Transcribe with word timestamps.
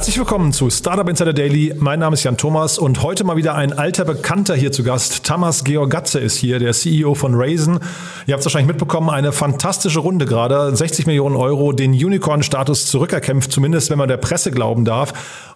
Herzlich 0.00 0.16
willkommen 0.16 0.50
zu 0.54 0.70
Startup 0.70 1.06
Insider 1.06 1.34
Daily. 1.34 1.74
Mein 1.78 1.98
Name 1.98 2.14
ist 2.14 2.24
Jan 2.24 2.38
Thomas 2.38 2.78
und 2.78 3.02
heute 3.02 3.22
mal 3.22 3.36
wieder 3.36 3.54
ein 3.54 3.74
alter 3.74 4.06
Bekannter 4.06 4.56
hier 4.56 4.72
zu 4.72 4.82
Gast. 4.82 5.24
Thomas 5.24 5.62
Georgatze 5.62 6.18
ist 6.18 6.38
hier, 6.38 6.58
der 6.58 6.72
CEO 6.72 7.14
von 7.14 7.34
Raisin. 7.34 7.80
Ihr 8.26 8.32
habt 8.32 8.40
es 8.40 8.46
wahrscheinlich 8.46 8.68
mitbekommen, 8.68 9.10
eine 9.10 9.30
fantastische 9.32 9.98
Runde 9.98 10.24
gerade. 10.24 10.74
60 10.74 11.06
Millionen 11.06 11.36
Euro, 11.36 11.72
den 11.72 11.92
Unicorn-Status 11.92 12.86
zurückerkämpft, 12.86 13.52
zumindest 13.52 13.90
wenn 13.90 13.98
man 13.98 14.08
der 14.08 14.16
Presse 14.16 14.50
glauben 14.50 14.86
darf. 14.86 15.12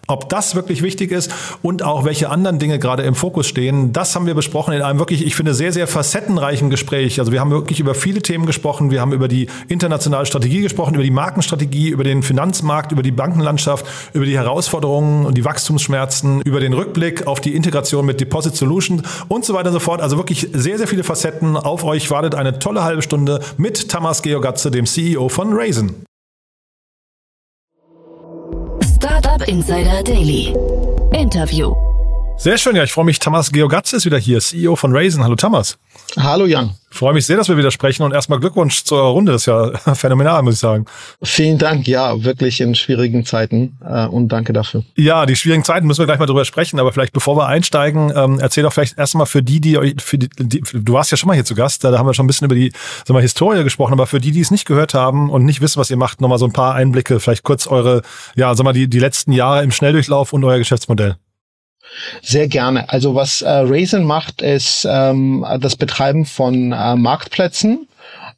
Ob 0.07 0.29
das 0.29 0.53
wirklich 0.53 0.83
wichtig 0.83 1.11
ist 1.11 1.33
und 1.63 1.81
auch 1.81 2.05
welche 2.05 2.29
anderen 2.29 2.59
Dinge 2.59 2.77
gerade 2.77 3.01
im 3.01 3.15
Fokus 3.15 3.47
stehen, 3.47 3.91
das 3.91 4.13
haben 4.13 4.27
wir 4.27 4.35
besprochen 4.35 4.75
in 4.75 4.83
einem 4.83 4.99
wirklich, 4.99 5.25
ich 5.25 5.35
finde, 5.35 5.55
sehr, 5.55 5.71
sehr 5.71 5.87
facettenreichen 5.87 6.69
Gespräch. 6.69 7.19
Also 7.19 7.31
wir 7.31 7.39
haben 7.39 7.49
wirklich 7.49 7.79
über 7.79 7.95
viele 7.95 8.21
Themen 8.21 8.45
gesprochen. 8.45 8.91
Wir 8.91 9.01
haben 9.01 9.13
über 9.13 9.27
die 9.27 9.47
internationale 9.67 10.27
Strategie 10.27 10.61
gesprochen, 10.61 10.93
über 10.93 11.03
die 11.03 11.09
Markenstrategie, 11.09 11.89
über 11.89 12.03
den 12.03 12.21
Finanzmarkt, 12.21 12.91
über 12.91 13.01
die 13.01 13.09
Bankenlandschaft, 13.09 13.87
über 14.13 14.25
die 14.25 14.34
Herausforderungen 14.37 15.25
und 15.25 15.37
die 15.37 15.45
Wachstumsschmerzen, 15.45 16.41
über 16.41 16.59
den 16.59 16.73
Rückblick 16.73 17.27
auf 17.27 17.41
die 17.41 17.55
Integration 17.55 18.05
mit 18.05 18.19
Deposit 18.19 18.55
Solutions 18.55 19.03
und 19.27 19.45
so 19.45 19.53
weiter 19.53 19.69
und 19.69 19.73
so 19.73 19.79
fort. 19.79 20.01
Also 20.01 20.17
wirklich 20.17 20.49
sehr, 20.53 20.77
sehr 20.77 20.87
viele 20.87 21.03
Facetten. 21.03 21.57
Auf 21.57 21.83
euch 21.83 22.09
wartet 22.11 22.35
eine 22.35 22.59
tolle 22.59 22.83
halbe 22.83 23.01
Stunde 23.01 23.39
mit 23.57 23.89
Thomas 23.89 24.21
Georgatze, 24.21 24.71
dem 24.71 24.85
CEO 24.85 25.29
von 25.29 25.53
Raisin. 25.53 26.05
Startup 28.95 29.47
Insider 29.47 30.03
Daily. 30.03 30.53
Interview. 31.13 31.94
Sehr 32.37 32.57
schön, 32.57 32.75
ja, 32.75 32.83
ich 32.83 32.91
freue 32.91 33.05
mich. 33.05 33.19
Thomas 33.19 33.51
Georgatz 33.51 33.93
ist 33.93 34.05
wieder 34.05 34.17
hier, 34.19 34.39
CEO 34.39 34.75
von 34.75 34.95
Raisin. 34.95 35.23
Hallo 35.23 35.35
Thomas. 35.35 35.77
Hallo 36.17 36.45
Jan. 36.45 36.71
Ich 36.91 36.97
freue 36.97 37.13
mich 37.13 37.25
sehr, 37.25 37.37
dass 37.37 37.49
wir 37.49 37.57
wieder 37.57 37.71
sprechen 37.71 38.03
und 38.03 38.13
erstmal 38.13 38.39
Glückwunsch 38.39 38.83
zur 38.83 39.01
Runde. 39.01 39.31
Das 39.31 39.41
ist 39.41 39.45
ja 39.47 39.71
phänomenal, 39.95 40.43
muss 40.43 40.55
ich 40.55 40.59
sagen. 40.59 40.85
Vielen 41.23 41.57
Dank, 41.57 41.87
ja, 41.87 42.23
wirklich 42.23 42.61
in 42.61 42.75
schwierigen 42.75 43.25
Zeiten 43.25 43.77
äh, 43.83 44.05
und 44.05 44.27
danke 44.29 44.53
dafür. 44.53 44.83
Ja, 44.95 45.25
die 45.25 45.35
schwierigen 45.35 45.63
Zeiten 45.63 45.87
müssen 45.87 45.99
wir 45.99 46.05
gleich 46.05 46.19
mal 46.19 46.25
drüber 46.25 46.45
sprechen, 46.45 46.79
aber 46.79 46.93
vielleicht 46.93 47.13
bevor 47.13 47.35
wir 47.35 47.47
einsteigen, 47.47 48.13
ähm, 48.15 48.39
erzähl 48.39 48.63
doch 48.63 48.73
vielleicht 48.73 48.97
erstmal 48.97 49.25
für 49.25 49.41
die, 49.41 49.59
die, 49.59 49.95
für 49.97 50.17
die, 50.17 50.29
die, 50.37 50.61
du 50.73 50.93
warst 50.93 51.11
ja 51.11 51.17
schon 51.17 51.27
mal 51.27 51.33
hier 51.33 51.45
zu 51.45 51.55
Gast, 51.55 51.83
da 51.83 51.97
haben 51.97 52.05
wir 52.05 52.13
schon 52.13 52.25
ein 52.25 52.27
bisschen 52.27 52.45
über 52.45 52.55
die 52.55 52.71
sag 53.05 53.13
mal, 53.13 53.21
Historie 53.21 53.63
gesprochen, 53.63 53.93
aber 53.93 54.07
für 54.07 54.19
die, 54.19 54.31
die 54.31 54.41
es 54.41 54.51
nicht 54.51 54.65
gehört 54.65 54.93
haben 54.93 55.29
und 55.29 55.45
nicht 55.45 55.61
wissen, 55.61 55.79
was 55.79 55.89
ihr 55.89 55.97
macht, 55.97 56.21
nochmal 56.21 56.37
so 56.37 56.45
ein 56.45 56.53
paar 56.53 56.75
Einblicke, 56.75 57.19
vielleicht 57.19 57.43
kurz 57.43 57.65
eure, 57.65 58.03
ja, 58.35 58.53
sag 58.55 58.65
mal, 58.65 58.73
die, 58.73 58.87
die 58.87 58.99
letzten 58.99 59.31
Jahre 59.31 59.63
im 59.63 59.71
Schnelldurchlauf 59.71 60.33
und 60.33 60.43
euer 60.43 60.59
Geschäftsmodell. 60.59 61.15
Sehr 62.21 62.47
gerne. 62.47 62.89
Also 62.89 63.15
was 63.15 63.41
äh, 63.41 63.49
Raisin 63.49 64.03
macht, 64.03 64.41
ist 64.41 64.87
ähm, 64.89 65.45
das 65.59 65.75
Betreiben 65.75 66.25
von 66.25 66.71
äh, 66.71 66.95
Marktplätzen 66.95 67.87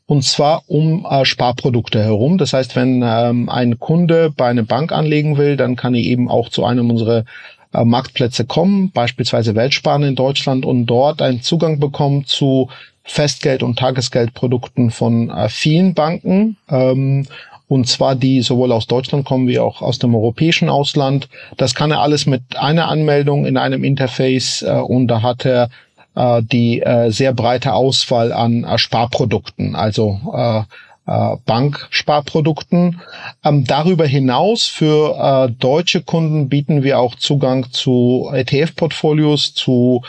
und 0.07 0.23
zwar 0.23 0.63
um 0.67 1.05
äh, 1.09 1.25
Sparprodukte 1.25 2.01
herum. 2.01 2.37
Das 2.37 2.53
heißt, 2.53 2.75
wenn 2.75 3.03
ähm, 3.05 3.49
ein 3.49 3.79
Kunde 3.79 4.31
bei 4.35 4.47
einer 4.47 4.63
Bank 4.63 4.91
anlegen 4.91 5.37
will, 5.37 5.57
dann 5.57 5.75
kann 5.75 5.93
er 5.93 6.01
eben 6.01 6.29
auch 6.29 6.49
zu 6.49 6.65
einem 6.65 6.89
unserer 6.89 7.25
äh, 7.73 7.83
Marktplätze 7.83 8.45
kommen, 8.45 8.91
beispielsweise 8.91 9.53
Weltsparen 9.53 10.03
in 10.03 10.15
Deutschland 10.15 10.65
und 10.65 10.85
dort 10.85 11.21
einen 11.21 11.41
Zugang 11.41 11.79
bekommen 11.79 12.25
zu 12.25 12.69
Festgeld- 13.03 13.63
und 13.63 13.79
Tagesgeldprodukten 13.79 14.91
von 14.91 15.29
äh, 15.29 15.49
vielen 15.49 15.93
Banken. 15.93 16.57
Ähm, 16.69 17.27
und 17.67 17.87
zwar 17.87 18.15
die 18.15 18.41
sowohl 18.41 18.71
aus 18.71 18.87
Deutschland 18.87 19.25
kommen 19.25 19.47
wie 19.47 19.59
auch 19.59 19.81
aus 19.81 19.99
dem 19.99 20.15
europäischen 20.15 20.69
Ausland. 20.69 21.27
Das 21.57 21.75
kann 21.75 21.91
er 21.91 22.01
alles 22.01 22.25
mit 22.25 22.57
einer 22.57 22.87
Anmeldung 22.87 23.45
in 23.45 23.57
einem 23.57 23.83
Interface 23.83 24.61
äh, 24.61 24.71
und 24.71 25.07
da 25.07 25.21
hat 25.21 25.45
er 25.45 25.69
äh, 26.15 26.41
die 26.43 26.81
äh, 26.81 27.11
sehr 27.11 27.33
breite 27.33 27.73
Auswahl 27.73 28.31
an 28.31 28.63
äh, 28.63 28.77
Sparprodukten, 28.77 29.75
also 29.75 30.19
äh, 30.33 30.61
äh, 31.07 31.35
Banksparprodukten. 31.45 33.01
Ähm, 33.43 33.63
darüber 33.65 34.05
hinaus 34.05 34.67
für 34.67 35.47
äh, 35.47 35.51
deutsche 35.51 36.01
Kunden 36.01 36.49
bieten 36.49 36.83
wir 36.83 36.99
auch 36.99 37.15
Zugang 37.15 37.71
zu 37.71 38.29
ETF-Portfolios, 38.33 39.53
zu 39.53 40.01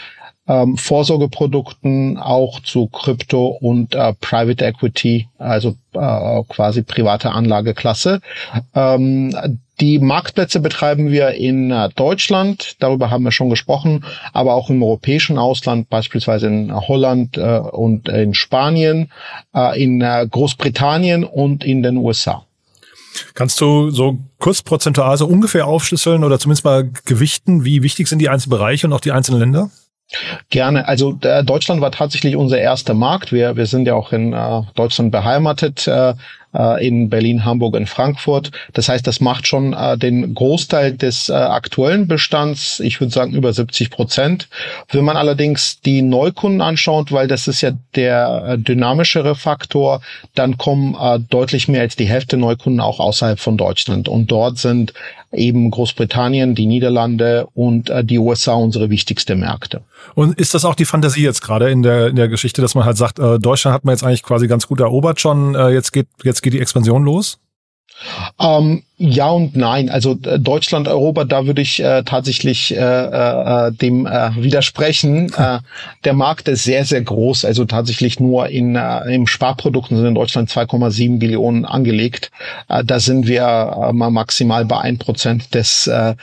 ähm, 0.48 0.76
Vorsorgeprodukten 0.76 2.16
auch 2.16 2.60
zu 2.60 2.86
Krypto 2.86 3.46
und 3.48 3.94
äh, 3.94 4.14
Private 4.14 4.64
Equity, 4.64 5.28
also 5.38 5.76
äh, 5.92 6.42
quasi 6.48 6.82
private 6.82 7.30
Anlageklasse. 7.30 8.20
Ähm, 8.74 9.34
die 9.80 10.00
Marktplätze 10.00 10.58
betreiben 10.58 11.10
wir 11.10 11.32
in 11.32 11.70
äh, 11.70 11.90
Deutschland, 11.94 12.76
darüber 12.80 13.10
haben 13.10 13.22
wir 13.22 13.30
schon 13.30 13.50
gesprochen, 13.50 14.04
aber 14.32 14.54
auch 14.54 14.70
im 14.70 14.82
europäischen 14.82 15.38
Ausland, 15.38 15.88
beispielsweise 15.88 16.48
in 16.48 16.74
Holland 16.74 17.36
äh, 17.36 17.58
und 17.58 18.08
in 18.08 18.34
Spanien, 18.34 19.12
äh, 19.54 19.80
in 19.80 20.00
äh, 20.00 20.26
Großbritannien 20.28 21.24
und 21.24 21.62
in 21.62 21.82
den 21.82 21.98
USA. 21.98 22.44
Kannst 23.34 23.60
du 23.60 23.90
so 23.90 24.18
kurz 24.38 24.62
prozentual 24.62 25.16
so 25.16 25.26
ungefähr 25.26 25.66
aufschlüsseln 25.66 26.24
oder 26.24 26.38
zumindest 26.38 26.64
mal 26.64 26.90
gewichten, 27.04 27.64
wie 27.64 27.82
wichtig 27.82 28.08
sind 28.08 28.20
die 28.20 28.28
einzelnen 28.28 28.50
Bereiche 28.50 28.86
und 28.86 28.92
auch 28.92 29.00
die 29.00 29.12
einzelnen 29.12 29.40
Länder? 29.40 29.70
Gerne. 30.50 30.88
Also 30.88 31.18
äh, 31.22 31.44
Deutschland 31.44 31.80
war 31.80 31.92
tatsächlich 31.92 32.36
unser 32.36 32.58
erster 32.58 32.94
Markt. 32.94 33.32
Wir, 33.32 33.56
wir 33.56 33.66
sind 33.66 33.86
ja 33.86 33.94
auch 33.94 34.12
in 34.12 34.32
äh, 34.32 34.62
Deutschland 34.74 35.12
beheimatet. 35.12 35.86
Äh, 35.86 36.14
äh, 36.54 36.86
in 36.86 37.10
Berlin, 37.10 37.44
Hamburg 37.44 37.74
und 37.74 37.88
Frankfurt. 37.88 38.50
Das 38.72 38.88
heißt, 38.88 39.06
das 39.06 39.20
macht 39.20 39.46
schon 39.46 39.74
äh, 39.74 39.98
den 39.98 40.34
Großteil 40.34 40.96
des 40.96 41.28
äh, 41.28 41.34
aktuellen 41.34 42.08
Bestands, 42.08 42.80
ich 42.80 43.00
würde 43.00 43.12
sagen 43.12 43.34
über 43.34 43.52
70 43.52 43.90
Prozent. 43.90 44.48
Wenn 44.90 45.04
man 45.04 45.18
allerdings 45.18 45.80
die 45.82 46.00
Neukunden 46.00 46.62
anschaut, 46.62 47.12
weil 47.12 47.28
das 47.28 47.48
ist 47.48 47.60
ja 47.60 47.72
der 47.94 48.56
dynamischere 48.56 49.34
Faktor, 49.34 50.00
dann 50.34 50.56
kommen 50.56 50.96
deutlich 51.28 51.68
mehr 51.68 51.82
als 51.82 51.96
die 51.96 52.06
Hälfte 52.06 52.36
Neukunden 52.36 52.80
auch 52.80 52.98
außerhalb 53.00 53.38
von 53.38 53.56
Deutschland. 53.56 54.08
Und 54.08 54.30
dort 54.30 54.58
sind 54.58 54.94
eben 55.32 55.70
Großbritannien, 55.70 56.54
die 56.54 56.66
Niederlande 56.66 57.46
und 57.54 57.90
äh, 57.90 58.04
die 58.04 58.18
USA 58.18 58.54
unsere 58.54 58.90
wichtigste 58.90 59.36
Märkte. 59.36 59.82
Und 60.14 60.38
ist 60.38 60.54
das 60.54 60.64
auch 60.64 60.74
die 60.74 60.84
Fantasie 60.84 61.22
jetzt 61.22 61.42
gerade 61.42 61.70
in 61.70 61.82
der 61.82 62.08
in 62.08 62.16
der 62.16 62.28
Geschichte, 62.28 62.62
dass 62.62 62.74
man 62.74 62.84
halt 62.84 62.96
sagt, 62.96 63.18
äh, 63.18 63.38
Deutschland 63.38 63.74
hat 63.74 63.84
man 63.84 63.92
jetzt 63.92 64.04
eigentlich 64.04 64.22
quasi 64.22 64.48
ganz 64.48 64.66
gut 64.66 64.80
erobert 64.80 65.20
schon, 65.20 65.54
äh, 65.54 65.68
jetzt 65.68 65.92
geht 65.92 66.06
jetzt 66.24 66.42
geht 66.42 66.54
die 66.54 66.60
Expansion 66.60 67.04
los? 67.04 67.38
Ähm, 68.40 68.82
ja 68.96 69.28
und 69.30 69.56
nein. 69.56 69.90
Also 69.90 70.18
äh, 70.24 70.38
Deutschland, 70.38 70.88
Europa, 70.88 71.24
da 71.24 71.46
würde 71.46 71.62
ich 71.62 71.80
äh, 71.80 72.02
tatsächlich 72.02 72.74
äh, 72.76 72.78
äh, 72.78 73.72
dem 73.72 74.06
äh, 74.06 74.30
widersprechen. 74.36 75.32
Äh, 75.34 75.60
der 76.04 76.12
Markt 76.14 76.48
ist 76.48 76.64
sehr, 76.64 76.84
sehr 76.84 77.02
groß. 77.02 77.44
Also 77.44 77.64
tatsächlich 77.64 78.18
nur 78.18 78.48
in 78.48 78.76
äh, 78.76 79.14
im 79.14 79.26
Sparprodukten 79.26 79.96
sind 79.96 80.06
in 80.06 80.14
Deutschland 80.14 80.50
2,7 80.50 81.18
Billionen 81.18 81.64
angelegt. 81.64 82.30
Äh, 82.68 82.84
da 82.84 82.98
sind 82.98 83.28
wir 83.28 83.42
äh, 83.42 83.92
mal 83.92 84.10
maximal 84.10 84.64
bei 84.64 84.78
ein 84.78 84.98
Prozent 84.98 85.54
des 85.54 85.86
äh, 85.86 86.14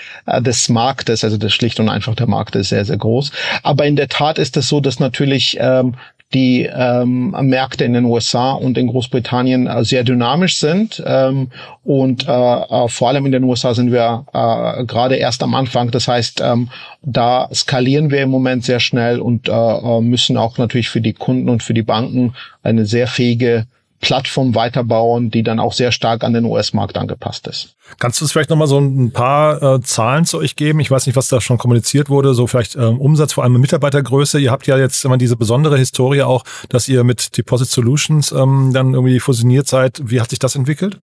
des 0.42 0.70
Marktes. 0.70 1.24
Also 1.24 1.38
das 1.38 1.54
schlicht 1.54 1.80
und 1.80 1.90
einfach 1.90 2.16
der 2.16 2.28
Markt 2.28 2.56
ist 2.56 2.70
sehr, 2.70 2.86
sehr 2.86 2.98
groß. 2.98 3.32
Aber 3.64 3.86
in 3.86 3.96
der 3.96 4.10
Tat 4.10 4.38
ist 4.38 4.58
es 4.58 4.68
so, 4.68 4.82
dass 4.82 5.00
natürlich 5.00 5.58
ähm, 5.60 5.96
die 6.36 6.70
ähm, 6.72 7.32
Märkte 7.32 7.86
in 7.86 7.94
den 7.94 8.04
USA 8.04 8.52
und 8.52 8.78
in 8.78 8.88
Großbritannien 8.88 9.68
äh, 9.68 9.86
sehr 9.86 10.04
dynamisch 10.04 10.58
sind. 10.58 11.02
Ähm, 11.06 11.50
und 11.86 12.28
äh, 12.28 12.32
äh, 12.32 12.88
vor 12.90 13.08
allem 13.08 13.26
in 13.26 13.32
den 13.32 13.46
USA 13.46 13.74
sind 13.74 13.94
wir 13.94 14.26
äh, 14.34 14.84
gerade 14.84 15.16
erst 15.16 15.42
am 15.44 15.56
Anfang. 15.56 15.92
Das 15.92 16.10
heißt, 16.10 16.42
ähm, 16.44 16.70
da 17.02 17.48
skalieren 17.54 18.12
wir 18.12 18.22
im 18.22 18.30
Moment 18.30 18.66
sehr 18.66 18.82
schnell 18.82 19.20
und 19.20 19.48
äh, 19.48 19.52
äh 19.52 20.02
müssen 20.02 20.36
auch 20.36 20.58
natürlich 20.58 20.90
für 20.90 21.02
die 21.02 21.14
Kunden 21.14 21.48
und 21.48 21.64
für 21.64 21.74
die 21.74 21.84
Banken 21.84 22.34
eine 22.64 22.86
sehr 22.86 23.08
fähige 23.08 23.66
Plattform 24.06 24.54
weiterbauen, 24.54 25.32
die 25.32 25.42
dann 25.42 25.60
auch 25.60 25.74
sehr 25.74 25.92
stark 25.92 26.24
an 26.24 26.32
den 26.32 26.46
US-Markt 26.46 26.96
angepasst 26.96 27.48
ist. 27.48 27.74
Kannst 27.98 28.22
du 28.22 28.26
uns 28.26 28.32
vielleicht 28.32 28.52
nochmal 28.52 28.68
so 28.68 28.78
ein 28.78 29.10
paar 29.10 29.64
äh, 29.64 29.82
Zahlen 29.82 30.26
zu 30.26 30.38
euch 30.38 30.56
geben? 30.56 30.80
Ich 30.80 30.92
weiß 30.92 31.08
nicht, 31.08 31.16
was 31.16 31.28
da 31.28 31.42
schon 31.42 31.58
kommuniziert 31.58 32.08
wurde, 32.08 32.36
so 32.36 32.46
vielleicht 32.46 32.76
ähm, 32.76 33.02
Umsatz, 33.02 33.34
vor 33.34 33.44
allem 33.44 33.60
Mitarbeitergröße. 33.60 34.40
Ihr 34.40 34.52
habt 34.52 34.68
ja 34.68 34.78
jetzt 34.78 35.04
immer 35.06 35.18
diese 35.18 35.36
besondere 35.36 35.80
Historie 35.80 36.22
auch, 36.22 36.44
dass 36.70 36.88
ihr 36.88 37.04
mit 37.04 37.36
Deposit 37.36 37.68
Solutions 37.68 38.32
ähm, 38.32 38.74
dann 38.76 38.94
irgendwie 38.94 39.20
fusioniert 39.20 39.68
seid. 39.68 40.00
Wie 40.04 40.22
hat 40.22 40.30
sich 40.30 40.38
das 40.38 40.56
entwickelt? 40.56 41.00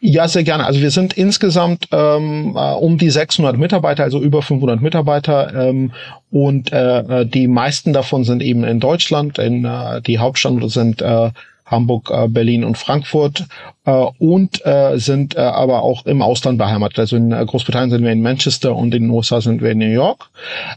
Ja, 0.00 0.26
sehr 0.26 0.44
gerne. 0.44 0.64
Also 0.64 0.80
wir 0.80 0.90
sind 0.90 1.12
insgesamt 1.12 1.88
ähm, 1.92 2.56
äh, 2.56 2.72
um 2.72 2.96
die 2.96 3.10
600 3.10 3.58
Mitarbeiter, 3.58 4.04
also 4.04 4.22
über 4.22 4.40
500 4.40 4.80
Mitarbeiter 4.80 5.68
ähm, 5.68 5.92
und 6.30 6.72
äh, 6.72 7.00
äh, 7.00 7.26
die 7.26 7.46
meisten 7.46 7.92
davon 7.92 8.24
sind 8.24 8.42
eben 8.42 8.64
in 8.64 8.80
Deutschland. 8.80 9.38
In, 9.38 9.66
äh, 9.66 10.00
die 10.00 10.18
Hauptstandorte 10.18 10.72
sind 10.72 11.02
äh, 11.02 11.30
Hamburg, 11.70 12.10
äh, 12.10 12.28
Berlin 12.28 12.64
und 12.64 12.78
Frankfurt 12.78 13.46
äh, 13.84 13.90
und 14.18 14.64
äh, 14.66 14.98
sind 14.98 15.36
aber 15.36 15.82
auch 15.82 16.06
im 16.06 16.22
Ausland 16.22 16.58
beheimatet. 16.58 16.98
Also 16.98 17.16
in 17.16 17.30
Großbritannien 17.30 17.90
sind 17.90 18.04
wir 18.04 18.12
in 18.12 18.22
Manchester 18.22 18.74
und 18.74 18.94
in 18.94 19.04
den 19.04 19.10
USA 19.10 19.40
sind 19.40 19.62
wir 19.62 19.70
in 19.70 19.78
New 19.78 19.86
York. 19.86 20.30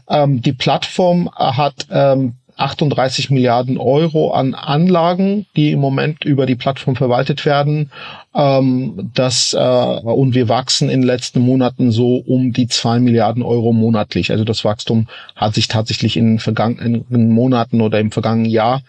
Ähm, 0.08 0.42
die 0.42 0.52
Plattform 0.52 1.30
hat 1.34 1.86
ähm, 1.90 2.34
38 2.56 3.30
Milliarden 3.30 3.78
Euro 3.78 4.32
an 4.32 4.54
Anlagen, 4.54 5.46
die 5.56 5.72
im 5.72 5.80
Moment 5.80 6.24
über 6.24 6.46
die 6.46 6.54
Plattform 6.54 6.96
verwaltet 6.96 7.44
werden. 7.44 7.90
Ähm, 8.34 9.10
das, 9.14 9.54
äh, 9.54 9.58
und 9.58 10.34
wir 10.34 10.48
wachsen 10.48 10.88
in 10.88 11.00
den 11.00 11.06
letzten 11.06 11.40
Monaten 11.40 11.90
so 11.90 12.16
um 12.16 12.52
die 12.52 12.68
zwei 12.68 12.98
Milliarden 13.00 13.42
Euro 13.42 13.72
monatlich. 13.72 14.30
Also 14.30 14.44
das 14.44 14.64
Wachstum 14.64 15.08
hat 15.34 15.54
sich 15.54 15.68
tatsächlich 15.68 16.16
in 16.16 16.26
den 16.26 16.38
vergangenen 16.38 17.30
Monaten 17.30 17.80
oder 17.80 17.98
im 18.00 18.12
vergangenen 18.12 18.50
Jahr 18.50 18.82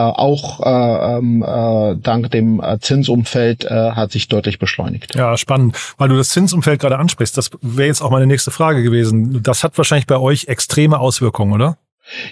auch 0.00 0.60
äh, 0.60 1.18
ähm, 1.18 1.42
äh, 1.42 1.96
dank 2.00 2.30
dem 2.30 2.60
äh, 2.60 2.78
Zinsumfeld 2.80 3.64
äh, 3.64 3.92
hat 3.92 4.12
sich 4.12 4.28
deutlich 4.28 4.58
beschleunigt. 4.58 5.14
Ja, 5.14 5.36
spannend. 5.36 5.76
Weil 5.96 6.08
du 6.08 6.16
das 6.16 6.30
Zinsumfeld 6.30 6.80
gerade 6.80 6.98
ansprichst, 6.98 7.36
das 7.36 7.50
wäre 7.62 7.88
jetzt 7.88 8.02
auch 8.02 8.10
meine 8.10 8.26
nächste 8.26 8.50
Frage 8.50 8.82
gewesen. 8.82 9.42
Das 9.42 9.64
hat 9.64 9.76
wahrscheinlich 9.78 10.06
bei 10.06 10.18
euch 10.18 10.46
extreme 10.48 10.98
Auswirkungen, 10.98 11.52
oder? 11.52 11.78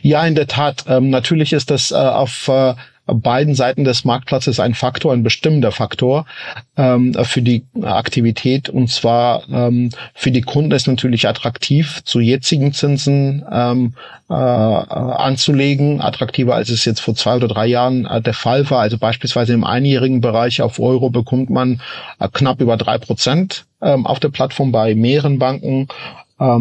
Ja, 0.03 0.27
in 0.27 0.35
der 0.35 0.47
Tat. 0.47 0.85
Ähm, 0.89 1.11
natürlich 1.11 1.53
ist 1.53 1.71
das 1.71 1.91
äh, 1.91 1.95
auf 1.95 2.49
äh, 2.49 2.75
beiden 3.07 3.55
Seiten 3.55 3.85
des 3.85 4.05
Marktplatzes 4.05 4.61
ein 4.61 4.75
Faktor, 4.75 5.13
ein 5.13 5.23
bestimmender 5.23 5.73
Faktor 5.73 6.27
ähm, 6.77 7.15
für 7.25 7.43
die 7.43 7.65
Aktivität. 7.83 8.69
Und 8.69 8.91
zwar 8.91 9.49
ähm, 9.51 9.91
für 10.15 10.31
die 10.31 10.43
Kunden 10.43 10.73
ist 10.73 10.89
natürlich 10.89 11.29
attraktiv, 11.29 12.03
zu 12.05 12.21
jetzigen 12.21 12.73
Zinsen 12.73 13.45
ähm, 13.51 13.95
äh, 14.29 14.35
anzulegen, 14.35 16.01
attraktiver 16.01 16.55
als 16.55 16.69
es 16.71 16.85
jetzt 16.85 17.01
vor 17.01 17.15
zwei 17.15 17.37
oder 17.37 17.49
drei 17.49 17.67
Jahren 17.67 18.07
äh, 18.07 18.21
der 18.21 18.35
Fall 18.35 18.69
war. 18.71 18.81
Also 18.81 18.99
beispielsweise 18.99 19.53
im 19.53 19.65
einjährigen 19.65 20.21
Bereich 20.21 20.61
auf 20.63 20.81
Euro 20.81 21.11
bekommt 21.11 21.49
man 21.51 21.81
äh, 22.19 22.29
knapp 22.33 22.61
über 22.61 22.77
drei 22.77 22.99
Prozent 22.99 23.67
ähm, 23.81 24.07
auf 24.07 24.19
der 24.19 24.31
Plattform 24.31 24.73
bei 24.73 24.95
mehreren 24.95 25.39
Banken 25.39 25.89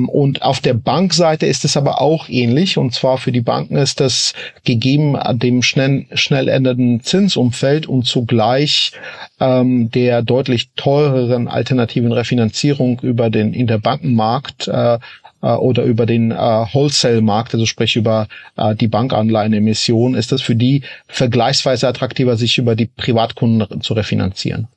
und 0.07 0.41
auf 0.41 0.61
der 0.61 0.73
Bankseite 0.73 1.45
ist 1.45 1.65
es 1.65 1.75
aber 1.75 2.01
auch 2.01 2.29
ähnlich. 2.29 2.77
Und 2.77 2.93
zwar 2.93 3.17
für 3.17 3.31
die 3.31 3.41
Banken 3.41 3.75
ist 3.75 3.99
das 3.99 4.33
gegeben 4.63 5.17
dem 5.33 5.61
schnell, 5.61 6.05
schnell 6.13 6.47
ändernden 6.47 7.01
Zinsumfeld 7.01 7.87
und 7.87 8.05
zugleich 8.05 8.93
ähm, 9.39 9.91
der 9.91 10.21
deutlich 10.21 10.69
teureren 10.75 11.47
alternativen 11.47 12.11
Refinanzierung 12.11 12.99
über 13.01 13.29
den 13.29 13.53
Interbankenmarkt 13.53 14.67
äh, 14.67 14.99
äh, 15.45 15.49
oder 15.53 15.83
über 15.83 16.05
den 16.05 16.31
äh, 16.31 16.35
Wholesale-Markt, 16.35 17.53
also 17.53 17.65
sprich 17.65 17.95
über 17.95 18.27
äh, 18.57 18.75
die 18.75 18.87
Bankanleihenemission, 18.87 20.15
ist 20.15 20.31
das 20.31 20.41
für 20.41 20.55
die 20.55 20.83
vergleichsweise 21.07 21.87
attraktiver, 21.87 22.35
sich 22.35 22.57
über 22.57 22.75
die 22.75 22.87
Privatkunden 22.87 23.81
zu 23.81 23.93
refinanzieren. 23.93 24.67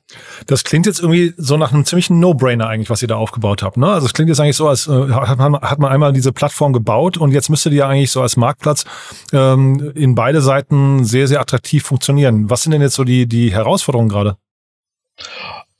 Das 0.47 0.63
klingt 0.63 0.85
jetzt 0.85 0.99
irgendwie 0.99 1.33
so 1.37 1.57
nach 1.57 1.71
einem 1.71 1.85
ziemlichen 1.85 2.19
No-Brainer 2.19 2.67
eigentlich, 2.67 2.89
was 2.89 3.01
ihr 3.01 3.07
da 3.07 3.15
aufgebaut 3.15 3.63
habt. 3.63 3.77
Ne? 3.77 3.87
Also 3.87 4.05
es 4.05 4.13
klingt 4.13 4.29
jetzt 4.29 4.39
eigentlich 4.39 4.57
so, 4.57 4.67
als 4.67 4.87
äh, 4.87 5.09
hat, 5.11 5.37
man, 5.37 5.59
hat 5.59 5.79
man 5.79 5.91
einmal 5.91 6.13
diese 6.13 6.31
Plattform 6.31 6.73
gebaut 6.73 7.17
und 7.17 7.31
jetzt 7.31 7.49
müsste 7.49 7.69
die 7.69 7.77
ja 7.77 7.87
eigentlich 7.87 8.11
so 8.11 8.21
als 8.21 8.37
Marktplatz 8.37 8.85
ähm, 9.33 9.91
in 9.95 10.15
beide 10.15 10.41
Seiten 10.41 11.03
sehr, 11.03 11.27
sehr 11.27 11.41
attraktiv 11.41 11.83
funktionieren. 11.83 12.49
Was 12.49 12.63
sind 12.63 12.71
denn 12.71 12.81
jetzt 12.81 12.95
so 12.95 13.03
die, 13.03 13.27
die 13.27 13.51
Herausforderungen 13.51 14.09
gerade? 14.09 14.37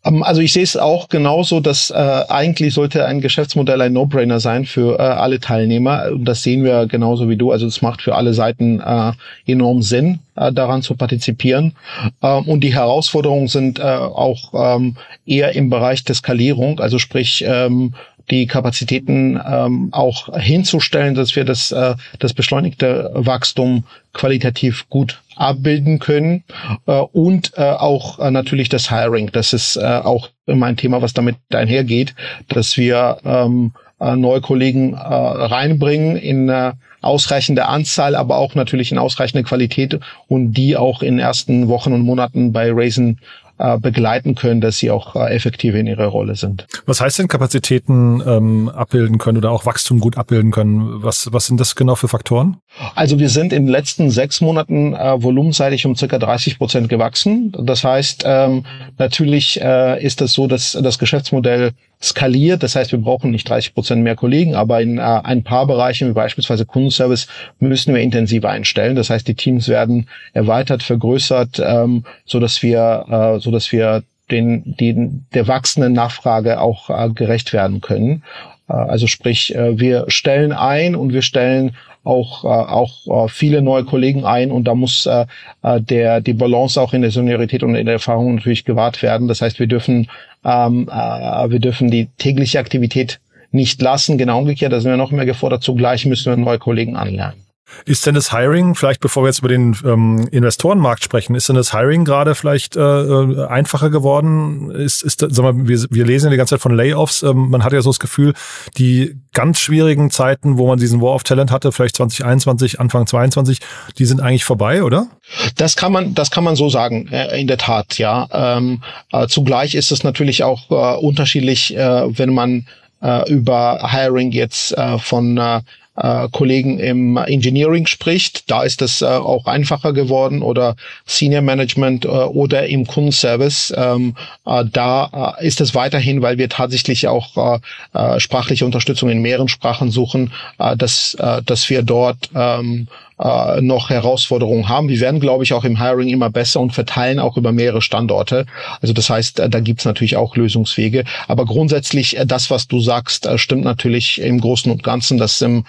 Ähm, 0.05 0.23
also 0.23 0.41
ich 0.41 0.53
sehe 0.53 0.63
es 0.63 0.77
auch 0.77 1.09
genauso, 1.09 1.59
dass 1.59 1.89
äh, 1.89 1.93
eigentlich 1.93 2.73
sollte 2.73 3.05
ein 3.05 3.21
Geschäftsmodell 3.21 3.81
ein 3.81 3.93
No-Brainer 3.93 4.39
sein 4.39 4.65
für 4.65 4.97
äh, 4.97 5.01
alle 5.01 5.39
Teilnehmer. 5.39 6.09
Und 6.11 6.25
das 6.25 6.43
sehen 6.43 6.63
wir 6.63 6.87
genauso 6.87 7.29
wie 7.29 7.37
du. 7.37 7.51
Also 7.51 7.67
es 7.67 7.81
macht 7.81 8.01
für 8.01 8.15
alle 8.15 8.33
Seiten 8.33 8.79
äh, 8.79 9.11
enorm 9.45 9.81
Sinn, 9.81 10.19
äh, 10.35 10.51
daran 10.51 10.81
zu 10.81 10.95
partizipieren. 10.95 11.73
Ähm, 12.21 12.43
und 12.47 12.61
die 12.61 12.73
Herausforderungen 12.73 13.47
sind 13.47 13.79
äh, 13.79 13.83
auch 13.83 14.53
ähm, 14.53 14.95
eher 15.25 15.55
im 15.55 15.69
Bereich 15.69 16.03
der 16.03 16.15
Skalierung, 16.15 16.79
also 16.79 16.99
sprich 16.99 17.43
ähm, 17.47 17.93
die 18.29 18.45
Kapazitäten 18.45 19.39
ähm, 19.43 19.89
auch 19.91 20.37
hinzustellen, 20.37 21.15
dass 21.15 21.35
wir 21.35 21.45
das, 21.45 21.71
äh, 21.71 21.95
das 22.19 22.33
beschleunigte 22.33 23.09
Wachstum 23.13 23.85
qualitativ 24.13 24.87
gut 24.89 25.21
abbilden 25.39 25.99
können 25.99 26.43
äh, 26.85 26.91
und 26.91 27.53
äh, 27.55 27.61
auch 27.61 28.19
äh, 28.19 28.29
natürlich 28.29 28.69
das 28.69 28.89
Hiring. 28.89 29.31
Das 29.31 29.53
ist 29.53 29.77
äh, 29.77 29.81
auch 29.81 30.29
immer 30.45 30.67
ein 30.67 30.77
Thema, 30.77 31.01
was 31.01 31.13
damit 31.13 31.37
einhergeht, 31.53 32.13
dass 32.49 32.77
wir 32.77 33.17
ähm, 33.23 33.71
äh, 33.99 34.15
neue 34.15 34.41
Kollegen 34.41 34.93
äh, 34.93 34.97
reinbringen 34.97 36.17
in 36.17 36.49
äh, 36.49 36.73
ausreichender 37.01 37.69
Anzahl, 37.69 38.15
aber 38.15 38.37
auch 38.37 38.55
natürlich 38.55 38.91
in 38.91 38.97
ausreichender 38.97 39.47
Qualität 39.47 39.99
und 40.27 40.53
die 40.53 40.75
auch 40.75 41.01
in 41.01 41.19
ersten 41.19 41.69
Wochen 41.69 41.93
und 41.93 42.01
Monaten 42.01 42.51
bei 42.51 42.71
Raisin 42.71 43.19
äh, 43.59 43.77
begleiten 43.77 44.35
können, 44.35 44.61
dass 44.61 44.77
sie 44.77 44.89
auch 44.89 45.17
äh, 45.17 45.35
effektiv 45.35 45.75
in 45.75 45.85
ihrer 45.85 46.07
Rolle 46.07 46.35
sind. 46.35 46.65
Was 46.85 47.01
heißt 47.01 47.19
denn 47.19 47.27
Kapazitäten 47.27 48.23
ähm, 48.25 48.69
abbilden 48.69 49.17
können 49.17 49.37
oder 49.37 49.51
auch 49.51 49.65
Wachstum 49.65 49.99
gut 49.99 50.17
abbilden 50.17 50.51
können? 50.51 51.03
Was, 51.03 51.27
was 51.33 51.47
sind 51.47 51.59
das 51.59 51.75
genau 51.75 51.95
für 51.95 52.07
Faktoren? 52.07 52.57
Also 52.95 53.19
wir 53.19 53.29
sind 53.29 53.51
in 53.51 53.65
den 53.65 53.71
letzten 53.71 54.09
sechs 54.09 54.41
Monaten 54.41 54.93
äh, 54.93 55.21
volumenseitig 55.21 55.85
um 55.85 55.95
circa 55.95 56.19
30 56.19 56.57
Prozent 56.57 56.89
gewachsen. 56.89 57.51
Das 57.51 57.83
heißt, 57.83 58.23
ähm, 58.25 58.65
natürlich 58.97 59.59
äh, 59.59 60.01
ist 60.03 60.21
es 60.21 60.27
das 60.27 60.33
so, 60.33 60.47
dass 60.47 60.77
das 60.81 60.99
Geschäftsmodell 60.99 61.71
skaliert. 62.01 62.63
Das 62.63 62.75
heißt, 62.75 62.91
wir 62.91 62.99
brauchen 62.99 63.31
nicht 63.31 63.49
30 63.49 63.73
Prozent 63.73 64.03
mehr 64.03 64.15
Kollegen, 64.15 64.55
aber 64.55 64.81
in 64.81 64.97
äh, 64.97 65.01
ein 65.01 65.43
paar 65.43 65.67
Bereichen, 65.67 66.09
wie 66.09 66.13
beispielsweise 66.13 66.65
Kundenservice, 66.65 67.27
müssen 67.59 67.93
wir 67.93 68.01
intensiver 68.01 68.49
einstellen. 68.49 68.95
Das 68.95 69.09
heißt, 69.09 69.27
die 69.27 69.35
Teams 69.35 69.67
werden 69.67 70.07
erweitert, 70.33 70.83
vergrößert, 70.83 71.61
ähm, 71.63 72.05
so 72.25 72.39
dass 72.39 72.61
wir, 72.61 73.05
äh, 73.09 73.39
so 73.39 73.51
dass 73.51 73.71
wir 73.71 74.03
den, 74.31 74.75
den, 74.79 75.25
der 75.33 75.47
wachsenden 75.47 75.93
Nachfrage 75.93 76.61
auch 76.61 76.89
äh, 76.89 77.09
gerecht 77.09 77.51
werden 77.51 77.81
können. 77.81 78.23
Äh, 78.69 78.73
also 78.73 79.07
sprich, 79.07 79.55
äh, 79.55 79.79
wir 79.79 80.05
stellen 80.07 80.53
ein 80.53 80.95
und 80.95 81.13
wir 81.13 81.21
stellen 81.21 81.75
auch, 82.09 82.43
äh, 82.43 82.47
auch 82.47 83.25
äh, 83.25 83.29
viele 83.29 83.61
neue 83.61 83.85
Kollegen 83.85 84.25
ein 84.25 84.51
und 84.51 84.65
da 84.65 84.75
muss 84.75 85.05
äh, 85.05 85.25
äh, 85.61 85.79
der, 85.79 86.21
die 86.21 86.33
Balance 86.33 86.81
auch 86.81 86.93
in 86.93 87.01
der 87.01 87.11
Seniorität 87.11 87.63
und 87.63 87.75
in 87.75 87.85
der 87.85 87.93
Erfahrung 87.93 88.35
natürlich 88.35 88.65
gewahrt 88.65 89.01
werden. 89.01 89.27
Das 89.27 89.41
heißt, 89.41 89.59
wir 89.59 89.67
dürfen, 89.67 90.09
ähm, 90.43 90.89
äh, 90.91 91.49
wir 91.49 91.59
dürfen 91.59 91.91
die 91.91 92.07
tägliche 92.17 92.59
Aktivität 92.59 93.19
nicht 93.51 93.81
lassen. 93.81 94.17
Genau 94.17 94.39
umgekehrt, 94.39 94.73
da 94.73 94.79
sind 94.79 94.91
wir 94.91 94.97
noch 94.97 95.11
mehr 95.11 95.25
gefordert. 95.25 95.63
Zugleich 95.63 96.05
müssen 96.05 96.31
wir 96.31 96.37
neue 96.37 96.59
Kollegen 96.59 96.95
anlernen. 96.95 97.48
Ist 97.85 98.05
denn 98.05 98.15
das 98.15 98.31
Hiring, 98.31 98.75
vielleicht 98.75 98.99
bevor 98.99 99.23
wir 99.23 99.27
jetzt 99.27 99.39
über 99.39 99.47
den 99.47 99.75
ähm, 99.85 100.27
Investorenmarkt 100.31 101.03
sprechen, 101.03 101.35
ist 101.35 101.49
denn 101.49 101.55
das 101.55 101.73
Hiring 101.73 102.05
gerade 102.05 102.35
vielleicht 102.35 102.75
äh, 102.75 102.81
äh 102.81 103.47
einfacher 103.47 103.89
geworden? 103.89 104.71
Ist, 104.71 105.01
ist, 105.01 105.19
sag 105.19 105.43
mal, 105.43 105.67
wir, 105.67 105.85
wir 105.89 106.05
lesen 106.05 106.27
ja 106.27 106.31
die 106.31 106.37
ganze 106.37 106.55
Zeit 106.55 106.61
von 106.61 106.75
Layoffs. 106.75 107.23
Ähm, 107.23 107.49
man 107.49 107.63
hat 107.63 107.73
ja 107.73 107.81
so 107.81 107.89
das 107.89 107.99
Gefühl, 107.99 108.33
die 108.77 109.15
ganz 109.33 109.59
schwierigen 109.59 110.11
Zeiten, 110.11 110.57
wo 110.57 110.67
man 110.67 110.79
diesen 110.79 111.01
War 111.01 111.13
of 111.13 111.23
Talent 111.23 111.51
hatte, 111.51 111.71
vielleicht 111.71 111.95
2021, 111.95 112.79
Anfang 112.79 113.07
22, 113.07 113.59
die 113.97 114.05
sind 114.05 114.21
eigentlich 114.21 114.45
vorbei, 114.45 114.83
oder? 114.83 115.07
Das 115.55 115.75
kann 115.75 115.91
man, 115.91 116.15
das 116.15 116.31
kann 116.31 116.43
man 116.43 116.55
so 116.55 116.69
sagen, 116.69 117.07
äh, 117.11 117.39
in 117.39 117.47
der 117.47 117.57
Tat, 117.57 117.97
ja. 117.97 118.27
Ähm, 118.31 118.81
äh, 119.11 119.27
zugleich 119.27 119.75
ist 119.75 119.91
es 119.91 120.03
natürlich 120.03 120.43
auch 120.43 120.69
äh, 120.69 120.97
unterschiedlich, 120.99 121.75
äh, 121.75 122.17
wenn 122.17 122.33
man 122.33 122.65
äh, 123.01 123.31
über 123.31 123.79
Hiring 123.91 124.31
jetzt 124.31 124.77
äh, 124.77 124.97
von 124.97 125.37
äh, 125.37 125.61
äh, 125.99 126.27
Kollegen 126.31 126.79
im 126.79 127.17
Engineering 127.17 127.85
spricht. 127.85 128.49
Da 128.49 128.63
ist 128.63 128.81
es 128.81 129.01
äh, 129.01 129.05
auch 129.05 129.45
einfacher 129.45 129.93
geworden 129.93 130.41
oder 130.41 130.75
Senior 131.05 131.41
Management 131.41 132.05
äh, 132.05 132.07
oder 132.07 132.67
im 132.67 132.87
Kundenservice. 132.87 133.73
Ähm, 133.75 134.15
äh, 134.45 134.63
da 134.71 135.35
äh, 135.39 135.47
ist 135.47 135.61
es 135.61 135.75
weiterhin, 135.75 136.21
weil 136.21 136.37
wir 136.37 136.49
tatsächlich 136.49 137.07
auch 137.07 137.59
äh, 137.93 137.97
äh, 137.97 138.19
sprachliche 138.19 138.65
Unterstützung 138.65 139.09
in 139.09 139.21
mehreren 139.21 139.49
Sprachen 139.49 139.91
suchen, 139.91 140.31
äh, 140.57 140.75
dass, 140.77 141.15
äh, 141.15 141.41
dass 141.43 141.69
wir 141.69 141.83
dort 141.83 142.29
ähm, 142.33 142.87
äh, 143.19 143.61
noch 143.61 143.89
Herausforderungen 143.89 144.69
haben. 144.69 144.87
Wir 144.89 144.99
werden, 144.99 145.19
glaube 145.19 145.43
ich, 145.43 145.53
auch 145.53 145.63
im 145.63 145.79
Hiring 145.79 146.09
immer 146.09 146.29
besser 146.29 146.59
und 146.59 146.71
verteilen 146.71 147.19
auch 147.19 147.37
über 147.37 147.51
mehrere 147.51 147.81
Standorte. 147.81 148.45
Also 148.81 148.93
das 148.93 149.09
heißt, 149.09 149.39
äh, 149.39 149.49
da 149.49 149.59
gibt's 149.59 149.85
natürlich 149.85 150.15
auch 150.15 150.35
Lösungswege. 150.35 151.03
Aber 151.27 151.45
grundsätzlich, 151.45 152.17
äh, 152.17 152.25
das, 152.25 152.49
was 152.49 152.67
du 152.67 152.79
sagst, 152.79 153.25
äh, 153.25 153.37
stimmt 153.37 153.63
natürlich 153.63 154.21
im 154.21 154.39
Großen 154.39 154.71
und 154.71 154.83
Ganzen, 154.83 155.17
dass 155.17 155.41
im 155.41 155.65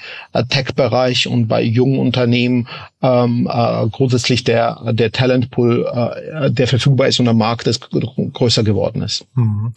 Tech-Bereich 0.49 1.27
und 1.27 1.49
bei 1.49 1.63
jungen 1.63 1.99
Unternehmen 1.99 2.69
ähm, 3.03 3.49
äh, 3.53 3.87
grundsätzlich 3.89 4.45
der, 4.45 4.93
der 4.93 5.11
Talentpool, 5.11 5.87
äh, 5.93 6.51
der 6.51 6.69
verfügbar 6.69 7.09
ist 7.09 7.19
und 7.19 7.25
der 7.25 7.35
Markt 7.35 7.67
ist, 7.67 7.89
größer 7.91 8.63
geworden 8.63 9.03
ist. 9.03 9.27
Mhm. 9.35 9.73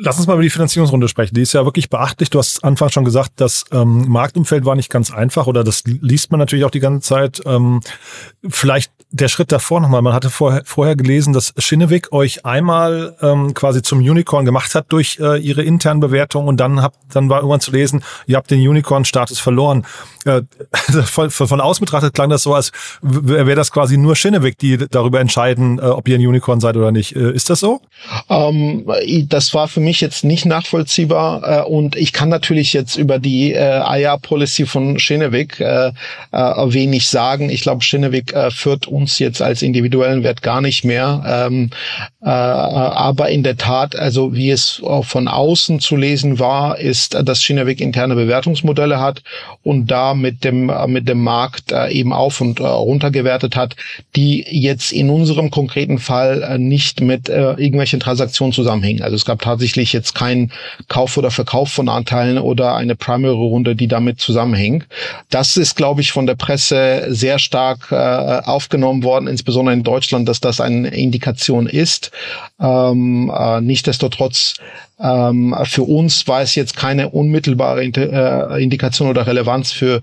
Lass 0.00 0.18
uns 0.18 0.26
mal 0.26 0.34
über 0.34 0.42
die 0.42 0.50
Finanzierungsrunde 0.50 1.08
sprechen. 1.08 1.34
Die 1.34 1.42
ist 1.42 1.52
ja 1.52 1.64
wirklich 1.64 1.90
beachtlich. 1.90 2.30
Du 2.30 2.38
hast 2.38 2.64
Anfang 2.64 2.90
schon 2.90 3.04
gesagt, 3.04 3.32
das 3.36 3.64
ähm, 3.72 4.08
Marktumfeld 4.08 4.64
war 4.64 4.76
nicht 4.76 4.90
ganz 4.90 5.12
einfach 5.12 5.46
oder 5.46 5.64
das 5.64 5.84
liest 5.84 6.30
man 6.30 6.38
natürlich 6.38 6.64
auch 6.64 6.70
die 6.70 6.80
ganze 6.80 7.08
Zeit. 7.08 7.42
Ähm, 7.44 7.80
vielleicht 8.48 8.92
der 9.10 9.28
Schritt 9.28 9.52
davor 9.52 9.80
nochmal. 9.80 10.02
Man 10.02 10.12
hatte 10.12 10.30
vorher, 10.30 10.62
vorher 10.64 10.94
gelesen, 10.94 11.32
dass 11.32 11.54
Schinnewig 11.56 12.12
euch 12.12 12.44
einmal 12.44 13.16
ähm, 13.22 13.54
quasi 13.54 13.82
zum 13.82 14.00
Unicorn 14.00 14.44
gemacht 14.44 14.74
hat 14.74 14.86
durch 14.90 15.18
äh, 15.18 15.38
ihre 15.38 15.62
internen 15.62 16.00
Bewertungen 16.00 16.46
und 16.46 16.58
dann 16.58 16.82
habt, 16.82 16.96
dann 17.12 17.28
war 17.30 17.38
irgendwann 17.38 17.60
zu 17.60 17.72
lesen, 17.72 18.04
ihr 18.26 18.36
habt 18.36 18.50
den 18.50 18.66
Unicorn-Status 18.66 19.38
verloren. 19.38 19.86
Äh, 20.26 20.42
von, 21.04 21.30
von 21.30 21.60
außen 21.60 21.84
betrachtet 21.84 22.12
klang 22.14 22.28
das 22.28 22.42
so, 22.42 22.54
als 22.54 22.72
wäre 23.00 23.54
das 23.54 23.72
quasi 23.72 23.96
nur 23.96 24.14
Schinnewig, 24.14 24.58
die 24.58 24.76
darüber 24.76 25.20
entscheiden, 25.20 25.78
äh, 25.78 25.82
ob 25.82 26.06
ihr 26.08 26.18
ein 26.18 26.26
Unicorn 26.26 26.60
seid 26.60 26.76
oder 26.76 26.92
nicht. 26.92 27.16
Äh, 27.16 27.32
ist 27.32 27.48
das 27.48 27.60
so? 27.60 27.80
Ähm, 28.28 28.84
das 29.28 29.54
war 29.54 29.68
für 29.68 29.80
mich 29.80 29.87
mich 29.88 30.02
jetzt 30.02 30.22
nicht 30.22 30.44
nachvollziehbar 30.44 31.42
äh, 31.42 31.62
und 31.62 31.96
ich 31.96 32.12
kann 32.12 32.28
natürlich 32.28 32.74
jetzt 32.74 32.96
über 32.96 33.18
die 33.18 33.54
äh, 33.54 34.02
IR-Policy 34.02 34.66
von 34.66 34.98
Schenewig 34.98 35.58
äh, 35.60 35.92
äh, 36.32 36.72
wenig 36.72 37.08
sagen. 37.08 37.48
Ich 37.48 37.62
glaube, 37.62 37.82
Schenewig 37.82 38.34
äh, 38.34 38.50
führt 38.50 38.86
uns 38.86 39.18
jetzt 39.18 39.40
als 39.40 39.62
individuellen 39.62 40.22
Wert 40.24 40.42
gar 40.42 40.60
nicht 40.60 40.84
mehr. 40.84 41.24
Ähm, 41.26 41.70
äh, 42.20 42.28
aber 42.28 43.30
in 43.30 43.42
der 43.42 43.56
Tat, 43.56 43.96
also 43.96 44.34
wie 44.34 44.50
es 44.50 44.82
von 45.02 45.28
außen 45.28 45.80
zu 45.80 45.96
lesen 45.96 46.38
war, 46.38 46.78
ist, 46.78 47.14
dass 47.14 47.42
Schenewig 47.42 47.80
interne 47.80 48.14
Bewertungsmodelle 48.14 49.00
hat 49.00 49.22
und 49.62 49.86
da 49.86 50.12
mit 50.12 50.44
dem, 50.44 50.70
mit 50.86 51.08
dem 51.08 51.22
Markt 51.22 51.72
äh, 51.72 51.88
eben 51.88 52.12
auf 52.12 52.42
und 52.42 52.60
äh, 52.60 52.66
runter 52.66 53.10
gewertet 53.10 53.56
hat, 53.56 53.76
die 54.16 54.44
jetzt 54.50 54.92
in 54.92 55.08
unserem 55.08 55.50
konkreten 55.50 55.98
Fall 55.98 56.42
äh, 56.42 56.58
nicht 56.58 57.00
mit 57.00 57.30
äh, 57.30 57.52
irgendwelchen 57.52 58.00
Transaktionen 58.00 58.52
zusammenhängen. 58.52 59.02
Also 59.02 59.16
es 59.16 59.24
gab 59.24 59.40
tatsächlich 59.40 59.77
jetzt 59.92 60.14
keinen 60.14 60.52
Kauf 60.88 61.16
oder 61.16 61.30
Verkauf 61.30 61.70
von 61.70 61.88
Anteilen 61.88 62.38
oder 62.38 62.74
eine 62.74 62.96
Primary-Runde, 62.96 63.76
die 63.76 63.88
damit 63.88 64.20
zusammenhängt. 64.20 64.86
Das 65.30 65.56
ist, 65.56 65.76
glaube 65.76 66.00
ich, 66.00 66.12
von 66.12 66.26
der 66.26 66.34
Presse 66.34 67.06
sehr 67.08 67.38
stark 67.38 67.90
äh, 67.90 67.94
aufgenommen 67.94 69.02
worden, 69.02 69.28
insbesondere 69.28 69.74
in 69.74 69.82
Deutschland, 69.82 70.28
dass 70.28 70.40
das 70.40 70.60
eine 70.60 70.88
Indikation 70.88 71.66
ist. 71.66 72.10
Ähm, 72.60 73.32
äh, 73.34 73.60
Nichtsdestotrotz 73.60 74.54
ähm, 75.00 75.54
für 75.64 75.82
uns 75.82 76.26
war 76.26 76.42
es 76.42 76.54
jetzt 76.54 76.76
keine 76.76 77.10
unmittelbare 77.10 77.84
äh, 77.84 78.62
Indikation 78.62 79.08
oder 79.08 79.26
Relevanz 79.26 79.72
für 79.72 80.00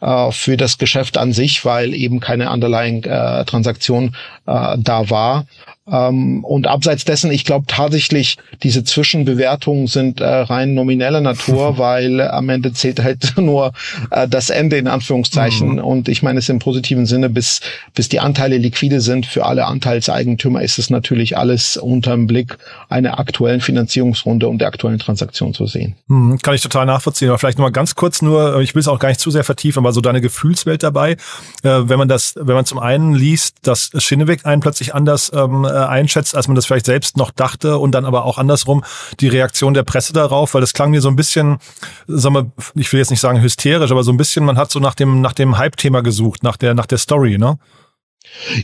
äh, 0.00 0.30
für 0.30 0.56
das 0.56 0.78
Geschäft 0.78 1.18
an 1.18 1.32
sich, 1.32 1.64
weil 1.64 1.94
eben 1.94 2.20
keine 2.20 2.50
Underlying-Transaktion 2.50 4.14
äh, 4.46 4.74
äh, 4.74 4.76
da 4.78 5.10
war. 5.10 5.46
Ähm, 5.88 6.44
und 6.44 6.66
abseits 6.66 7.04
dessen, 7.04 7.30
ich 7.30 7.44
glaube 7.44 7.66
tatsächlich, 7.68 8.38
diese 8.62 8.82
Zwischenbewertungen 8.82 9.86
sind 9.86 10.20
äh, 10.20 10.26
rein 10.26 10.74
nomineller 10.74 11.20
Natur, 11.20 11.78
weil 11.78 12.20
äh, 12.20 12.24
am 12.24 12.48
Ende 12.48 12.72
zählt 12.72 13.02
halt 13.02 13.34
nur 13.36 13.72
äh, 14.10 14.26
das 14.26 14.50
Ende 14.50 14.78
in 14.78 14.88
Anführungszeichen. 14.88 15.74
Mhm. 15.74 15.78
Und 15.78 16.08
ich 16.08 16.22
meine 16.22 16.40
es 16.40 16.48
im 16.48 16.58
positiven 16.58 17.06
Sinne, 17.06 17.28
bis, 17.28 17.60
bis 17.94 18.08
die 18.08 18.18
Anteile 18.18 18.58
liquide 18.58 19.00
sind 19.00 19.26
für 19.26 19.46
alle 19.46 19.66
Anteilseigentümer, 19.66 20.62
ist 20.62 20.78
es 20.78 20.90
natürlich 20.90 21.36
alles 21.36 21.76
unterm 21.76 22.26
Blick 22.26 22.58
einer 22.88 23.20
aktuellen 23.20 23.60
Finanzierungsrunde 23.60 24.48
und 24.48 24.58
der 24.58 24.68
aktuellen 24.68 24.98
Transaktion 24.98 25.54
zu 25.54 25.66
sehen. 25.66 25.94
Mhm, 26.08 26.38
kann 26.38 26.54
ich 26.54 26.62
total 26.62 26.86
nachvollziehen. 26.86 27.28
Aber 27.28 27.38
vielleicht 27.38 27.58
noch 27.58 27.64
mal 27.64 27.70
ganz 27.70 27.94
kurz 27.94 28.22
nur, 28.22 28.60
ich 28.60 28.74
will 28.74 28.80
es 28.80 28.88
auch 28.88 28.98
gar 28.98 29.08
nicht 29.08 29.20
zu 29.20 29.30
sehr 29.30 29.44
vertiefen, 29.44 29.78
aber 29.80 29.92
so 29.92 30.00
deine 30.00 30.20
Gefühlswelt 30.20 30.82
dabei. 30.82 31.12
Äh, 31.12 31.16
wenn 31.62 31.98
man 31.98 32.08
das, 32.08 32.34
wenn 32.36 32.54
man 32.56 32.64
zum 32.64 32.80
einen 32.80 33.14
liest, 33.14 33.58
dass 33.62 33.90
Schinneweg 33.98 34.44
einen 34.46 34.60
plötzlich 34.60 34.92
anders 34.92 35.30
ähm, 35.32 35.64
äh, 35.76 35.86
einschätzt, 35.86 36.34
als 36.34 36.48
man 36.48 36.54
das 36.54 36.66
vielleicht 36.66 36.86
selbst 36.86 37.16
noch 37.16 37.30
dachte 37.30 37.78
und 37.78 37.92
dann 37.92 38.04
aber 38.04 38.24
auch 38.24 38.38
andersrum 38.38 38.84
die 39.20 39.28
Reaktion 39.28 39.74
der 39.74 39.82
Presse 39.82 40.12
darauf, 40.12 40.54
weil 40.54 40.60
das 40.60 40.72
klang 40.72 40.90
mir 40.90 41.00
so 41.00 41.08
ein 41.08 41.16
bisschen, 41.16 41.58
sagen 42.06 42.34
wir, 42.34 42.50
ich 42.74 42.92
will 42.92 42.98
jetzt 42.98 43.10
nicht 43.10 43.20
sagen 43.20 43.42
hysterisch, 43.42 43.90
aber 43.90 44.02
so 44.02 44.12
ein 44.12 44.16
bisschen, 44.16 44.44
man 44.44 44.56
hat 44.56 44.70
so 44.70 44.80
nach 44.80 44.94
dem, 44.94 45.20
nach 45.20 45.34
dem 45.34 45.58
Hype-Thema 45.58 46.02
gesucht, 46.02 46.42
nach 46.42 46.56
der, 46.56 46.74
nach 46.74 46.86
der 46.86 46.98
Story, 46.98 47.38
ne? 47.38 47.58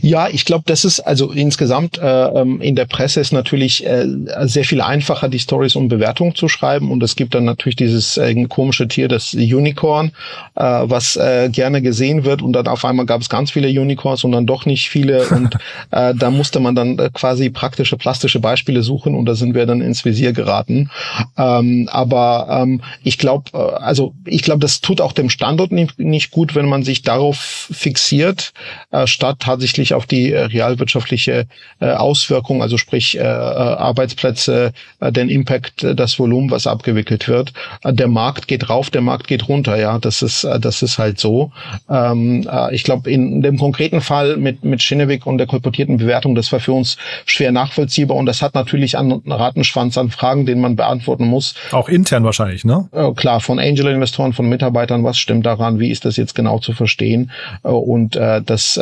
Ja, 0.01 0.27
ich 0.29 0.45
glaube, 0.45 0.63
das 0.67 0.85
ist 0.85 0.99
also 0.99 1.31
insgesamt 1.31 1.97
äh, 1.97 2.03
ähm, 2.03 2.61
in 2.61 2.75
der 2.75 2.85
Presse 2.85 3.19
ist 3.19 3.31
natürlich 3.31 3.85
äh, 3.85 4.05
sehr 4.41 4.63
viel 4.63 4.81
einfacher, 4.81 5.29
die 5.29 5.39
Stories 5.39 5.75
und 5.75 5.87
Bewertungen 5.87 6.35
zu 6.35 6.47
schreiben. 6.47 6.91
Und 6.91 7.03
es 7.03 7.15
gibt 7.15 7.35
dann 7.35 7.45
natürlich 7.45 7.75
dieses 7.75 8.17
äh, 8.17 8.33
komische 8.45 8.87
Tier, 8.87 9.07
das 9.07 9.33
Unicorn, 9.33 10.11
äh, 10.55 10.63
was 10.63 11.15
äh, 11.15 11.49
gerne 11.49 11.81
gesehen 11.81 12.23
wird. 12.23 12.41
Und 12.41 12.53
dann 12.53 12.67
auf 12.67 12.85
einmal 12.85 13.05
gab 13.05 13.21
es 13.21 13.29
ganz 13.29 13.51
viele 13.51 13.67
Unicorns 13.67 14.23
und 14.23 14.31
dann 14.31 14.45
doch 14.45 14.65
nicht 14.65 14.89
viele. 14.89 15.23
Und 15.33 15.55
äh, 15.91 16.13
da 16.13 16.29
musste 16.29 16.59
man 16.59 16.75
dann 16.75 16.99
äh, 16.99 17.09
quasi 17.11 17.49
praktische, 17.49 17.97
plastische 17.97 18.39
Beispiele 18.39 18.83
suchen 18.83 19.15
und 19.15 19.25
da 19.25 19.35
sind 19.35 19.55
wir 19.55 19.65
dann 19.65 19.81
ins 19.81 20.05
Visier 20.05 20.33
geraten. 20.33 20.89
Ähm, 21.37 21.89
aber 21.91 22.47
ähm, 22.49 22.81
ich 23.03 23.17
glaube, 23.17 23.51
äh, 23.53 23.57
also 23.57 24.13
ich 24.25 24.43
glaube, 24.43 24.59
das 24.59 24.81
tut 24.81 25.01
auch 25.01 25.13
dem 25.13 25.29
Standort 25.29 25.71
nicht, 25.71 25.99
nicht 25.99 26.31
gut, 26.31 26.55
wenn 26.55 26.67
man 26.67 26.83
sich 26.83 27.01
darauf 27.01 27.37
fixiert, 27.71 28.53
äh, 28.91 29.07
statt 29.07 29.45
tatsächlich 29.53 29.93
auf 29.93 30.05
die 30.07 30.31
äh, 30.31 30.45
realwirtschaftliche 30.45 31.45
äh, 31.79 31.91
Auswirkung, 31.91 32.61
also 32.61 32.77
sprich 32.77 33.17
äh, 33.17 33.21
Arbeitsplätze, 33.21 34.73
den 34.99 35.29
Impact, 35.29 35.85
das 35.95 36.17
Volumen, 36.17 36.49
was 36.49 36.65
abgewickelt 36.65 37.27
wird. 37.27 37.53
Der 37.85 38.07
Markt 38.07 38.47
geht 38.47 38.69
rauf, 38.69 38.89
der 38.89 39.01
Markt 39.01 39.27
geht 39.27 39.47
runter, 39.47 39.77
ja, 39.77 39.99
das 39.99 40.21
ist 40.21 40.43
das 40.43 40.81
ist 40.81 40.97
halt 40.97 41.19
so. 41.19 41.51
Ähm, 41.89 42.47
ich 42.71 42.83
glaube, 42.83 43.11
in 43.11 43.41
dem 43.41 43.57
konkreten 43.57 44.01
Fall 44.01 44.37
mit 44.37 44.63
mit 44.63 44.81
Schinewig 44.81 45.25
und 45.25 45.37
der 45.37 45.47
kolportierten 45.47 45.97
Bewertung, 45.97 46.35
das 46.35 46.51
war 46.51 46.59
für 46.59 46.73
uns 46.73 46.97
schwer 47.25 47.51
nachvollziehbar 47.51 48.17
und 48.17 48.25
das 48.25 48.41
hat 48.41 48.55
natürlich 48.55 48.97
einen 48.97 49.21
Ratenschwanz 49.25 49.97
an 49.97 50.09
Fragen, 50.09 50.45
den 50.45 50.61
man 50.61 50.75
beantworten 50.75 51.25
muss. 51.25 51.55
Auch 51.71 51.89
intern 51.89 52.23
wahrscheinlich, 52.23 52.65
ne? 52.65 52.89
Klar, 53.15 53.39
von 53.41 53.59
Angel-Investoren, 53.59 54.33
von 54.33 54.47
Mitarbeitern, 54.47 55.03
was 55.03 55.17
stimmt 55.17 55.45
daran, 55.45 55.79
wie 55.79 55.89
ist 55.89 56.05
das 56.05 56.17
jetzt 56.17 56.35
genau 56.35 56.59
zu 56.59 56.73
verstehen? 56.73 57.31
Und 57.61 58.15
das, 58.15 58.79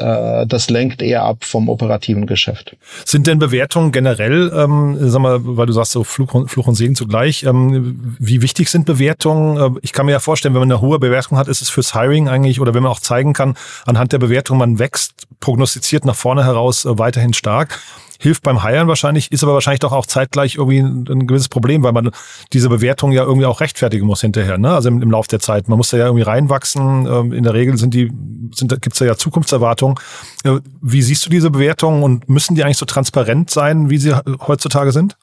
das 0.48 0.61
das 0.62 0.70
lenkt 0.70 1.02
eher 1.02 1.24
ab 1.24 1.44
vom 1.44 1.70
operativen 1.70 2.28
Geschäft. 2.28 2.76
Sind 3.06 3.26
denn 3.26 3.40
Bewertungen 3.40 3.92
generell, 3.92 4.52
ähm, 4.56 4.96
sag 5.00 5.22
mal, 5.22 5.40
weil 5.42 5.66
du 5.66 5.74
sagst 5.74 5.92
so 5.92 6.04
Fluch 6.04 6.34
und, 6.34 6.50
Fluch 6.50 6.68
und 6.68 6.76
Segen 6.76 6.96
zugleich, 6.96 7.44
ähm, 7.44 8.16
wie 8.20 8.42
wichtig 8.44 8.70
sind 8.70 8.86
Bewertungen? 8.86 9.58
Äh, 9.58 9.80
ich 9.82 9.92
kann 9.92 10.06
mir 10.06 10.12
ja 10.12 10.20
vorstellen, 10.20 10.54
wenn 10.54 10.62
man 10.62 10.72
eine 10.72 10.82
hohe 10.82 11.00
Bewertung 11.00 11.38
hat, 11.38 11.48
ist 11.48 11.62
es 11.62 11.70
fürs 11.70 11.94
Hiring 11.96 12.30
eigentlich, 12.30 12.62
oder 12.62 12.76
wenn 12.76 12.84
man 12.84 12.92
auch 12.92 13.00
zeigen 13.00 13.34
kann, 13.34 13.56
anhand 13.86 14.12
der 14.12 14.20
Bewertung, 14.20 14.60
man 14.60 14.78
wächst, 14.78 15.28
prognostiziert 15.40 16.06
nach 16.06 16.16
vorne 16.16 16.46
heraus 16.46 16.86
äh, 16.86 17.00
weiterhin 17.00 17.34
stark 17.34 17.80
hilft 18.22 18.44
beim 18.44 18.64
Hiren 18.64 18.88
wahrscheinlich, 18.88 19.32
ist 19.32 19.44
aber 19.44 19.56
wahrscheinlich 19.56 19.80
doch 19.80 19.92
auch 19.92 20.06
zeitgleich 20.06 20.56
irgendwie 20.56 20.80
ein, 20.80 21.08
ein 21.10 21.26
gewisses 21.26 21.50
Problem, 21.50 21.82
weil 21.82 21.92
man 21.92 22.12
diese 22.54 22.70
Bewertung 22.70 23.12
ja 23.12 23.24
irgendwie 23.24 23.48
auch 23.48 23.62
rechtfertigen 23.62 24.06
muss 24.06 24.22
hinterher, 24.22 24.60
ne? 24.60 24.76
Also 24.76 24.90
im, 24.90 25.02
im 25.02 25.10
Lauf 25.10 25.28
der 25.28 25.40
Zeit. 25.40 25.68
Man 25.68 25.78
muss 25.78 25.90
da 25.90 25.98
ja 25.98 26.06
irgendwie 26.06 26.24
reinwachsen. 26.24 27.08
Ähm, 27.08 27.34
in 27.34 27.44
der 27.44 27.56
Regel 27.56 27.78
sind 27.78 27.96
die, 27.96 28.12
sind, 28.54 28.80
gibt's 28.82 29.00
da 29.00 29.06
ja 29.06 29.18
Zukunftserwartungen. 29.18 29.96
Äh, 30.44 30.60
wie 30.82 31.02
siehst 31.02 31.26
du 31.26 31.32
diese 31.32 31.50
Bewertungen 31.50 32.04
und 32.04 32.30
müssen 32.30 32.56
die 32.56 32.64
eigentlich 32.64 32.78
so 32.78 32.86
transparent 32.86 33.50
sein, 33.50 33.90
wie 33.90 33.98
sie 33.98 34.16
heutzutage 34.48 34.92
sind? 34.92 35.18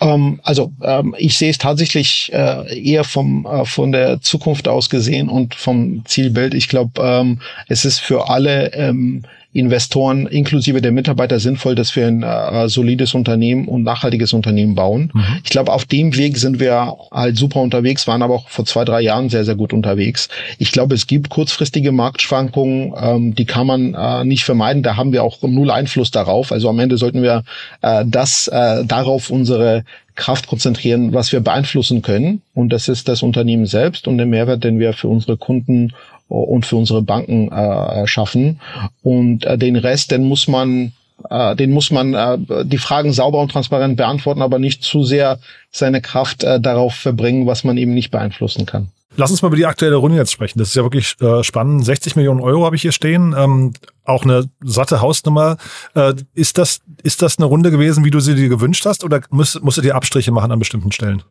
Ähm, 0.00 0.40
also 0.42 0.72
ähm, 0.82 1.14
ich 1.18 1.36
sehe 1.36 1.50
es 1.50 1.58
tatsächlich 1.58 2.32
äh, 2.32 2.82
eher 2.82 3.04
vom 3.04 3.46
äh, 3.46 3.64
von 3.64 3.92
der 3.92 4.20
Zukunft 4.20 4.66
aus 4.66 4.88
gesehen 4.88 5.28
und 5.28 5.54
vom 5.54 6.04
Zielbild. 6.06 6.54
Ich 6.54 6.68
glaube, 6.68 7.00
ähm, 7.02 7.40
es 7.68 7.84
ist 7.84 7.98
für 7.98 8.30
alle 8.30 8.72
ähm, 8.72 9.24
Investoren 9.52 10.26
inklusive 10.26 10.82
der 10.82 10.92
Mitarbeiter 10.92 11.40
sinnvoll, 11.40 11.74
dass 11.74 11.96
wir 11.96 12.06
ein 12.06 12.22
äh, 12.22 12.68
solides 12.68 13.14
Unternehmen 13.14 13.66
und 13.66 13.82
nachhaltiges 13.82 14.34
Unternehmen 14.34 14.74
bauen. 14.74 15.10
Mhm. 15.14 15.24
Ich 15.42 15.48
glaube, 15.48 15.72
auf 15.72 15.86
dem 15.86 16.14
Weg 16.16 16.36
sind 16.36 16.60
wir 16.60 16.94
halt 17.10 17.38
super 17.38 17.60
unterwegs, 17.60 18.06
waren 18.06 18.22
aber 18.22 18.34
auch 18.34 18.48
vor 18.50 18.66
zwei, 18.66 18.84
drei 18.84 19.00
Jahren 19.00 19.30
sehr, 19.30 19.46
sehr 19.46 19.54
gut 19.54 19.72
unterwegs. 19.72 20.28
Ich 20.58 20.70
glaube, 20.70 20.94
es 20.94 21.06
gibt 21.06 21.30
kurzfristige 21.30 21.92
Marktschwankungen, 21.92 22.92
ähm, 23.00 23.34
die 23.34 23.46
kann 23.46 23.66
man 23.66 23.94
äh, 23.94 24.24
nicht 24.24 24.44
vermeiden. 24.44 24.82
Da 24.82 24.96
haben 24.96 25.12
wir 25.12 25.24
auch 25.24 25.38
null 25.40 25.70
Einfluss 25.70 26.10
darauf. 26.10 26.52
Also 26.52 26.68
am 26.68 26.78
Ende 26.78 26.98
sollten 26.98 27.22
wir 27.22 27.42
äh, 27.80 28.04
das 28.06 28.48
äh, 28.48 28.84
darauf 28.84 29.30
unsere 29.30 29.84
Kraft 30.14 30.48
konzentrieren, 30.48 31.14
was 31.14 31.32
wir 31.32 31.40
beeinflussen 31.40 32.02
können. 32.02 32.42
Und 32.52 32.70
das 32.70 32.88
ist 32.88 33.08
das 33.08 33.22
Unternehmen 33.22 33.64
selbst 33.64 34.06
und 34.06 34.18
den 34.18 34.28
Mehrwert, 34.28 34.62
den 34.62 34.78
wir 34.78 34.92
für 34.92 35.08
unsere 35.08 35.38
Kunden 35.38 35.92
und 36.28 36.66
für 36.66 36.76
unsere 36.76 37.02
Banken 37.02 37.50
äh, 37.50 38.06
schaffen. 38.06 38.60
Und 39.02 39.44
äh, 39.44 39.58
den 39.58 39.76
Rest, 39.76 40.10
den 40.10 40.24
muss 40.24 40.48
man 40.48 40.92
äh, 41.30 41.56
den 41.56 41.72
muss 41.72 41.90
man 41.90 42.14
äh, 42.14 42.38
die 42.64 42.78
Fragen 42.78 43.12
sauber 43.12 43.40
und 43.40 43.50
transparent 43.50 43.96
beantworten, 43.96 44.42
aber 44.42 44.58
nicht 44.58 44.84
zu 44.84 45.04
sehr 45.04 45.38
seine 45.70 46.00
Kraft 46.00 46.44
äh, 46.44 46.60
darauf 46.60 46.94
verbringen, 46.94 47.46
was 47.46 47.64
man 47.64 47.76
eben 47.76 47.94
nicht 47.94 48.10
beeinflussen 48.10 48.66
kann. 48.66 48.88
Lass 49.16 49.32
uns 49.32 49.42
mal 49.42 49.48
über 49.48 49.56
die 49.56 49.66
aktuelle 49.66 49.96
Runde 49.96 50.16
jetzt 50.16 50.30
sprechen. 50.30 50.60
Das 50.60 50.68
ist 50.68 50.76
ja 50.76 50.84
wirklich 50.84 51.16
äh, 51.20 51.42
spannend. 51.42 51.84
60 51.84 52.14
Millionen 52.14 52.40
Euro 52.40 52.64
habe 52.64 52.76
ich 52.76 52.82
hier 52.82 52.92
stehen. 52.92 53.34
Ähm, 53.36 53.72
auch 54.04 54.22
eine 54.22 54.48
satte 54.62 55.00
Hausnummer. 55.00 55.56
Äh, 55.96 56.14
ist 56.34 56.56
das 56.56 56.82
ist 57.02 57.20
das 57.20 57.38
eine 57.38 57.46
Runde 57.46 57.72
gewesen, 57.72 58.04
wie 58.04 58.12
du 58.12 58.20
sie 58.20 58.36
dir 58.36 58.48
gewünscht 58.48 58.86
hast, 58.86 59.02
oder 59.02 59.20
musst, 59.30 59.60
musstet 59.62 59.86
ihr 59.86 59.96
Abstriche 59.96 60.30
machen 60.30 60.52
an 60.52 60.60
bestimmten 60.60 60.92
Stellen? 60.92 61.24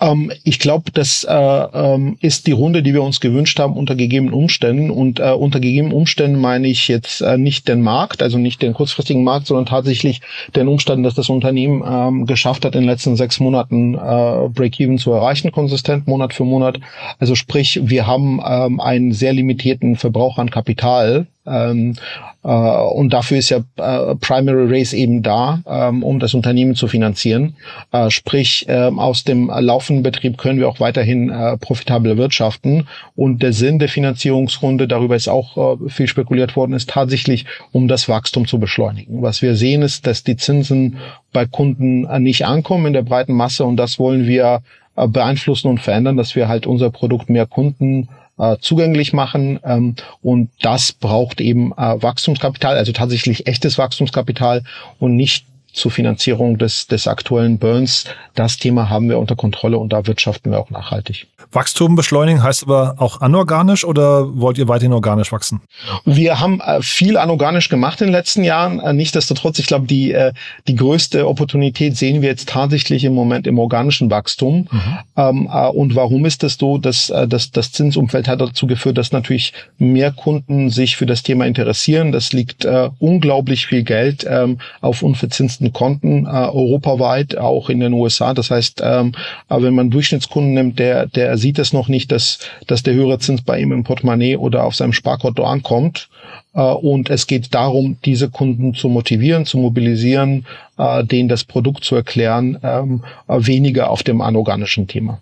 Ähm, 0.00 0.32
ich 0.44 0.58
glaube, 0.58 0.90
das 0.92 1.24
äh, 1.24 1.32
ähm, 1.32 2.18
ist 2.20 2.46
die 2.46 2.52
Runde, 2.52 2.82
die 2.82 2.94
wir 2.94 3.02
uns 3.02 3.20
gewünscht 3.20 3.58
haben 3.58 3.74
unter 3.74 3.94
gegebenen 3.94 4.34
Umständen. 4.34 4.90
Und 4.90 5.20
äh, 5.20 5.32
unter 5.32 5.60
gegebenen 5.60 5.94
Umständen 5.94 6.40
meine 6.40 6.68
ich 6.68 6.88
jetzt 6.88 7.20
äh, 7.20 7.38
nicht 7.38 7.68
den 7.68 7.82
Markt, 7.82 8.22
also 8.22 8.38
nicht 8.38 8.62
den 8.62 8.74
kurzfristigen 8.74 9.24
Markt, 9.24 9.46
sondern 9.46 9.66
tatsächlich 9.66 10.20
den 10.54 10.68
Umstand, 10.68 11.04
dass 11.04 11.14
das 11.14 11.28
Unternehmen 11.28 11.82
ähm, 11.86 12.26
geschafft 12.26 12.64
hat, 12.64 12.74
in 12.74 12.82
den 12.82 12.90
letzten 12.90 13.16
sechs 13.16 13.40
Monaten 13.40 13.94
äh, 13.94 14.48
Break-Even 14.48 14.98
zu 14.98 15.12
erreichen, 15.12 15.52
konsistent, 15.52 16.06
Monat 16.06 16.34
für 16.34 16.44
Monat. 16.44 16.78
Also 17.18 17.34
sprich, 17.34 17.80
wir 17.82 18.06
haben 18.06 18.40
ähm, 18.46 18.80
einen 18.80 19.12
sehr 19.12 19.32
limitierten 19.32 19.96
Verbrauch 19.96 20.38
an 20.38 20.50
Kapital 20.50 21.26
Ähm, 21.46 21.94
äh, 22.42 22.48
und 22.48 23.12
dafür 23.12 23.38
ist 23.38 23.50
ja 23.50 23.58
äh, 23.76 24.14
Primary 24.16 24.78
Race 24.78 24.92
eben 24.92 25.22
da, 25.22 25.60
ähm, 25.66 26.02
um 26.02 26.18
das 26.18 26.34
Unternehmen 26.34 26.74
zu 26.74 26.88
finanzieren. 26.88 27.56
Äh, 27.92 28.10
sprich, 28.10 28.68
äh, 28.68 28.90
aus 28.96 29.24
dem 29.24 29.48
laufenden 29.48 30.02
Betrieb 30.02 30.38
können 30.38 30.58
wir 30.58 30.68
auch 30.68 30.80
weiterhin 30.80 31.30
äh, 31.30 31.56
profitabel 31.56 32.16
wirtschaften. 32.16 32.86
Und 33.14 33.42
der 33.42 33.52
Sinn 33.52 33.78
der 33.78 33.88
Finanzierungsrunde, 33.88 34.86
darüber 34.86 35.16
ist 35.16 35.28
auch 35.28 35.80
äh, 35.80 35.88
viel 35.88 36.06
spekuliert 36.06 36.56
worden, 36.56 36.72
ist 36.72 36.90
tatsächlich, 36.90 37.46
um 37.72 37.88
das 37.88 38.08
Wachstum 38.08 38.46
zu 38.46 38.58
beschleunigen. 38.58 39.22
Was 39.22 39.42
wir 39.42 39.56
sehen 39.56 39.82
ist, 39.82 40.06
dass 40.06 40.22
die 40.22 40.36
Zinsen 40.36 40.98
bei 41.32 41.46
Kunden 41.46 42.04
äh, 42.06 42.20
nicht 42.20 42.46
ankommen 42.46 42.86
in 42.86 42.92
der 42.92 43.02
breiten 43.02 43.34
Masse 43.34 43.64
und 43.64 43.76
das 43.76 43.98
wollen 43.98 44.26
wir 44.26 44.62
beeinflussen 45.08 45.68
und 45.68 45.82
verändern, 45.82 46.16
dass 46.16 46.36
wir 46.36 46.48
halt 46.48 46.66
unser 46.66 46.90
Produkt 46.90 47.28
mehr 47.28 47.44
Kunden 47.44 48.08
äh, 48.38 48.56
zugänglich 48.60 49.12
machen. 49.12 49.58
Ähm, 49.64 49.94
und 50.22 50.50
das 50.60 50.92
braucht 50.92 51.40
eben 51.40 51.72
äh, 51.72 52.02
Wachstumskapital, 52.02 52.76
also 52.76 52.92
tatsächlich 52.92 53.46
echtes 53.46 53.78
Wachstumskapital 53.78 54.62
und 54.98 55.16
nicht 55.16 55.46
zur 55.76 55.90
Finanzierung 55.90 56.58
des, 56.58 56.86
des 56.86 57.06
aktuellen 57.06 57.58
Burns. 57.58 58.04
Das 58.34 58.56
Thema 58.56 58.88
haben 58.88 59.08
wir 59.08 59.18
unter 59.18 59.36
Kontrolle 59.36 59.78
und 59.78 59.92
da 59.92 60.06
wirtschaften 60.06 60.50
wir 60.50 60.58
auch 60.58 60.70
nachhaltig. 60.70 61.28
Wachstum 61.52 61.94
beschleunigen 61.94 62.42
heißt 62.42 62.64
aber 62.64 62.96
auch 62.98 63.20
anorganisch 63.20 63.84
oder 63.84 64.36
wollt 64.38 64.58
ihr 64.58 64.68
weiterhin 64.68 64.92
organisch 64.92 65.30
wachsen? 65.32 65.60
Wir 66.04 66.40
haben 66.40 66.60
äh, 66.60 66.82
viel 66.82 67.16
anorganisch 67.16 67.68
gemacht 67.68 68.00
in 68.00 68.08
den 68.08 68.12
letzten 68.12 68.42
Jahren. 68.42 68.80
Äh, 68.80 68.92
nichtsdestotrotz, 68.94 69.58
ich 69.58 69.66
glaube, 69.66 69.86
die, 69.86 70.12
äh, 70.12 70.32
die 70.66 70.74
größte 70.74 71.28
Opportunität 71.28 71.96
sehen 71.96 72.22
wir 72.22 72.30
jetzt 72.30 72.48
tatsächlich 72.48 73.04
im 73.04 73.14
Moment 73.14 73.46
im 73.46 73.58
organischen 73.58 74.10
Wachstum. 74.10 74.68
Mhm. 74.70 74.98
Ähm, 75.16 75.50
äh, 75.52 75.68
und 75.68 75.94
warum 75.94 76.24
ist 76.24 76.42
das 76.42 76.56
so? 76.58 76.78
Dass, 76.78 77.10
äh, 77.10 77.28
dass 77.28 77.50
das 77.50 77.72
Zinsumfeld 77.72 78.28
hat 78.28 78.40
dazu 78.40 78.66
geführt, 78.66 78.98
dass 78.98 79.12
natürlich 79.12 79.52
mehr 79.78 80.10
Kunden 80.12 80.70
sich 80.70 80.96
für 80.96 81.06
das 81.06 81.22
Thema 81.22 81.46
interessieren. 81.46 82.12
Das 82.12 82.32
liegt 82.32 82.66
unglaublich 82.98 83.66
viel 83.66 83.82
Geld 83.82 84.26
ähm, 84.28 84.58
auf 84.80 85.02
unverzinsten 85.02 85.65
Konten 85.70 86.26
europaweit, 86.26 87.38
auch 87.38 87.68
in 87.70 87.80
den 87.80 87.92
USA. 87.92 88.34
Das 88.34 88.50
heißt, 88.50 88.82
ähm, 88.84 89.12
wenn 89.48 89.74
man 89.74 89.90
Durchschnittskunden 89.90 90.54
nimmt, 90.54 90.78
der, 90.78 91.06
der 91.06 91.28
er 91.28 91.38
sieht 91.38 91.58
es 91.58 91.72
noch 91.72 91.88
nicht, 91.88 92.12
dass, 92.12 92.38
dass 92.66 92.82
der 92.82 92.94
höhere 92.94 93.18
Zins 93.18 93.42
bei 93.42 93.60
ihm 93.60 93.72
im 93.72 93.84
Portemonnaie 93.84 94.36
oder 94.36 94.64
auf 94.64 94.74
seinem 94.74 94.92
Sparkonto 94.92 95.44
ankommt. 95.44 96.08
Äh, 96.54 96.60
und 96.60 97.10
es 97.10 97.26
geht 97.26 97.54
darum, 97.54 97.98
diese 98.04 98.30
Kunden 98.30 98.74
zu 98.74 98.88
motivieren, 98.88 99.46
zu 99.46 99.58
mobilisieren, 99.58 100.46
äh, 100.78 101.04
denen 101.04 101.28
das 101.28 101.44
Produkt 101.44 101.84
zu 101.84 101.94
erklären, 101.94 102.58
ähm, 102.62 103.02
weniger 103.28 103.90
auf 103.90 104.02
dem 104.02 104.20
anorganischen 104.20 104.86
Thema. 104.86 105.20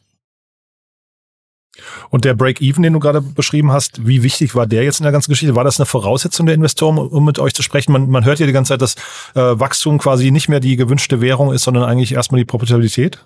Und 2.10 2.24
der 2.24 2.34
Break-Even, 2.34 2.82
den 2.82 2.92
du 2.92 3.00
gerade 3.00 3.20
beschrieben 3.20 3.72
hast, 3.72 4.06
wie 4.06 4.22
wichtig 4.22 4.54
war 4.54 4.66
der 4.66 4.84
jetzt 4.84 5.00
in 5.00 5.04
der 5.04 5.12
ganzen 5.12 5.30
Geschichte? 5.30 5.54
War 5.54 5.64
das 5.64 5.78
eine 5.78 5.86
Voraussetzung 5.86 6.46
der 6.46 6.54
Investoren, 6.54 6.98
um 6.98 7.24
mit 7.24 7.38
euch 7.38 7.54
zu 7.54 7.62
sprechen? 7.62 7.92
Man, 7.92 8.08
man 8.08 8.24
hört 8.24 8.38
ja 8.38 8.46
die 8.46 8.52
ganze 8.52 8.70
Zeit, 8.70 8.82
dass 8.82 8.94
äh, 9.34 9.58
Wachstum 9.58 9.98
quasi 9.98 10.30
nicht 10.30 10.48
mehr 10.48 10.60
die 10.60 10.76
gewünschte 10.76 11.20
Währung 11.20 11.52
ist, 11.52 11.64
sondern 11.64 11.84
eigentlich 11.84 12.14
erstmal 12.14 12.40
die 12.40 12.44
Profitabilität. 12.44 13.24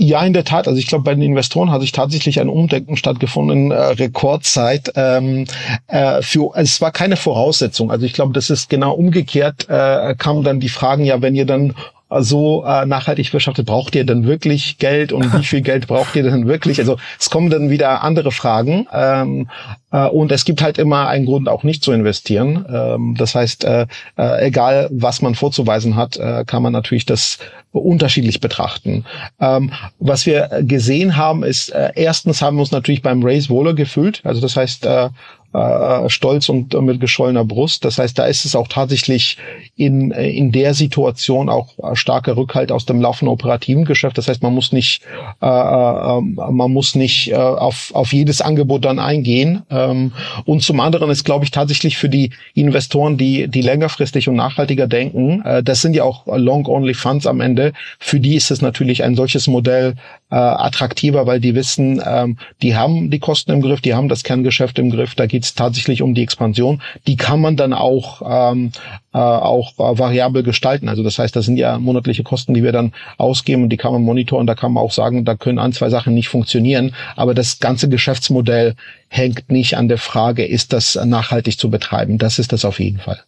Ja, 0.00 0.24
in 0.24 0.32
der 0.32 0.44
Tat. 0.44 0.68
Also 0.68 0.78
ich 0.78 0.86
glaube, 0.86 1.02
bei 1.02 1.14
den 1.14 1.22
Investoren 1.22 1.72
hat 1.72 1.80
sich 1.80 1.90
tatsächlich 1.90 2.40
ein 2.40 2.48
Umdenken 2.48 2.96
stattgefunden 2.96 3.72
äh, 3.72 3.74
Rekordzeit. 3.74 4.92
Ähm, 4.94 5.46
äh, 5.88 6.22
für, 6.22 6.52
es 6.54 6.80
war 6.80 6.92
keine 6.92 7.16
Voraussetzung. 7.16 7.90
Also 7.90 8.06
ich 8.06 8.12
glaube, 8.12 8.32
das 8.32 8.48
ist 8.48 8.70
genau 8.70 8.92
umgekehrt. 8.92 9.68
Äh, 9.68 10.14
kamen 10.16 10.44
dann 10.44 10.60
die 10.60 10.68
Fragen, 10.68 11.04
ja, 11.04 11.20
wenn 11.20 11.34
ihr 11.34 11.46
dann 11.46 11.74
so 12.10 12.64
äh, 12.64 12.86
nachhaltig 12.86 13.32
wirtschaftet, 13.32 13.66
braucht 13.66 13.94
ihr 13.94 14.04
denn 14.04 14.26
wirklich 14.26 14.78
Geld 14.78 15.12
und 15.12 15.32
wie 15.38 15.44
viel 15.44 15.60
Geld 15.60 15.86
braucht 15.86 16.16
ihr 16.16 16.22
denn 16.22 16.46
wirklich? 16.46 16.78
Also 16.78 16.96
es 17.18 17.28
kommen 17.28 17.50
dann 17.50 17.70
wieder 17.70 18.02
andere 18.02 18.32
Fragen 18.32 18.86
ähm, 18.92 19.48
äh, 19.92 20.06
und 20.06 20.32
es 20.32 20.44
gibt 20.44 20.62
halt 20.62 20.78
immer 20.78 21.08
einen 21.08 21.26
Grund, 21.26 21.48
auch 21.48 21.64
nicht 21.64 21.84
zu 21.84 21.92
investieren. 21.92 22.64
Ähm, 22.72 23.14
das 23.18 23.34
heißt, 23.34 23.64
äh, 23.64 23.86
äh, 24.16 24.46
egal 24.46 24.88
was 24.90 25.20
man 25.20 25.34
vorzuweisen 25.34 25.96
hat, 25.96 26.16
äh, 26.16 26.44
kann 26.46 26.62
man 26.62 26.72
natürlich 26.72 27.04
das 27.04 27.38
unterschiedlich 27.72 28.40
betrachten. 28.40 29.04
Ähm, 29.40 29.72
was 29.98 30.24
wir 30.24 30.48
gesehen 30.62 31.16
haben, 31.16 31.42
ist 31.42 31.68
äh, 31.70 31.90
erstens 31.94 32.40
haben 32.40 32.56
wir 32.56 32.62
uns 32.62 32.72
natürlich 32.72 33.02
beim 33.02 33.22
Race 33.22 33.50
wohler 33.50 33.74
gefühlt. 33.74 34.22
Also 34.24 34.40
das 34.40 34.56
heißt, 34.56 34.86
äh, 34.86 35.10
äh, 35.52 36.08
stolz 36.08 36.48
und 36.48 36.74
äh, 36.74 36.80
mit 36.80 37.00
geschollener 37.00 37.44
Brust. 37.44 37.84
Das 37.84 37.98
heißt, 37.98 38.18
da 38.18 38.26
ist 38.26 38.44
es 38.44 38.54
auch 38.54 38.68
tatsächlich 38.68 39.38
in, 39.76 40.12
äh, 40.12 40.28
in 40.28 40.52
der 40.52 40.74
Situation 40.74 41.48
auch 41.48 41.74
starker 41.94 42.36
Rückhalt 42.36 42.70
aus 42.70 42.84
dem 42.84 43.00
laufenden 43.00 43.32
operativen 43.32 43.84
Geschäft. 43.84 44.18
Das 44.18 44.28
heißt, 44.28 44.42
man 44.42 44.54
muss 44.54 44.72
nicht, 44.72 45.02
äh, 45.40 45.46
äh, 45.46 46.20
man 46.20 46.72
muss 46.72 46.94
nicht 46.94 47.30
äh, 47.30 47.34
auf, 47.34 47.90
auf 47.94 48.12
jedes 48.12 48.40
Angebot 48.40 48.84
dann 48.84 48.98
eingehen. 48.98 49.62
Ähm, 49.70 50.12
und 50.44 50.62
zum 50.62 50.80
anderen 50.80 51.10
ist, 51.10 51.24
glaube 51.24 51.44
ich, 51.44 51.50
tatsächlich 51.50 51.96
für 51.96 52.08
die 52.08 52.30
Investoren, 52.54 53.16
die, 53.16 53.48
die 53.48 53.62
längerfristig 53.62 54.28
und 54.28 54.36
nachhaltiger 54.36 54.86
denken, 54.86 55.42
äh, 55.42 55.62
das 55.62 55.80
sind 55.80 55.94
ja 55.94 56.04
auch 56.04 56.26
Long-Only 56.26 56.94
Funds 56.94 57.26
am 57.26 57.40
Ende, 57.40 57.72
für 57.98 58.20
die 58.20 58.36
ist 58.36 58.50
es 58.50 58.60
natürlich 58.60 59.02
ein 59.02 59.14
solches 59.14 59.46
Modell 59.46 59.94
äh, 60.30 60.36
attraktiver, 60.36 61.26
weil 61.26 61.40
die 61.40 61.54
wissen, 61.54 62.02
ähm, 62.04 62.36
die 62.62 62.76
haben 62.76 63.10
die 63.10 63.18
Kosten 63.18 63.52
im 63.52 63.62
Griff, 63.62 63.80
die 63.80 63.94
haben 63.94 64.08
das 64.08 64.24
Kerngeschäft 64.24 64.78
im 64.78 64.90
Griff, 64.90 65.14
da 65.14 65.26
geht 65.26 65.37
es 65.44 65.54
tatsächlich 65.54 66.02
um 66.02 66.14
die 66.14 66.22
Expansion. 66.22 66.82
Die 67.06 67.16
kann 67.16 67.40
man 67.40 67.56
dann 67.56 67.72
auch, 67.72 68.22
ähm, 68.24 68.72
äh, 69.12 69.18
auch 69.18 69.72
äh, 69.74 69.98
variabel 69.98 70.42
gestalten. 70.42 70.88
Also 70.88 71.02
das 71.02 71.18
heißt, 71.18 71.34
das 71.34 71.46
sind 71.46 71.56
ja 71.56 71.78
monatliche 71.78 72.22
Kosten, 72.22 72.54
die 72.54 72.62
wir 72.62 72.72
dann 72.72 72.92
ausgeben 73.16 73.64
und 73.64 73.70
die 73.70 73.76
kann 73.76 73.92
man 73.92 74.02
monitoren. 74.02 74.46
Da 74.46 74.54
kann 74.54 74.72
man 74.72 74.82
auch 74.82 74.92
sagen, 74.92 75.24
da 75.24 75.34
können 75.34 75.58
ein, 75.58 75.72
zwei 75.72 75.90
Sachen 75.90 76.14
nicht 76.14 76.28
funktionieren. 76.28 76.94
Aber 77.16 77.34
das 77.34 77.58
ganze 77.60 77.88
Geschäftsmodell 77.88 78.74
hängt 79.08 79.50
nicht 79.50 79.76
an 79.76 79.88
der 79.88 79.98
Frage, 79.98 80.44
ist 80.44 80.72
das 80.72 80.98
nachhaltig 81.02 81.58
zu 81.58 81.70
betreiben. 81.70 82.18
Das 82.18 82.38
ist 82.38 82.52
das 82.52 82.64
auf 82.64 82.80
jeden 82.80 82.98
Fall. 82.98 83.20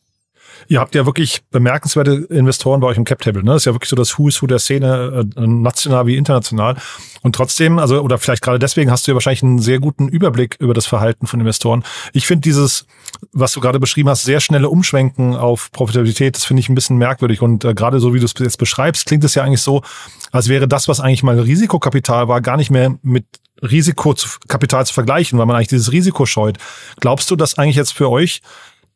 Ihr 0.69 0.81
habt 0.81 0.95
ja 0.95 1.07
wirklich 1.07 1.43
bemerkenswerte 1.51 2.27
Investoren 2.31 2.81
bei 2.81 2.89
euch 2.89 2.97
im 2.97 3.05
Cap-Table. 3.05 3.43
Ne? 3.43 3.53
Das 3.53 3.63
ist 3.63 3.67
ja 3.67 3.75
wirklich 3.75 3.89
so 3.89 3.97
das 3.97 4.19
Who's 4.19 4.41
Who 4.43 4.47
der 4.47 4.59
Szene, 4.59 5.27
äh, 5.37 5.47
national 5.47 6.07
wie 6.07 6.17
international. 6.17 6.77
Und 7.23 7.35
trotzdem, 7.35 7.79
also 7.79 8.01
oder 8.01 8.19
vielleicht 8.19 8.43
gerade 8.43 8.59
deswegen 8.59 8.91
hast 8.91 9.07
du 9.07 9.11
ja 9.11 9.15
wahrscheinlich 9.15 9.43
einen 9.43 9.59
sehr 9.59 9.79
guten 9.79 10.09
Überblick 10.09 10.57
über 10.59 10.75
das 10.75 10.87
Verhalten 10.87 11.27
von 11.27 11.41
Investoren. 11.41 11.85
Ich 12.13 12.27
finde 12.27 12.43
dieses, 12.43 12.87
was 13.33 13.53
du 13.53 13.61
gerade 13.61 13.79
beschrieben 13.79 14.09
hast, 14.09 14.23
sehr 14.23 14.41
schnelle 14.41 14.69
Umschwenken 14.69 15.35
auf 15.37 15.71
Profitabilität, 15.73 16.37
das 16.37 16.45
finde 16.45 16.61
ich 16.61 16.69
ein 16.69 16.75
bisschen 16.75 16.97
merkwürdig. 16.97 17.43
Und 17.43 17.65
äh, 17.65 17.75
gerade 17.75 18.01
so 18.01 18.15
wie 18.15 18.21
du 18.21 18.27
es 18.27 18.35
jetzt 18.39 18.59
beschreibst, 18.59 19.07
klingt 19.07 19.25
es 19.25 19.35
ja 19.35 19.45
eigentlich 19.45 19.63
so, 19.63 19.83
als 20.33 20.49
wäre 20.49 20.69
das, 20.69 20.89
was 20.89 21.01
eigentlich 21.01 21.23
mal 21.23 21.39
Risikokapital 21.39 22.29
war, 22.29 22.41
gar 22.41 22.57
nicht 22.57 22.71
mehr 22.71 22.97
mit 23.03 23.25
Risikokapital 23.63 24.87
zu 24.87 24.95
vergleichen, 24.95 25.39
weil 25.39 25.47
man 25.47 25.57
eigentlich 25.57 25.69
dieses 25.69 25.93
Risiko 25.93 26.27
scheut. 26.27 26.59
Glaubst 27.01 27.31
du, 27.31 27.37
dass 27.37 27.59
eigentlich 27.59 27.77
jetzt 27.77 27.93
für 27.93 28.09
euch 28.09 28.41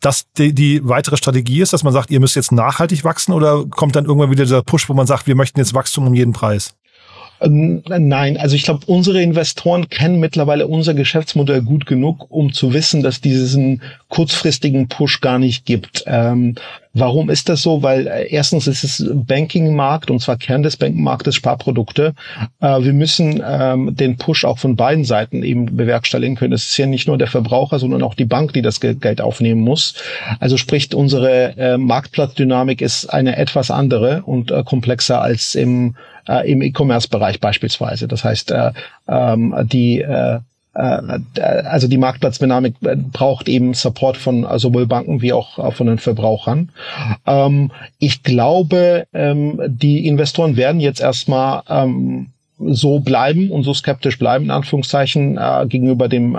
das 0.05 0.27
die, 0.37 0.55
die 0.55 0.87
weitere 0.87 1.17
Strategie 1.17 1.61
ist, 1.61 1.73
dass 1.73 1.83
man 1.83 1.93
sagt, 1.93 2.11
ihr 2.11 2.21
müsst 2.21 2.37
jetzt 2.37 2.53
nachhaltig 2.53 3.05
wachsen 3.05 3.33
oder 3.33 3.65
kommt 3.67 3.97
dann 3.97 4.05
irgendwann 4.05 4.31
wieder 4.31 4.45
dieser 4.45 4.63
Push, 4.63 4.89
wo 4.89 4.95
man 4.95 5.07
sagt, 5.07 5.27
wir 5.27 5.35
möchten 5.35 5.59
jetzt 5.59 5.75
Wachstum 5.75 6.07
um 6.07 6.15
jeden 6.15 6.33
Preis? 6.33 6.75
Ähm, 7.45 7.83
nein, 7.87 8.37
also 8.37 8.57
ich 8.57 8.65
glaube, 8.65 8.87
unsere 8.87 9.23
Investoren 9.23 9.89
kennen 9.89 10.21
mittlerweile 10.21 10.67
unser 10.67 10.95
Geschäftsmodell 10.95 11.63
gut 11.63 11.87
genug, 11.87 12.27
um 12.31 12.53
zu 12.53 12.73
wissen, 12.73 13.03
dass 13.03 13.21
diesen 13.21 13.83
kurzfristigen 14.09 14.89
Push 14.89 15.21
gar 15.21 15.39
nicht 15.39 15.67
gibt. 15.67 16.05
Ähm, 16.07 16.55
warum 16.93 17.29
ist 17.29 17.49
das 17.49 17.63
so? 17.63 17.83
Weil 17.83 18.07
äh, 18.07 18.29
erstens 18.31 18.67
ist 18.67 18.85
es 18.85 19.11
Bankingmarkt 19.13 20.11
und 20.11 20.21
zwar 20.21 20.37
Kern 20.37 20.63
des 20.63 20.77
Bankingmarktes 20.77 21.35
Sparprodukte. 21.35 22.15
Äh, 22.61 22.83
wir 22.83 22.93
müssen 22.93 23.43
ähm, 23.47 23.95
den 23.95 24.17
Push 24.17 24.45
auch 24.45 24.59
von 24.59 24.77
beiden 24.77 25.05
Seiten 25.05 25.43
eben 25.43 25.77
bewerkstelligen 25.77 26.37
können. 26.37 26.53
Es 26.53 26.67
ist 26.67 26.77
ja 26.77 26.87
nicht 26.87 27.09
nur 27.09 27.19
der 27.19 27.27
Verbraucher, 27.27 27.79
sondern 27.79 28.03
auch 28.03 28.15
die 28.15 28.25
Bank, 28.25 28.53
die 28.53 28.63
das 28.63 28.81
Geld 28.81 29.21
aufnehmen 29.21 29.61
muss. 29.61 29.95
Also 30.41 30.57
spricht 30.57 30.95
unsere 30.95 31.57
äh, 31.57 31.77
Marktplatzdynamik 31.77 32.81
ist 32.81 33.07
eine 33.07 33.37
etwas 33.37 33.71
andere 33.71 34.23
und 34.25 34.51
äh, 34.51 34.63
komplexer 34.65 35.21
als 35.21 35.55
im 35.55 35.97
äh, 36.29 36.51
im 36.51 36.63
E-Commerce-Bereich 36.63 37.41
beispielsweise. 37.41 38.09
Das 38.09 38.25
heißt, 38.25 38.51
äh, 38.51 38.73
ähm, 39.09 39.55
die 39.65 40.01
äh, 40.01 40.41
äh, 40.75 41.21
also 41.41 41.89
die 41.89 41.99
Marktplatzdynamik 41.99 42.75
braucht 43.13 43.49
eben 43.49 43.75
Support 43.75 44.17
von 44.17 44.47
sowohl 44.59 44.87
Banken 44.87 45.23
wie 45.23 45.33
auch 45.33 45.75
von 45.75 45.87
den 45.87 45.99
Verbrauchern. 45.99 46.71
Ähm, 47.27 47.71
ich 47.99 48.23
glaube, 48.23 49.07
ähm, 49.13 49.61
die 49.67 50.07
Investoren 50.07 50.57
werden 50.57 50.81
jetzt 50.81 51.01
erstmal 51.01 51.63
ähm, 51.69 52.29
so 52.59 53.01
bleiben 53.01 53.51
und 53.51 53.65
so 53.65 53.75
skeptisch 53.75 54.19
bleiben, 54.19 54.47
in 54.47 54.51
Anführungszeichen, 54.51 55.39
äh, 55.39 55.67
gegenüber 55.69 56.09
dem 56.09 56.35
äh, 56.35 56.39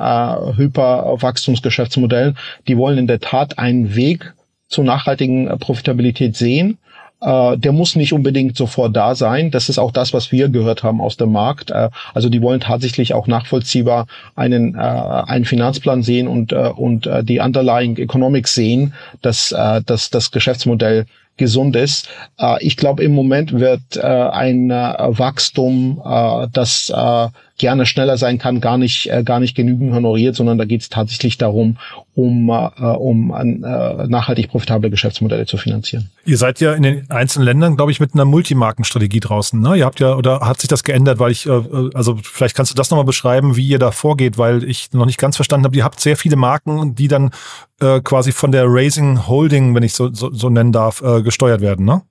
Hyperwachstumsgeschäftsmodell. 0.55 2.35
Die 2.67 2.77
wollen 2.77 2.97
in 2.97 3.07
der 3.07 3.19
Tat 3.19 3.59
einen 3.59 3.95
Weg 3.95 4.33
zur 4.67 4.83
nachhaltigen 4.83 5.47
Profitabilität 5.59 6.35
sehen. 6.35 6.77
Äh, 7.25 7.57
der 7.57 7.71
muss 7.71 7.95
nicht 7.95 8.13
unbedingt 8.13 8.55
sofort 8.55 8.95
da 8.95 9.15
sein. 9.15 9.49
Das 9.49 9.67
ist 9.67 9.79
auch 9.79 9.91
das, 9.91 10.13
was 10.13 10.31
wir 10.31 10.49
gehört 10.49 10.83
haben 10.83 11.01
aus 11.01 11.17
dem 11.17 11.31
Markt. 11.31 11.71
Äh, 11.71 11.89
also 12.13 12.29
die 12.29 12.41
wollen 12.41 12.59
tatsächlich 12.59 13.13
auch 13.15 13.25
nachvollziehbar 13.25 14.05
einen, 14.35 14.75
äh, 14.75 14.77
einen 14.77 15.45
Finanzplan 15.45 16.03
sehen 16.03 16.27
und, 16.27 16.51
äh, 16.51 16.71
und 16.75 17.07
äh, 17.07 17.23
die 17.23 17.39
Underlying 17.39 17.97
Economics 17.97 18.53
sehen, 18.53 18.93
dass, 19.23 19.51
äh, 19.51 19.81
dass 19.83 20.11
das 20.11 20.29
Geschäftsmodell 20.29 21.07
gesund 21.37 21.75
ist. 21.75 22.07
Äh, 22.37 22.63
ich 22.63 22.77
glaube, 22.77 23.03
im 23.03 23.13
Moment 23.13 23.53
wird 23.53 23.97
äh, 23.97 24.01
ein 24.01 24.69
äh, 24.69 24.73
Wachstum, 24.73 26.01
äh, 26.05 26.47
das 26.53 26.93
äh, 26.95 27.27
gerne 27.57 27.85
schneller 27.85 28.17
sein 28.17 28.37
kann, 28.37 28.59
gar 28.59 28.77
nicht, 28.77 29.09
äh, 29.09 29.23
gar 29.23 29.39
nicht 29.39 29.55
genügend 29.55 29.93
honoriert, 29.93 30.35
sondern 30.35 30.57
da 30.57 30.65
geht 30.65 30.81
es 30.81 30.89
tatsächlich 30.89 31.37
darum, 31.37 31.77
um, 32.13 32.49
äh, 32.49 32.53
um 32.81 33.31
äh, 33.31 34.07
nachhaltig 34.07 34.49
profitable 34.49 34.89
Geschäftsmodelle 34.89 35.45
zu 35.45 35.57
finanzieren. 35.57 36.09
Ihr 36.25 36.37
seid 36.37 36.59
ja 36.59 36.73
in 36.73 36.83
den 36.83 37.09
einzelnen 37.09 37.45
Ländern, 37.45 37.77
glaube 37.77 37.91
ich, 37.91 37.99
mit 37.99 38.13
einer 38.13 38.25
Multimarkenstrategie 38.25 39.21
draußen. 39.21 39.59
Ne? 39.59 39.77
Ihr 39.77 39.85
habt 39.85 39.99
ja, 39.99 40.15
oder 40.15 40.41
hat 40.41 40.59
sich 40.59 40.67
das 40.67 40.83
geändert, 40.83 41.19
weil 41.19 41.31
ich, 41.31 41.45
äh, 41.45 41.61
also 41.93 42.17
vielleicht 42.21 42.55
kannst 42.55 42.71
du 42.71 42.75
das 42.75 42.89
nochmal 42.89 43.05
beschreiben, 43.05 43.55
wie 43.55 43.67
ihr 43.67 43.79
da 43.79 43.91
vorgeht, 43.91 44.37
weil 44.37 44.63
ich 44.63 44.91
noch 44.91 45.05
nicht 45.05 45.17
ganz 45.17 45.37
verstanden 45.37 45.65
habe, 45.65 45.77
ihr 45.77 45.83
habt 45.85 46.01
sehr 46.01 46.17
viele 46.17 46.35
Marken, 46.35 46.95
die 46.95 47.07
dann 47.07 47.31
äh, 47.79 48.01
quasi 48.01 48.33
von 48.33 48.51
der 48.51 48.65
Raising 48.67 49.27
Holding, 49.27 49.73
wenn 49.75 49.83
ich 49.83 49.93
so, 49.93 50.13
so, 50.13 50.31
so 50.33 50.49
nennen 50.49 50.73
darf, 50.73 51.01
äh, 51.01 51.21
gesteuert 51.21 51.61
werden, 51.61 51.85
ne? 51.85 52.01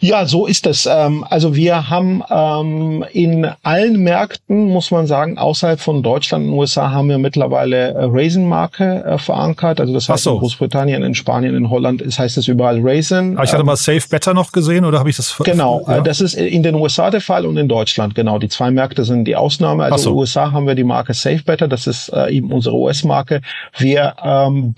Ja, 0.00 0.26
so 0.26 0.46
ist 0.46 0.66
es. 0.66 0.86
Ähm, 0.86 1.24
also 1.28 1.54
wir 1.54 1.88
haben 1.88 2.22
ähm, 2.30 3.04
in 3.12 3.48
allen 3.62 4.02
Märkten, 4.02 4.68
muss 4.68 4.90
man 4.90 5.06
sagen, 5.06 5.38
außerhalb 5.38 5.80
von 5.80 6.02
Deutschland 6.02 6.46
und 6.46 6.52
USA 6.52 6.90
haben 6.90 7.08
wir 7.08 7.18
mittlerweile 7.18 7.94
äh, 7.94 8.04
Raisin-Marke 8.04 9.04
äh, 9.04 9.18
verankert. 9.18 9.80
Also 9.80 9.94
das 9.94 10.08
heißt 10.08 10.24
so. 10.24 10.34
in 10.34 10.38
Großbritannien, 10.40 11.02
in 11.02 11.14
Spanien, 11.14 11.54
in 11.54 11.70
Holland 11.70 12.02
ist, 12.02 12.18
heißt 12.18 12.36
es 12.36 12.46
überall 12.48 12.80
Raisin. 12.82 13.36
Aber 13.36 13.44
ich 13.44 13.52
hatte 13.52 13.60
ähm, 13.60 13.66
mal 13.66 13.76
Safe 13.76 14.02
Better 14.10 14.34
noch 14.34 14.52
gesehen 14.52 14.84
oder 14.84 14.98
habe 14.98 15.08
ich 15.08 15.16
das? 15.16 15.34
Genau, 15.44 15.84
ja? 15.88 16.00
das 16.00 16.20
ist 16.20 16.34
in 16.34 16.62
den 16.62 16.74
USA 16.74 17.10
der 17.10 17.20
Fall 17.20 17.46
und 17.46 17.56
in 17.56 17.68
Deutschland. 17.68 18.14
Genau, 18.14 18.38
die 18.38 18.48
zwei 18.48 18.70
Märkte 18.70 19.04
sind 19.04 19.24
die 19.24 19.36
Ausnahme. 19.36 19.84
Also 19.84 19.96
so. 19.96 20.10
in 20.10 20.14
den 20.14 20.20
USA 20.20 20.52
haben 20.52 20.66
wir 20.66 20.74
die 20.74 20.84
Marke 20.84 21.14
Safe 21.14 21.42
Better, 21.44 21.68
das 21.68 21.86
ist 21.86 22.10
äh, 22.10 22.30
eben 22.30 22.52
unsere 22.52 22.76
US-Marke. 22.76 23.40
Wir 23.78 24.14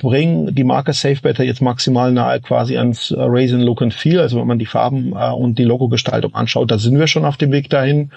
bringen 0.00 0.54
die 0.54 0.64
Marke 0.64 0.92
Safe 0.92 1.18
Better 1.20 1.44
jetzt 1.44 1.60
maximal 1.60 2.12
nahe 2.12 2.40
quasi 2.40 2.76
ans 2.76 3.10
äh, 3.10 3.16
Raisin 3.18 3.60
Look 3.60 3.82
and 3.82 3.92
Feel. 3.92 4.20
Also 4.20 4.38
wenn 4.38 4.46
man 4.46 4.58
die 4.58 4.66
Farben 4.66 5.07
äh, 5.12 5.30
und 5.30 5.58
die 5.58 5.64
Logogestaltung 5.64 6.34
anschaut, 6.34 6.70
da 6.70 6.78
sind 6.78 6.98
wir 6.98 7.06
schon 7.06 7.24
auf 7.24 7.36
dem 7.36 7.52
Weg 7.52 7.70
dahin. 7.70 8.10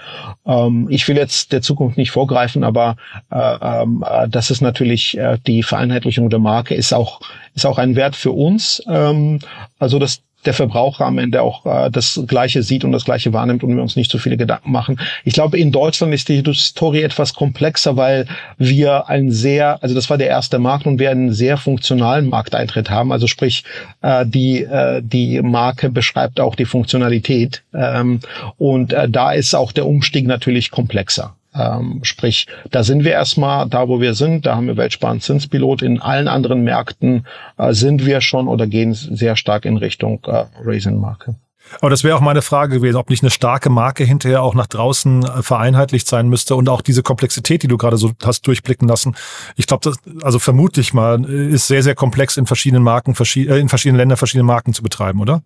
Ähm, 0.45 0.87
ich 0.89 1.07
will 1.07 1.17
jetzt 1.17 1.51
der 1.51 1.61
Zukunft 1.61 1.97
nicht 1.97 2.11
vorgreifen, 2.11 2.63
aber 2.63 2.95
äh, 3.31 3.37
ähm, 3.37 4.03
äh, 4.07 4.27
das 4.29 4.51
ist 4.51 4.61
natürlich 4.61 5.17
äh, 5.17 5.37
die 5.45 5.63
Vereinheitlichung 5.63 6.29
der 6.29 6.39
Marke 6.39 6.75
ist 6.75 6.93
auch 6.93 7.21
ist 7.53 7.65
auch 7.65 7.77
ein 7.77 7.95
Wert 7.95 8.15
für 8.15 8.31
uns. 8.31 8.81
Ähm, 8.87 9.39
also 9.79 9.99
das 9.99 10.21
der 10.45 10.53
Verbraucher 10.53 11.05
am 11.05 11.17
Ende 11.17 11.41
auch 11.41 11.65
äh, 11.65 11.89
das 11.91 12.21
Gleiche 12.27 12.63
sieht 12.63 12.83
und 12.83 12.91
das 12.91 13.05
Gleiche 13.05 13.33
wahrnimmt 13.33 13.63
und 13.63 13.75
wir 13.75 13.81
uns 13.81 13.95
nicht 13.95 14.11
so 14.11 14.17
viele 14.17 14.37
Gedanken 14.37 14.71
machen. 14.71 14.99
Ich 15.23 15.33
glaube, 15.33 15.57
in 15.57 15.71
Deutschland 15.71 16.13
ist 16.13 16.29
die 16.29 16.41
Historie 16.43 17.01
etwas 17.01 17.33
komplexer, 17.33 17.97
weil 17.97 18.27
wir 18.57 19.09
ein 19.09 19.31
sehr, 19.31 19.81
also 19.83 19.95
das 19.95 20.09
war 20.09 20.17
der 20.17 20.27
erste 20.27 20.59
Markt 20.59 20.85
und 20.85 20.99
wir 20.99 21.11
einen 21.11 21.33
sehr 21.33 21.57
funktionalen 21.57 22.29
Markteintritt 22.29 22.89
haben. 22.89 23.11
Also 23.11 23.27
sprich, 23.27 23.63
äh, 24.01 24.25
die, 24.25 24.63
äh, 24.63 25.01
die 25.03 25.41
Marke 25.41 25.89
beschreibt 25.89 26.39
auch 26.39 26.55
die 26.55 26.65
Funktionalität 26.65 27.63
ähm, 27.73 28.19
und 28.57 28.93
äh, 28.93 29.09
da 29.09 29.31
ist 29.31 29.53
auch 29.55 29.71
der 29.71 29.85
Umstieg 29.87 30.27
natürlich 30.27 30.71
komplexer. 30.71 31.35
Ähm, 31.53 31.99
sprich, 32.03 32.47
da 32.69 32.83
sind 32.83 33.03
wir 33.03 33.11
erstmal 33.11 33.67
da, 33.67 33.87
wo 33.87 33.99
wir 33.99 34.13
sind. 34.13 34.45
Da 34.45 34.55
haben 34.55 34.67
wir 34.67 34.77
weltsparend 34.77 35.23
Zinspilot. 35.23 35.81
In 35.81 36.01
allen 36.01 36.27
anderen 36.27 36.63
Märkten 36.63 37.25
äh, 37.57 37.73
sind 37.73 38.05
wir 38.05 38.21
schon 38.21 38.47
oder 38.47 38.67
gehen 38.67 38.93
sehr 38.93 39.35
stark 39.35 39.65
in 39.65 39.77
Richtung 39.77 40.19
äh, 40.25 40.45
Raisin-Marke. 40.63 41.35
Aber 41.79 41.89
das 41.89 42.03
wäre 42.03 42.17
auch 42.17 42.21
meine 42.21 42.41
Frage 42.41 42.77
gewesen, 42.77 42.97
ob 42.97 43.09
nicht 43.09 43.23
eine 43.23 43.29
starke 43.29 43.69
Marke 43.69 44.03
hinterher 44.03 44.41
auch 44.41 44.55
nach 44.55 44.67
draußen 44.67 45.23
äh, 45.23 45.43
vereinheitlicht 45.43 46.07
sein 46.07 46.27
müsste 46.27 46.55
und 46.55 46.67
auch 46.69 46.81
diese 46.81 47.03
Komplexität, 47.03 47.63
die 47.63 47.67
du 47.67 47.77
gerade 47.77 47.97
so 47.97 48.11
hast 48.23 48.45
durchblicken 48.47 48.87
lassen. 48.87 49.15
Ich 49.55 49.67
glaube, 49.67 49.93
also 50.23 50.39
vermutlich 50.39 50.93
mal, 50.93 51.23
ist 51.25 51.67
sehr, 51.67 51.83
sehr 51.83 51.95
komplex 51.95 52.37
in 52.37 52.45
verschiedenen 52.45 52.83
Marken, 52.83 53.13
äh, 53.13 53.59
in 53.59 53.69
verschiedenen 53.69 53.97
Ländern 53.97 54.17
verschiedene 54.17 54.43
Marken 54.43 54.73
zu 54.73 54.83
betreiben, 54.83 55.21
oder? 55.21 55.43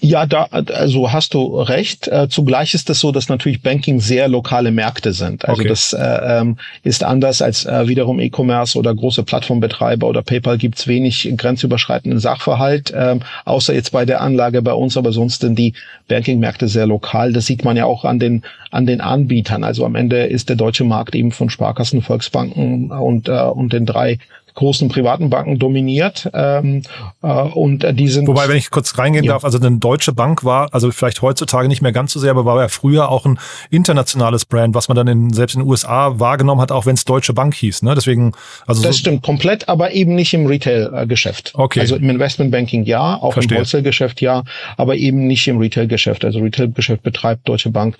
Ja, 0.00 0.26
da 0.26 0.44
also 0.50 1.12
hast 1.12 1.34
du 1.34 1.60
recht. 1.60 2.08
Äh, 2.08 2.28
zugleich 2.28 2.74
ist 2.74 2.90
es 2.90 3.00
so, 3.00 3.12
dass 3.12 3.28
natürlich 3.28 3.62
Banking 3.62 4.00
sehr 4.00 4.28
lokale 4.28 4.70
Märkte 4.70 5.12
sind. 5.12 5.44
Also 5.48 5.60
okay. 5.60 5.68
das 5.68 5.92
äh, 5.92 6.40
ähm, 6.40 6.56
ist 6.82 7.04
anders 7.04 7.42
als 7.42 7.64
äh, 7.64 7.86
wiederum 7.88 8.20
E-Commerce 8.20 8.78
oder 8.78 8.94
große 8.94 9.22
Plattformbetreiber 9.22 10.06
oder 10.06 10.22
PayPal 10.22 10.58
gibt's 10.58 10.86
wenig 10.86 11.32
grenzüberschreitenden 11.36 12.20
Sachverhalt, 12.20 12.92
ähm, 12.96 13.20
außer 13.44 13.74
jetzt 13.74 13.92
bei 13.92 14.04
der 14.04 14.20
Anlage 14.20 14.62
bei 14.62 14.72
uns, 14.72 14.96
aber 14.96 15.12
sonst 15.12 15.42
sind 15.42 15.58
die 15.58 15.74
Banking-Märkte 16.08 16.68
sehr 16.68 16.86
lokal. 16.86 17.32
Das 17.32 17.46
sieht 17.46 17.64
man 17.64 17.76
ja 17.76 17.84
auch 17.84 18.04
an 18.04 18.18
den 18.18 18.42
an 18.70 18.86
den 18.86 19.00
Anbietern. 19.00 19.64
Also 19.64 19.84
am 19.84 19.94
Ende 19.94 20.24
ist 20.24 20.48
der 20.48 20.56
deutsche 20.56 20.84
Markt 20.84 21.14
eben 21.14 21.30
von 21.30 21.50
Sparkassen, 21.50 22.02
Volksbanken 22.02 22.90
und 22.90 23.28
äh, 23.28 23.42
und 23.42 23.72
den 23.72 23.86
drei 23.86 24.18
großen 24.54 24.88
privaten 24.88 25.30
Banken 25.30 25.58
dominiert. 25.58 26.30
Ähm, 26.34 26.82
äh, 27.22 27.26
und 27.26 27.86
die 27.98 28.08
sind. 28.08 28.26
Wobei, 28.26 28.48
wenn 28.48 28.56
ich 28.56 28.70
kurz 28.70 28.98
reingehen 28.98 29.24
ja. 29.24 29.32
darf, 29.32 29.44
also 29.44 29.58
eine 29.58 29.76
deutsche 29.78 30.12
Bank 30.12 30.44
war, 30.44 30.68
also 30.72 30.90
vielleicht 30.90 31.22
heutzutage 31.22 31.68
nicht 31.68 31.82
mehr 31.82 31.92
ganz 31.92 32.12
so 32.12 32.20
sehr, 32.20 32.30
aber 32.30 32.44
war 32.44 32.60
ja 32.60 32.68
früher 32.68 33.08
auch 33.08 33.26
ein 33.26 33.38
internationales 33.70 34.44
Brand, 34.44 34.74
was 34.74 34.88
man 34.88 34.96
dann 34.96 35.08
in, 35.08 35.32
selbst 35.32 35.54
in 35.54 35.62
den 35.62 35.68
USA 35.68 36.18
wahrgenommen 36.18 36.60
hat, 36.60 36.72
auch 36.72 36.86
wenn 36.86 36.94
es 36.94 37.04
Deutsche 37.04 37.32
Bank 37.32 37.54
hieß. 37.54 37.82
Ne? 37.82 37.94
Deswegen, 37.94 38.32
also 38.66 38.82
das 38.82 38.96
so 38.96 39.00
stimmt 39.00 39.22
komplett, 39.22 39.68
aber 39.68 39.92
eben 39.92 40.14
nicht 40.14 40.34
im 40.34 40.46
Retail-Geschäft. 40.46 41.52
Okay. 41.54 41.80
Also 41.80 41.96
im 41.96 42.08
Investmentbanking 42.08 42.84
ja, 42.84 43.16
auch 43.16 43.32
Verstehe. 43.32 43.56
im 43.56 43.60
Wholesale-Geschäft 43.60 44.20
ja, 44.20 44.44
aber 44.76 44.96
eben 44.96 45.26
nicht 45.26 45.46
im 45.48 45.58
Retail-Geschäft. 45.58 46.24
Also 46.24 46.40
Retail-Geschäft 46.40 47.02
betreibt 47.02 47.48
Deutsche 47.48 47.70
Bank 47.70 47.96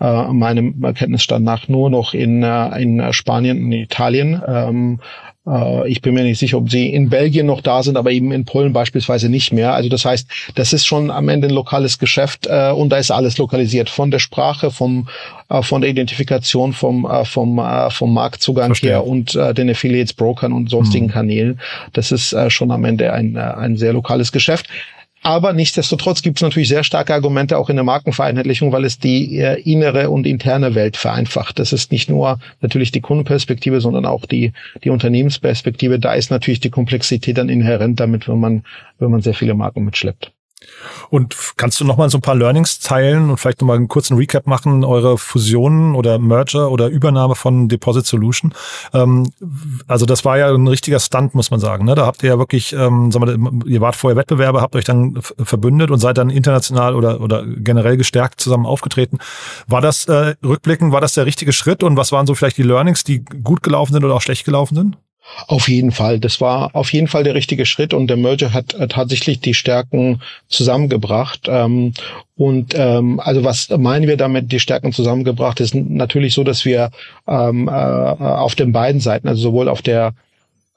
äh, 0.00 0.24
meinem 0.28 0.82
Kenntnisstand 0.94 1.44
nach 1.44 1.68
nur 1.68 1.90
noch 1.90 2.14
in, 2.14 2.42
äh, 2.42 2.82
in 2.82 3.12
Spanien 3.12 3.64
und 3.64 3.72
Italien. 3.72 4.42
Ähm, 4.46 5.00
äh, 5.00 5.25
ich 5.86 6.02
bin 6.02 6.14
mir 6.14 6.24
nicht 6.24 6.38
sicher, 6.38 6.58
ob 6.58 6.70
sie 6.70 6.88
in 6.88 7.08
Belgien 7.08 7.46
noch 7.46 7.60
da 7.60 7.82
sind, 7.82 7.96
aber 7.96 8.10
eben 8.10 8.32
in 8.32 8.44
Polen 8.44 8.72
beispielsweise 8.72 9.28
nicht 9.28 9.52
mehr. 9.52 9.74
Also 9.74 9.88
das 9.88 10.04
heißt, 10.04 10.26
das 10.56 10.72
ist 10.72 10.86
schon 10.86 11.10
am 11.10 11.28
Ende 11.28 11.46
ein 11.46 11.54
lokales 11.54 11.98
Geschäft 11.98 12.46
äh, 12.48 12.70
und 12.70 12.90
da 12.90 12.96
ist 12.96 13.12
alles 13.12 13.38
lokalisiert. 13.38 13.88
Von 13.88 14.10
der 14.10 14.18
Sprache, 14.18 14.72
vom, 14.72 15.08
äh, 15.48 15.62
von 15.62 15.82
der 15.82 15.90
Identifikation, 15.90 16.72
vom, 16.72 17.04
äh, 17.04 17.24
vom, 17.24 17.58
äh, 17.60 17.90
vom 17.90 18.12
Marktzugang 18.12 18.70
Verstehe. 18.70 18.90
her 18.90 19.06
und 19.06 19.36
äh, 19.36 19.54
den 19.54 19.70
Affiliates, 19.70 20.14
Brokern 20.14 20.52
und 20.52 20.68
sonstigen 20.68 21.06
mhm. 21.06 21.10
Kanälen. 21.12 21.60
Das 21.92 22.10
ist 22.10 22.32
äh, 22.32 22.50
schon 22.50 22.72
am 22.72 22.84
Ende 22.84 23.12
ein, 23.12 23.36
äh, 23.36 23.40
ein 23.40 23.76
sehr 23.76 23.92
lokales 23.92 24.32
Geschäft. 24.32 24.66
Aber 25.22 25.52
nichtsdestotrotz 25.52 26.22
gibt 26.22 26.38
es 26.38 26.42
natürlich 26.42 26.68
sehr 26.68 26.84
starke 26.84 27.12
Argumente 27.12 27.58
auch 27.58 27.68
in 27.68 27.76
der 27.76 27.84
Markenvereinheitlichung, 27.84 28.70
weil 28.70 28.84
es 28.84 28.98
die 28.98 29.38
äh, 29.38 29.60
innere 29.62 30.10
und 30.10 30.26
interne 30.26 30.74
Welt 30.74 30.96
vereinfacht. 30.96 31.58
Das 31.58 31.72
ist 31.72 31.90
nicht 31.90 32.08
nur 32.08 32.38
natürlich 32.60 32.92
die 32.92 33.00
Kundenperspektive, 33.00 33.80
sondern 33.80 34.06
auch 34.06 34.26
die, 34.26 34.52
die 34.84 34.90
Unternehmensperspektive. 34.90 35.98
Da 35.98 36.14
ist 36.14 36.30
natürlich 36.30 36.60
die 36.60 36.70
Komplexität 36.70 37.38
dann 37.38 37.48
inhärent 37.48 37.98
damit, 37.98 38.28
wenn 38.28 38.38
man, 38.38 38.62
wenn 38.98 39.10
man 39.10 39.22
sehr 39.22 39.34
viele 39.34 39.54
Marken 39.54 39.84
mitschleppt. 39.84 40.32
Und 41.10 41.36
kannst 41.56 41.80
du 41.80 41.84
noch 41.84 41.96
mal 41.96 42.08
so 42.10 42.18
ein 42.18 42.22
paar 42.22 42.34
Learnings 42.34 42.80
teilen 42.80 43.30
und 43.30 43.36
vielleicht 43.38 43.60
noch 43.60 43.68
mal 43.68 43.76
einen 43.76 43.88
kurzen 43.88 44.16
Recap 44.16 44.46
machen, 44.46 44.84
eure 44.84 45.18
Fusionen 45.18 45.94
oder 45.94 46.18
Merger 46.18 46.70
oder 46.70 46.88
Übernahme 46.88 47.34
von 47.34 47.68
Deposit 47.68 48.06
Solution? 48.06 48.54
Ähm, 48.92 49.30
also 49.86 50.06
das 50.06 50.24
war 50.24 50.38
ja 50.38 50.52
ein 50.52 50.66
richtiger 50.66 50.98
Stunt, 50.98 51.34
muss 51.34 51.50
man 51.50 51.60
sagen. 51.60 51.84
Ne? 51.84 51.94
Da 51.94 52.06
habt 52.06 52.22
ihr 52.22 52.30
ja 52.30 52.38
wirklich, 52.38 52.72
ähm, 52.72 53.12
sagen 53.12 53.26
wir, 53.26 53.70
ihr 53.70 53.80
wart 53.80 53.96
vorher 53.96 54.16
Wettbewerber, 54.16 54.62
habt 54.62 54.76
euch 54.76 54.84
dann 54.84 55.18
verbündet 55.20 55.90
und 55.90 55.98
seid 55.98 56.18
dann 56.18 56.30
international 56.30 56.94
oder, 56.94 57.20
oder 57.20 57.44
generell 57.46 57.96
gestärkt 57.96 58.40
zusammen 58.40 58.66
aufgetreten. 58.66 59.18
War 59.66 59.80
das 59.80 60.06
äh, 60.06 60.34
rückblickend, 60.44 60.92
war 60.92 61.00
das 61.00 61.14
der 61.14 61.26
richtige 61.26 61.52
Schritt 61.52 61.82
und 61.82 61.96
was 61.96 62.12
waren 62.12 62.26
so 62.26 62.34
vielleicht 62.34 62.56
die 62.56 62.62
Learnings, 62.62 63.04
die 63.04 63.24
gut 63.24 63.62
gelaufen 63.62 63.92
sind 63.92 64.04
oder 64.04 64.14
auch 64.14 64.22
schlecht 64.22 64.44
gelaufen 64.44 64.74
sind? 64.74 64.96
Auf 65.48 65.68
jeden 65.68 65.92
Fall. 65.92 66.18
Das 66.18 66.40
war 66.40 66.74
auf 66.74 66.92
jeden 66.92 67.08
Fall 67.08 67.24
der 67.24 67.34
richtige 67.34 67.66
Schritt 67.66 67.92
und 67.92 68.08
der 68.08 68.16
Merger 68.16 68.52
hat 68.52 68.76
tatsächlich 68.88 69.40
die 69.40 69.54
Stärken 69.54 70.20
zusammengebracht. 70.48 71.46
Ähm, 71.48 71.92
und 72.36 72.74
ähm, 72.76 73.20
also 73.20 73.44
was 73.44 73.68
meinen 73.70 74.08
wir 74.08 74.16
damit, 74.16 74.52
die 74.52 74.60
Stärken 74.60 74.92
zusammengebracht, 74.92 75.60
ist 75.60 75.74
natürlich 75.74 76.34
so, 76.34 76.44
dass 76.44 76.64
wir 76.64 76.90
ähm, 77.26 77.68
äh, 77.68 77.70
auf 77.70 78.54
den 78.54 78.72
beiden 78.72 79.00
Seiten, 79.00 79.28
also 79.28 79.42
sowohl 79.42 79.68
auf 79.68 79.82
der 79.82 80.14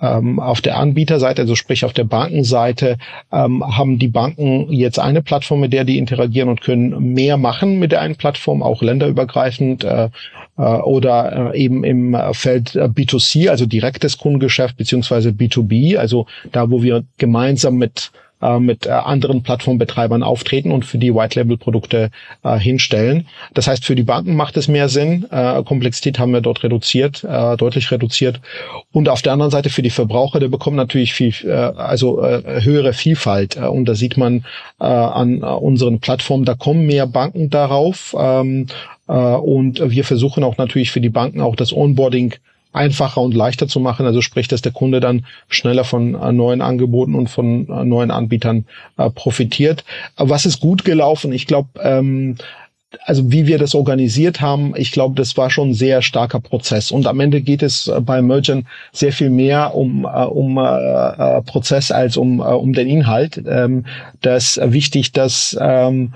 ähm, 0.01 0.39
auf 0.39 0.61
der 0.61 0.77
Anbieterseite, 0.77 1.41
also 1.41 1.55
sprich 1.55 1.85
auf 1.85 1.93
der 1.93 2.03
Bankenseite, 2.03 2.97
ähm, 3.31 3.63
haben 3.63 3.99
die 3.99 4.07
Banken 4.07 4.71
jetzt 4.71 4.99
eine 4.99 5.21
Plattform, 5.21 5.59
mit 5.59 5.73
der 5.73 5.83
die 5.83 5.97
interagieren 5.97 6.49
und 6.49 6.61
können 6.61 7.13
mehr 7.13 7.37
machen 7.37 7.79
mit 7.79 7.91
der 7.91 8.01
einen 8.01 8.15
Plattform, 8.15 8.63
auch 8.63 8.81
länderübergreifend 8.81 9.83
äh, 9.83 10.09
äh, 10.57 10.61
oder 10.61 11.53
äh, 11.53 11.59
eben 11.59 11.83
im 11.83 12.17
Feld 12.33 12.75
äh, 12.75 12.85
B2C, 12.85 13.49
also 13.49 13.65
direktes 13.65 14.17
Kundengeschäft 14.17 14.77
beziehungsweise 14.77 15.29
B2B, 15.29 15.97
also 15.97 16.27
da, 16.51 16.69
wo 16.69 16.81
wir 16.81 17.03
gemeinsam 17.17 17.75
mit 17.75 18.11
äh, 18.41 18.59
mit 18.59 18.85
äh, 18.85 18.91
anderen 18.91 19.43
Plattformbetreibern 19.43 20.23
auftreten 20.23 20.71
und 20.71 20.85
für 20.85 20.97
die 20.97 21.13
White-Label-Produkte 21.13 22.11
äh, 22.43 22.57
hinstellen. 22.57 23.27
Das 23.53 23.67
heißt, 23.67 23.85
für 23.85 23.95
die 23.95 24.03
Banken 24.03 24.35
macht 24.35 24.57
es 24.57 24.67
mehr 24.67 24.89
Sinn. 24.89 25.25
Äh, 25.31 25.63
Komplexität 25.63 26.19
haben 26.19 26.33
wir 26.33 26.41
dort 26.41 26.63
reduziert, 26.63 27.23
äh, 27.23 27.57
deutlich 27.57 27.91
reduziert. 27.91 28.41
Und 28.91 29.09
auf 29.09 29.21
der 29.21 29.33
anderen 29.33 29.51
Seite 29.51 29.69
für 29.69 29.81
die 29.81 29.89
Verbraucher, 29.89 30.39
der 30.39 30.47
bekommt 30.47 30.77
natürlich 30.77 31.13
viel, 31.13 31.33
äh, 31.43 31.51
also 31.51 32.23
äh, 32.23 32.61
höhere 32.63 32.93
Vielfalt. 32.93 33.57
Äh, 33.57 33.67
und 33.67 33.85
da 33.85 33.95
sieht 33.95 34.17
man 34.17 34.45
äh, 34.79 34.85
an 34.85 35.41
äh, 35.41 35.45
unseren 35.45 35.99
Plattformen, 35.99 36.45
da 36.45 36.55
kommen 36.55 36.85
mehr 36.85 37.07
Banken 37.07 37.49
darauf. 37.49 38.15
Ähm, 38.17 38.67
äh, 39.07 39.13
und 39.13 39.81
wir 39.89 40.03
versuchen 40.03 40.43
auch 40.43 40.57
natürlich 40.57 40.91
für 40.91 41.01
die 41.01 41.09
Banken 41.09 41.41
auch 41.41 41.55
das 41.55 41.73
Onboarding 41.73 42.35
einfacher 42.71 43.21
und 43.21 43.33
leichter 43.33 43.67
zu 43.67 43.79
machen. 43.79 44.05
Also 44.05 44.21
sprich, 44.21 44.47
dass 44.47 44.61
der 44.61 44.71
Kunde 44.71 44.99
dann 44.99 45.25
schneller 45.47 45.83
von 45.83 46.15
äh, 46.15 46.31
neuen 46.31 46.61
Angeboten 46.61 47.15
und 47.15 47.29
von 47.29 47.67
äh, 47.67 47.83
neuen 47.83 48.11
Anbietern 48.11 48.65
äh, 48.97 49.09
profitiert. 49.09 49.83
Was 50.17 50.45
ist 50.45 50.59
gut 50.59 50.85
gelaufen? 50.85 51.31
Ich 51.31 51.47
glaube, 51.47 51.69
ähm, 51.81 52.35
also 53.05 53.31
wie 53.31 53.45
wir 53.45 53.59
das 53.59 53.75
organisiert 53.75 54.41
haben, 54.41 54.73
ich 54.75 54.91
glaube, 54.91 55.15
das 55.15 55.37
war 55.37 55.51
schon 55.51 55.69
ein 55.69 55.73
sehr 55.75 56.01
starker 56.01 56.39
Prozess. 56.39 56.91
Und 56.91 57.05
am 57.05 57.19
Ende 57.19 57.41
geht 57.41 57.61
es 57.61 57.91
bei 58.01 58.21
Merchant 58.21 58.65
sehr 58.91 59.13
viel 59.13 59.29
mehr 59.29 59.75
um, 59.75 60.05
um 60.05 60.57
äh, 60.57 61.41
Prozess 61.43 61.91
als 61.91 62.17
um, 62.17 62.39
um 62.39 62.73
den 62.73 62.87
Inhalt. 62.87 63.41
Ähm, 63.47 63.85
das 64.21 64.57
ist 64.57 64.73
wichtig, 64.73 65.11
dass 65.11 65.55
ähm, 65.61 66.13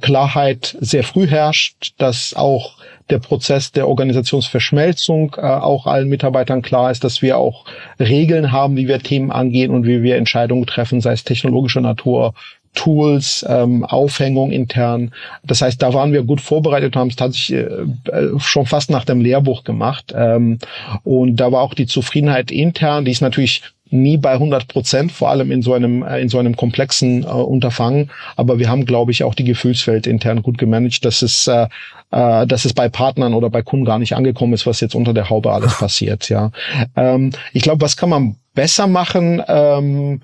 Klarheit 0.00 0.76
sehr 0.80 1.04
früh 1.04 1.26
herrscht, 1.26 1.92
dass 1.98 2.34
auch 2.34 2.78
der 3.10 3.18
Prozess 3.18 3.72
der 3.72 3.88
Organisationsverschmelzung 3.88 5.36
äh, 5.36 5.42
auch 5.42 5.86
allen 5.86 6.08
Mitarbeitern 6.08 6.62
klar 6.62 6.90
ist, 6.90 7.04
dass 7.04 7.22
wir 7.22 7.38
auch 7.38 7.64
Regeln 8.00 8.52
haben, 8.52 8.76
wie 8.76 8.88
wir 8.88 8.98
Themen 8.98 9.30
angehen 9.30 9.70
und 9.70 9.86
wie 9.86 10.02
wir 10.02 10.16
Entscheidungen 10.16 10.66
treffen, 10.66 11.00
sei 11.00 11.12
es 11.12 11.24
technologischer 11.24 11.80
Natur, 11.80 12.34
Tools, 12.74 13.44
ähm, 13.48 13.84
Aufhängung 13.84 14.50
intern. 14.50 15.12
Das 15.44 15.62
heißt, 15.62 15.80
da 15.80 15.94
waren 15.94 16.12
wir 16.12 16.22
gut 16.22 16.40
vorbereitet 16.40 16.94
und 16.94 17.00
haben 17.00 17.08
es 17.08 17.16
tatsächlich 17.16 17.58
äh, 17.58 18.10
äh, 18.10 18.38
schon 18.38 18.66
fast 18.66 18.90
nach 18.90 19.04
dem 19.04 19.20
Lehrbuch 19.20 19.64
gemacht. 19.64 20.12
Ähm, 20.16 20.58
und 21.04 21.36
da 21.36 21.52
war 21.52 21.62
auch 21.62 21.74
die 21.74 21.86
Zufriedenheit 21.86 22.50
intern, 22.50 23.04
die 23.04 23.12
ist 23.12 23.20
natürlich 23.20 23.62
nie 23.94 24.16
bei 24.16 24.32
100 24.32 24.68
Prozent, 24.68 25.12
vor 25.12 25.30
allem 25.30 25.50
in 25.50 25.62
so 25.62 25.72
einem 25.72 26.02
äh, 26.02 26.20
in 26.20 26.28
so 26.28 26.38
einem 26.38 26.56
komplexen 26.56 27.22
äh, 27.22 27.26
Unterfangen. 27.26 28.10
Aber 28.36 28.58
wir 28.58 28.68
haben, 28.68 28.84
glaube 28.84 29.12
ich, 29.12 29.24
auch 29.24 29.34
die 29.34 29.44
Gefühlswelt 29.44 30.06
intern 30.06 30.42
gut 30.42 30.58
gemanagt, 30.58 31.04
dass 31.04 31.22
es 31.22 31.46
äh, 31.46 31.68
äh, 32.10 32.46
dass 32.46 32.64
es 32.64 32.72
bei 32.72 32.88
Partnern 32.88 33.34
oder 33.34 33.50
bei 33.50 33.62
Kunden 33.62 33.84
gar 33.84 33.98
nicht 33.98 34.14
angekommen 34.14 34.52
ist, 34.52 34.66
was 34.66 34.80
jetzt 34.80 34.94
unter 34.94 35.14
der 35.14 35.30
Haube 35.30 35.52
alles 35.52 35.74
passiert. 35.78 36.28
Ja, 36.28 36.50
ähm, 36.96 37.30
ich 37.52 37.62
glaube, 37.62 37.80
was 37.80 37.96
kann 37.96 38.10
man 38.10 38.36
besser 38.54 38.86
machen? 38.86 39.42
Ähm, 39.46 40.20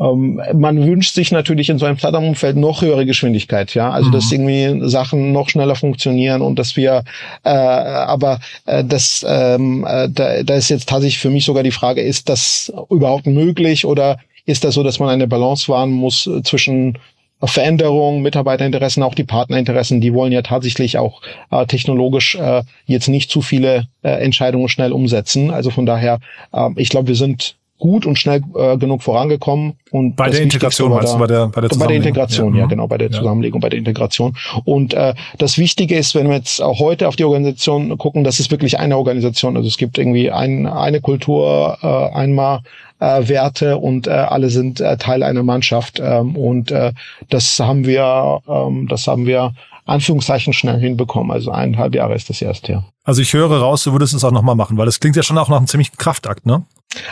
ähm, 0.00 0.40
man 0.54 0.84
wünscht 0.86 1.14
sich 1.14 1.32
natürlich 1.32 1.68
in 1.68 1.78
so 1.78 1.86
einem 1.86 1.96
Plattformumfeld 1.96 2.56
noch 2.56 2.82
höhere 2.82 3.04
Geschwindigkeit, 3.04 3.74
ja, 3.74 3.90
also 3.90 4.08
mhm. 4.08 4.12
dass 4.12 4.32
irgendwie 4.32 4.88
Sachen 4.88 5.32
noch 5.32 5.48
schneller 5.48 5.74
funktionieren 5.74 6.40
und 6.40 6.58
dass 6.58 6.76
wir, 6.76 7.04
äh, 7.44 7.50
aber 7.50 8.40
äh, 8.66 8.84
das, 8.84 9.24
ähm, 9.28 9.86
äh, 9.86 10.08
da, 10.08 10.42
da 10.42 10.54
ist 10.54 10.70
jetzt 10.70 10.88
tatsächlich 10.88 11.18
für 11.18 11.30
mich 11.30 11.44
sogar 11.44 11.62
die 11.62 11.70
Frage, 11.70 12.00
ist 12.00 12.28
das 12.28 12.72
überhaupt 12.90 13.26
möglich 13.26 13.84
oder 13.84 14.18
ist 14.46 14.64
das 14.64 14.74
so, 14.74 14.82
dass 14.82 14.98
man 14.98 15.08
eine 15.08 15.28
Balance 15.28 15.68
wahren 15.68 15.92
muss 15.92 16.28
zwischen 16.42 16.98
Veränderungen, 17.44 18.22
Mitarbeiterinteressen, 18.22 19.02
auch 19.02 19.14
die 19.14 19.24
Partnerinteressen, 19.24 20.00
die 20.00 20.14
wollen 20.14 20.32
ja 20.32 20.42
tatsächlich 20.42 20.98
auch 20.98 21.22
äh, 21.50 21.66
technologisch 21.66 22.36
äh, 22.36 22.62
jetzt 22.86 23.08
nicht 23.08 23.30
zu 23.30 23.42
viele 23.42 23.88
äh, 24.02 24.10
Entscheidungen 24.10 24.68
schnell 24.68 24.92
umsetzen. 24.92 25.50
Also 25.50 25.70
von 25.70 25.84
daher, 25.84 26.20
äh, 26.52 26.68
ich 26.76 26.88
glaube, 26.88 27.08
wir 27.08 27.16
sind 27.16 27.56
gut 27.82 28.06
und 28.06 28.16
schnell 28.16 28.42
äh, 28.54 28.78
genug 28.78 29.02
vorangekommen. 29.02 29.72
Und 29.90 30.14
bei 30.14 30.30
der 30.30 30.40
Integration 30.40 30.90
meinst 30.90 31.14
du, 31.14 31.18
bei 31.18 31.26
der, 31.26 31.48
bei 31.48 31.60
der 31.60 31.68
Bei 31.76 31.88
der 31.88 31.96
Integration, 31.96 32.54
ja, 32.54 32.60
ja 32.60 32.66
genau, 32.66 32.86
bei 32.86 32.96
der 32.96 33.10
Zusammenlegung, 33.10 33.60
bei 33.60 33.70
der 33.70 33.78
Integration. 33.80 34.36
Und 34.64 34.94
äh, 34.94 35.14
das 35.38 35.58
Wichtige 35.58 35.96
ist, 35.96 36.14
wenn 36.14 36.28
wir 36.28 36.36
jetzt 36.36 36.62
auch 36.62 36.78
heute 36.78 37.08
auf 37.08 37.16
die 37.16 37.24
Organisation 37.24 37.98
gucken, 37.98 38.22
das 38.22 38.38
ist 38.38 38.52
wirklich 38.52 38.78
eine 38.78 38.96
Organisation. 38.96 39.56
Also 39.56 39.66
es 39.66 39.78
gibt 39.78 39.98
irgendwie 39.98 40.30
ein, 40.30 40.68
eine 40.68 41.00
Kultur, 41.00 41.76
äh, 41.82 42.16
einmal 42.16 42.60
äh, 43.00 43.26
Werte 43.28 43.76
und 43.78 44.06
äh, 44.06 44.10
alle 44.10 44.48
sind 44.48 44.80
äh, 44.80 44.96
Teil 44.96 45.24
einer 45.24 45.42
Mannschaft. 45.42 46.00
Ähm, 46.00 46.36
und 46.36 46.70
äh, 46.70 46.92
das 47.30 47.58
haben 47.58 47.84
wir, 47.84 48.42
ähm, 48.48 48.86
das 48.86 49.08
haben 49.08 49.26
wir 49.26 49.54
Anführungszeichen 49.86 50.52
schnell 50.52 50.78
hinbekommen. 50.78 51.32
Also 51.32 51.50
eineinhalb 51.50 51.96
Jahre 51.96 52.14
ist 52.14 52.30
das 52.30 52.40
erst 52.40 52.68
her. 52.68 52.84
Also 53.02 53.20
ich 53.22 53.32
höre 53.32 53.50
raus, 53.50 53.82
du 53.82 53.90
würdest 53.90 54.14
es 54.14 54.22
auch 54.22 54.30
nochmal 54.30 54.54
machen, 54.54 54.78
weil 54.78 54.86
das 54.86 55.00
klingt 55.00 55.16
ja 55.16 55.24
schon 55.24 55.36
auch 55.36 55.48
nach 55.48 55.56
einem 55.56 55.66
ziemlichen 55.66 55.96
Kraftakt, 55.96 56.46
ne? 56.46 56.62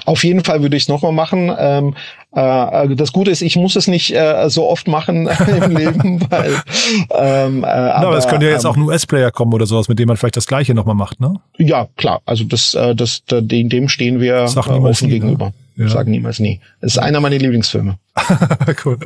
Auf 0.05 0.25
jeden 0.25 0.45
Fall 0.45 0.63
würde 0.63 0.77
ich 0.77 0.85
es 0.85 0.89
nochmal 0.89 1.13
machen. 1.13 1.53
Ähm, 1.59 1.95
äh, 2.33 2.95
das 2.95 3.13
Gute 3.13 3.31
ist, 3.31 3.43
ich 3.43 3.57
muss 3.57 3.77
es 3.77 3.89
nicht 3.89 4.15
äh, 4.15 4.49
so 4.49 4.69
oft 4.69 4.87
machen 4.87 5.29
im 5.65 5.77
Leben, 5.77 6.21
weil. 6.31 6.55
Ähm, 7.11 7.65
äh, 7.65 7.67
aber, 7.67 8.09
aber 8.09 8.19
es 8.19 8.29
könnte 8.29 8.47
ja 8.47 8.53
jetzt 8.53 8.65
ähm, 8.65 8.71
auch 8.71 8.77
ein 8.77 8.83
US-Player 8.83 9.31
kommen 9.31 9.53
oder 9.53 9.67
sowas, 9.67 9.89
mit 9.89 9.99
dem 9.99 10.09
man 10.09 10.17
vielleicht 10.17 10.37
das 10.37 10.47
Gleiche 10.47 10.75
nochmal 10.75 10.95
macht, 10.95 11.21
ne? 11.21 11.35
Ja, 11.59 11.89
klar. 11.97 12.21
Also 12.27 12.45
das, 12.45 12.75
äh, 12.75 12.95
das, 12.95 13.23
dem 13.27 13.89
stehen 13.89 14.21
wir 14.21 14.35
äh, 14.37 14.45
offen 14.45 15.09
nie, 15.09 15.15
ne? 15.15 15.21
gegenüber. 15.21 15.53
Ja. 15.77 15.89
Sagen 15.89 16.11
niemals 16.11 16.39
nie. 16.41 16.61
Es 16.81 16.93
ist 16.93 16.99
einer 16.99 17.21
meiner 17.21 17.39
Lieblingsfilme. 17.39 17.97
cool. 18.85 18.99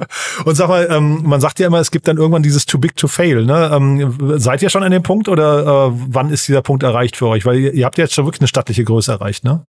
Und 0.44 0.56
sag 0.56 0.68
mal, 0.68 0.88
ähm, 0.90 1.20
man 1.22 1.40
sagt 1.40 1.60
ja 1.60 1.68
immer, 1.68 1.78
es 1.78 1.92
gibt 1.92 2.08
dann 2.08 2.16
irgendwann 2.16 2.42
dieses 2.42 2.66
Too 2.66 2.78
Big 2.78 2.96
to 2.96 3.06
Fail. 3.06 3.44
Ne? 3.44 3.70
Ähm, 3.72 4.38
seid 4.40 4.60
ihr 4.60 4.70
schon 4.70 4.82
an 4.82 4.90
dem 4.90 5.04
Punkt 5.04 5.28
oder 5.28 5.92
äh, 5.92 5.92
wann 6.08 6.30
ist 6.30 6.48
dieser 6.48 6.62
Punkt 6.62 6.82
erreicht 6.82 7.16
für 7.16 7.28
euch? 7.28 7.46
Weil 7.46 7.60
ihr, 7.60 7.72
ihr 7.74 7.84
habt 7.84 7.96
ja 7.96 8.04
jetzt 8.04 8.14
schon 8.14 8.26
wirklich 8.26 8.40
eine 8.40 8.48
stattliche 8.48 8.82
Größe 8.82 9.12
erreicht, 9.12 9.44
ne? 9.44 9.64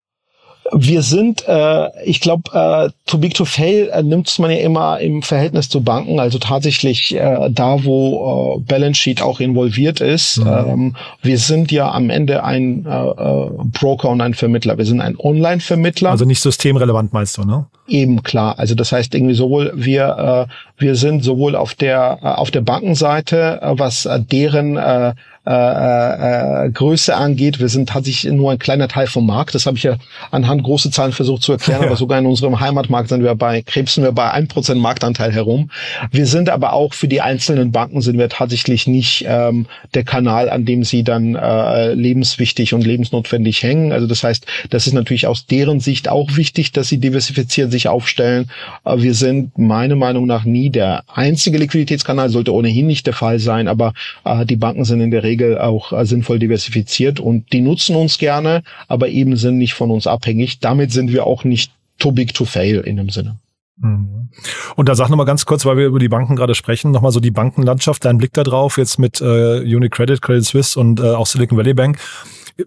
Wir 0.70 1.02
sind, 1.02 1.46
äh, 1.48 1.88
ich 2.04 2.20
glaube, 2.20 2.50
äh, 2.52 2.90
too 3.06 3.18
big 3.18 3.34
to 3.34 3.44
fail 3.44 3.90
äh, 3.92 4.02
nimmt 4.02 4.38
man 4.38 4.50
ja 4.50 4.58
immer 4.58 5.00
im 5.00 5.22
Verhältnis 5.22 5.68
zu 5.68 5.82
Banken, 5.82 6.20
also 6.20 6.38
tatsächlich 6.38 7.14
äh, 7.14 7.50
da, 7.50 7.84
wo 7.84 8.58
äh, 8.58 8.60
Balance 8.60 9.00
Sheet 9.00 9.22
auch 9.22 9.40
involviert 9.40 10.00
ist. 10.00 10.38
Mhm. 10.38 10.46
Ähm, 10.46 10.96
wir 11.22 11.38
sind 11.38 11.72
ja 11.72 11.90
am 11.90 12.10
Ende 12.10 12.44
ein 12.44 12.86
äh, 12.86 12.90
äh, 12.90 13.50
Broker 13.72 14.10
und 14.10 14.20
ein 14.20 14.34
Vermittler. 14.34 14.78
Wir 14.78 14.84
sind 14.84 15.00
ein 15.00 15.16
Online-Vermittler. 15.18 16.10
Also 16.10 16.24
nicht 16.24 16.40
systemrelevant 16.40 17.12
meinst 17.12 17.38
du, 17.38 17.44
ne? 17.44 17.66
Eben 17.88 18.22
klar. 18.22 18.58
Also 18.58 18.74
das 18.74 18.92
heißt 18.92 19.14
irgendwie 19.14 19.34
sowohl 19.34 19.72
wir 19.74 20.48
äh, 20.48 20.52
wir 20.80 20.94
sind 20.94 21.24
sowohl 21.24 21.56
auf 21.56 21.74
der 21.74 22.18
äh, 22.22 22.26
auf 22.26 22.50
der 22.50 22.60
Bankenseite, 22.60 23.60
äh, 23.60 23.74
was 23.76 24.06
äh, 24.06 24.20
deren 24.20 24.76
äh, 24.76 25.14
äh, 25.44 26.66
äh, 26.66 26.70
Größe 26.70 27.16
angeht. 27.16 27.58
Wir 27.58 27.68
sind 27.68 27.88
tatsächlich 27.88 28.32
nur 28.32 28.52
ein 28.52 28.60
kleiner 28.60 28.86
Teil 28.86 29.08
vom 29.08 29.26
Markt. 29.26 29.56
Das 29.56 29.66
habe 29.66 29.76
ich 29.76 29.82
ja 29.82 29.96
anhand 30.30 30.62
große 30.62 30.92
Zahlen 30.92 31.10
versucht 31.10 31.42
zu 31.42 31.50
erklären, 31.50 31.80
ja. 31.80 31.86
aber 31.88 31.96
sogar 31.96 32.20
in 32.20 32.26
unserem 32.26 32.60
Heimatmarkt 32.60 33.08
sind 33.08 33.24
wir 33.24 33.34
bei, 33.34 33.62
krebsen 33.62 34.04
wir 34.04 34.12
bei 34.12 34.30
ein 34.30 34.46
Prozent 34.46 34.80
Marktanteil 34.80 35.32
herum. 35.32 35.70
Wir 36.12 36.26
sind 36.26 36.48
aber 36.48 36.74
auch 36.74 36.94
für 36.94 37.08
die 37.08 37.20
einzelnen 37.20 37.72
Banken 37.72 38.02
sind 38.02 38.18
wir 38.18 38.28
tatsächlich 38.28 38.86
nicht 38.86 39.24
ähm, 39.26 39.66
der 39.94 40.04
Kanal, 40.04 40.48
an 40.48 40.64
dem 40.64 40.84
sie 40.84 41.02
dann 41.02 41.34
äh, 41.34 41.92
lebenswichtig 41.92 42.72
und 42.72 42.86
lebensnotwendig 42.86 43.64
hängen. 43.64 43.90
Also 43.90 44.06
das 44.06 44.22
heißt, 44.22 44.46
das 44.70 44.86
ist 44.86 44.92
natürlich 44.92 45.26
aus 45.26 45.46
deren 45.46 45.80
Sicht 45.80 46.08
auch 46.08 46.36
wichtig, 46.36 46.70
dass 46.70 46.88
sie 46.88 46.98
diversifiziert 46.98 47.72
sich 47.72 47.88
aufstellen. 47.88 48.48
Äh, 48.84 48.98
wir 48.98 49.14
sind 49.14 49.58
meiner 49.58 49.96
Meinung 49.96 50.26
nach 50.26 50.44
nie 50.44 50.70
der 50.70 51.02
einzige 51.12 51.58
Liquiditätskanal, 51.58 52.28
sollte 52.28 52.54
ohnehin 52.54 52.86
nicht 52.86 53.06
der 53.06 53.14
Fall 53.14 53.40
sein, 53.40 53.66
aber 53.66 53.92
äh, 54.24 54.46
die 54.46 54.54
Banken 54.54 54.84
sind 54.84 55.00
in 55.00 55.10
der 55.10 55.24
Regel 55.24 55.31
Regel 55.32 55.58
auch 55.58 55.92
äh, 55.92 56.04
sinnvoll 56.04 56.38
diversifiziert 56.38 57.20
und 57.20 57.52
die 57.52 57.60
nutzen 57.60 57.96
uns 57.96 58.18
gerne, 58.18 58.62
aber 58.88 59.08
eben 59.08 59.36
sind 59.36 59.58
nicht 59.58 59.74
von 59.74 59.90
uns 59.90 60.06
abhängig. 60.06 60.60
Damit 60.60 60.92
sind 60.92 61.12
wir 61.12 61.26
auch 61.26 61.44
nicht 61.44 61.72
too 61.98 62.12
big 62.12 62.34
to 62.34 62.44
fail 62.44 62.80
in 62.80 62.96
dem 62.96 63.08
Sinne. 63.08 63.38
Mhm. 63.78 64.28
Und 64.76 64.88
da 64.88 64.94
sag 64.94 65.08
noch 65.08 65.16
mal 65.16 65.24
ganz 65.24 65.46
kurz, 65.46 65.64
weil 65.64 65.76
wir 65.76 65.86
über 65.86 65.98
die 65.98 66.08
Banken 66.08 66.36
gerade 66.36 66.54
sprechen, 66.54 66.90
noch 66.90 67.02
mal 67.02 67.12
so 67.12 67.20
die 67.20 67.30
Bankenlandschaft, 67.30 68.04
dein 68.04 68.18
Blick 68.18 68.32
da 68.32 68.42
drauf, 68.42 68.78
jetzt 68.78 68.98
mit 68.98 69.20
äh, 69.20 69.60
Unicredit, 69.60 70.20
Credit 70.20 70.44
Suisse 70.44 70.78
und 70.78 71.00
äh, 71.00 71.14
auch 71.14 71.26
Silicon 71.26 71.58
Valley 71.58 71.74
Bank. 71.74 71.98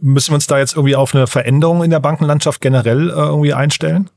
Müssen 0.02 0.32
wir 0.32 0.36
uns 0.36 0.48
da 0.48 0.58
jetzt 0.58 0.76
irgendwie 0.76 0.96
auf 0.96 1.14
eine 1.14 1.28
Veränderung 1.28 1.84
in 1.84 1.92
der 1.92 2.00
Bankenlandschaft 2.00 2.60
generell 2.62 3.10
äh, 3.10 3.14
irgendwie 3.14 3.54
einstellen? 3.54 4.10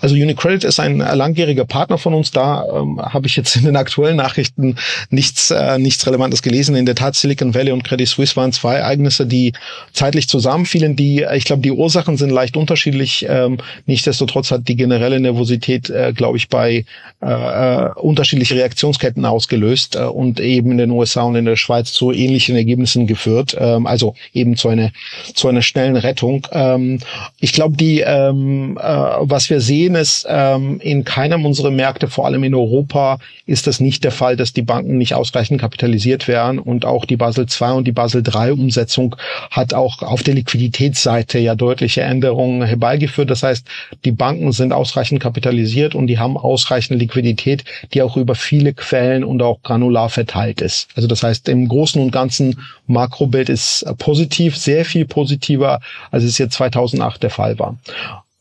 Also 0.00 0.14
Unicredit 0.14 0.64
ist 0.64 0.78
ein 0.78 0.98
langjähriger 0.98 1.64
Partner 1.64 1.98
von 1.98 2.14
uns. 2.14 2.30
Da 2.30 2.64
ähm, 2.72 3.00
habe 3.00 3.26
ich 3.26 3.36
jetzt 3.36 3.56
in 3.56 3.64
den 3.64 3.76
aktuellen 3.76 4.16
Nachrichten 4.16 4.76
nichts, 5.10 5.50
äh, 5.50 5.78
nichts 5.78 6.06
Relevantes 6.06 6.42
gelesen. 6.42 6.76
In 6.76 6.86
der 6.86 6.94
Tat 6.94 7.16
Silicon 7.16 7.54
Valley 7.54 7.72
und 7.72 7.82
Credit 7.84 8.08
Suisse 8.08 8.36
waren 8.36 8.52
zwei 8.52 8.76
Ereignisse, 8.76 9.26
die 9.26 9.52
zeitlich 9.92 10.28
zusammenfielen. 10.28 10.96
Die, 10.96 11.26
ich 11.34 11.44
glaube, 11.44 11.62
die 11.62 11.72
Ursachen 11.72 12.16
sind 12.16 12.30
leicht 12.30 12.56
unterschiedlich. 12.56 13.26
Ähm, 13.28 13.58
nichtsdestotrotz 13.86 14.50
hat 14.50 14.68
die 14.68 14.76
generelle 14.76 15.18
Nervosität, 15.18 15.90
äh, 15.90 16.12
glaube 16.14 16.36
ich, 16.36 16.48
bei 16.48 16.84
äh, 17.22 17.26
äh, 17.26 17.90
unterschiedliche 17.94 18.54
Reaktionsketten 18.54 19.24
ausgelöst 19.24 19.96
äh, 19.96 20.04
und 20.04 20.40
eben 20.40 20.72
in 20.72 20.78
den 20.78 20.90
USA 20.90 21.22
und 21.22 21.36
in 21.36 21.44
der 21.44 21.56
Schweiz 21.56 21.92
zu 21.92 22.12
ähnlichen 22.12 22.56
Ergebnissen 22.56 23.06
geführt. 23.06 23.56
Ähm, 23.58 23.86
also 23.86 24.14
eben 24.32 24.56
zu 24.56 24.68
einer 24.68 24.92
zu 25.34 25.48
einer 25.48 25.62
schnellen 25.62 25.96
Rettung. 25.96 26.46
Ähm, 26.52 27.00
ich 27.40 27.52
glaube, 27.52 27.76
die 27.76 28.00
ähm, 28.00 28.78
äh, 28.80 28.84
was 28.84 29.50
wir 29.50 29.60
sehen 29.60 29.69
sehen 29.70 29.94
es 29.94 30.26
ähm, 30.28 30.80
in 30.80 31.04
keinem 31.04 31.46
unserer 31.46 31.70
Märkte, 31.70 32.08
vor 32.08 32.26
allem 32.26 32.42
in 32.42 32.56
Europa, 32.56 33.20
ist 33.46 33.68
das 33.68 33.78
nicht 33.78 34.02
der 34.02 34.10
Fall, 34.10 34.34
dass 34.34 34.52
die 34.52 34.62
Banken 34.62 34.98
nicht 34.98 35.14
ausreichend 35.14 35.60
kapitalisiert 35.60 36.26
werden. 36.26 36.58
Und 36.58 36.84
auch 36.84 37.04
die 37.04 37.16
Basel 37.16 37.46
II 37.46 37.74
und 37.74 37.84
die 37.86 37.92
Basel 37.92 38.24
III 38.26 38.50
Umsetzung 38.50 39.14
hat 39.52 39.72
auch 39.72 40.02
auf 40.02 40.24
der 40.24 40.34
Liquiditätsseite 40.34 41.38
ja 41.38 41.54
deutliche 41.54 42.02
Änderungen 42.02 42.64
herbeigeführt. 42.64 43.30
Das 43.30 43.44
heißt, 43.44 43.64
die 44.04 44.10
Banken 44.10 44.50
sind 44.50 44.72
ausreichend 44.72 45.20
kapitalisiert 45.20 45.94
und 45.94 46.08
die 46.08 46.18
haben 46.18 46.36
ausreichend 46.36 46.98
Liquidität, 46.98 47.62
die 47.94 48.02
auch 48.02 48.16
über 48.16 48.34
viele 48.34 48.74
Quellen 48.74 49.22
und 49.22 49.40
auch 49.40 49.62
granular 49.62 50.08
verteilt 50.08 50.62
ist. 50.62 50.88
Also 50.96 51.06
das 51.06 51.22
heißt, 51.22 51.48
im 51.48 51.68
Großen 51.68 52.02
und 52.02 52.10
Ganzen 52.10 52.60
Makrobild 52.88 53.48
ist 53.48 53.86
positiv, 53.98 54.56
sehr 54.56 54.84
viel 54.84 55.04
positiver, 55.04 55.78
als 56.10 56.24
es 56.24 56.38
jetzt 56.38 56.54
2008 56.54 57.22
der 57.22 57.30
Fall 57.30 57.56
war. 57.60 57.76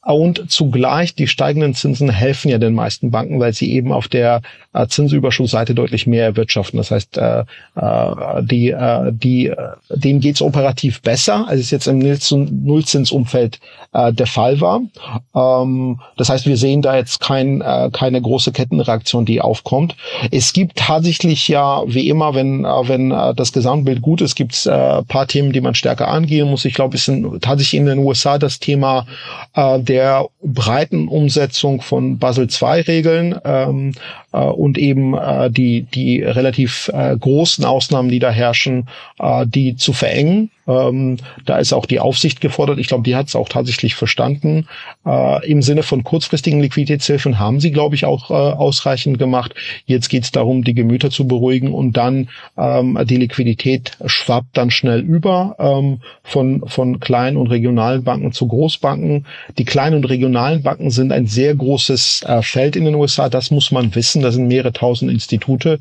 Und 0.09 0.49
zugleich 0.49 1.13
die 1.13 1.27
steigenden 1.27 1.75
Zinsen 1.75 2.09
helfen 2.09 2.49
ja 2.49 2.57
den 2.57 2.73
meisten 2.73 3.11
Banken, 3.11 3.39
weil 3.39 3.53
sie 3.53 3.71
eben 3.71 3.91
auf 3.91 4.07
der 4.07 4.41
äh, 4.73 4.87
Zinsüberschussseite 4.87 5.75
deutlich 5.75 6.07
mehr 6.07 6.25
erwirtschaften. 6.25 6.77
Das 6.77 6.89
heißt, 6.89 7.19
äh, 7.19 7.41
äh, 7.75 8.41
die, 8.41 8.71
äh, 8.71 9.11
die, 9.13 9.47
äh, 9.47 9.55
denen 9.89 10.19
geht's 10.19 10.41
operativ 10.41 11.03
besser, 11.03 11.47
als 11.47 11.59
es 11.59 11.69
jetzt 11.69 11.85
im 11.85 11.99
Nullzinsumfeld 11.99 13.59
äh, 13.93 14.11
der 14.11 14.25
Fall 14.25 14.59
war. 14.61 14.81
Ähm, 15.35 15.99
das 16.17 16.29
heißt, 16.29 16.47
wir 16.47 16.57
sehen 16.57 16.81
da 16.81 16.95
jetzt 16.95 17.19
kein, 17.19 17.61
äh, 17.61 17.91
keine 17.93 18.19
große 18.19 18.51
Kettenreaktion, 18.51 19.25
die 19.25 19.41
aufkommt. 19.41 19.95
Es 20.31 20.53
gibt 20.53 20.77
tatsächlich 20.77 21.47
ja, 21.47 21.83
wie 21.85 22.09
immer, 22.09 22.33
wenn, 22.33 22.65
äh, 22.65 22.87
wenn 22.87 23.11
äh, 23.11 23.35
das 23.35 23.53
Gesamtbild 23.53 24.01
gut 24.01 24.21
ist, 24.21 24.33
gibt 24.33 24.53
es 24.53 24.65
äh, 24.65 25.03
paar 25.03 25.27
Themen, 25.27 25.51
die 25.53 25.61
man 25.61 25.75
stärker 25.75 26.07
angehen 26.07 26.49
muss. 26.49 26.65
Ich 26.65 26.73
glaube, 26.73 26.95
es 26.95 27.05
sind 27.05 27.43
tatsächlich 27.43 27.79
in 27.79 27.85
den 27.85 27.99
USA 27.99 28.39
das 28.39 28.57
Thema 28.57 29.05
äh, 29.53 29.79
der 29.79 29.98
breiten 30.41 31.07
Umsetzung 31.07 31.81
von 31.81 32.17
Basel 32.17 32.47
II-Regeln 32.49 33.39
ähm, 33.43 33.93
äh, 34.31 34.39
und 34.39 34.77
eben 34.77 35.15
äh, 35.15 35.49
die, 35.49 35.83
die 35.83 36.21
relativ 36.21 36.89
äh, 36.93 37.15
großen 37.17 37.65
Ausnahmen, 37.65 38.09
die 38.09 38.19
da 38.19 38.31
herrschen, 38.31 38.87
äh, 39.19 39.45
die 39.47 39.75
zu 39.75 39.93
verengen. 39.93 40.51
Ähm, 40.69 41.17
da 41.45 41.57
ist 41.57 41.73
auch 41.73 41.87
die 41.87 41.99
Aufsicht 41.99 42.41
gefordert. 42.41 42.77
Ich 42.77 42.87
glaube, 42.87 43.03
die 43.03 43.15
hat 43.15 43.27
es 43.27 43.35
auch 43.35 43.49
tatsächlich 43.49 43.95
verstanden. 43.95 44.67
Äh, 45.05 45.49
Im 45.49 45.63
Sinne 45.63 45.81
von 45.81 46.03
kurzfristigen 46.03 46.61
Liquiditätshilfen 46.61 47.39
haben 47.39 47.59
sie, 47.59 47.71
glaube 47.71 47.95
ich, 47.95 48.05
auch 48.05 48.29
äh, 48.29 48.33
ausreichend 48.33 49.17
gemacht. 49.17 49.55
Jetzt 49.87 50.09
geht 50.09 50.23
es 50.23 50.31
darum, 50.31 50.63
die 50.63 50.75
Gemüter 50.75 51.09
zu 51.09 51.27
beruhigen 51.27 51.73
und 51.73 51.97
dann 51.97 52.29
ähm, 52.55 52.99
die 53.05 53.17
Liquidität 53.17 53.97
schwappt 54.05 54.55
dann 54.57 54.69
schnell 54.69 54.99
über 54.99 55.55
ähm, 55.57 56.01
von, 56.23 56.63
von 56.67 56.99
kleinen 56.99 57.37
und 57.37 57.47
regionalen 57.47 58.03
Banken 58.03 58.31
zu 58.31 58.47
Großbanken. 58.47 59.25
Die 59.57 59.65
kleinen 59.65 59.95
und 59.95 60.05
regionalen 60.05 60.61
Banken 60.61 60.91
sind 60.91 61.11
ein 61.11 61.25
sehr 61.25 61.55
großes 61.55 62.23
äh, 62.27 62.43
Feld 62.43 62.75
in 62.75 62.85
den 62.85 62.93
USA. 62.93 63.29
Das 63.29 63.49
muss 63.49 63.71
man 63.71 63.95
wissen. 63.95 64.18
Da 64.21 64.31
sind 64.31 64.47
mehrere 64.47 64.73
tausend 64.73 65.11
Institute 65.11 65.79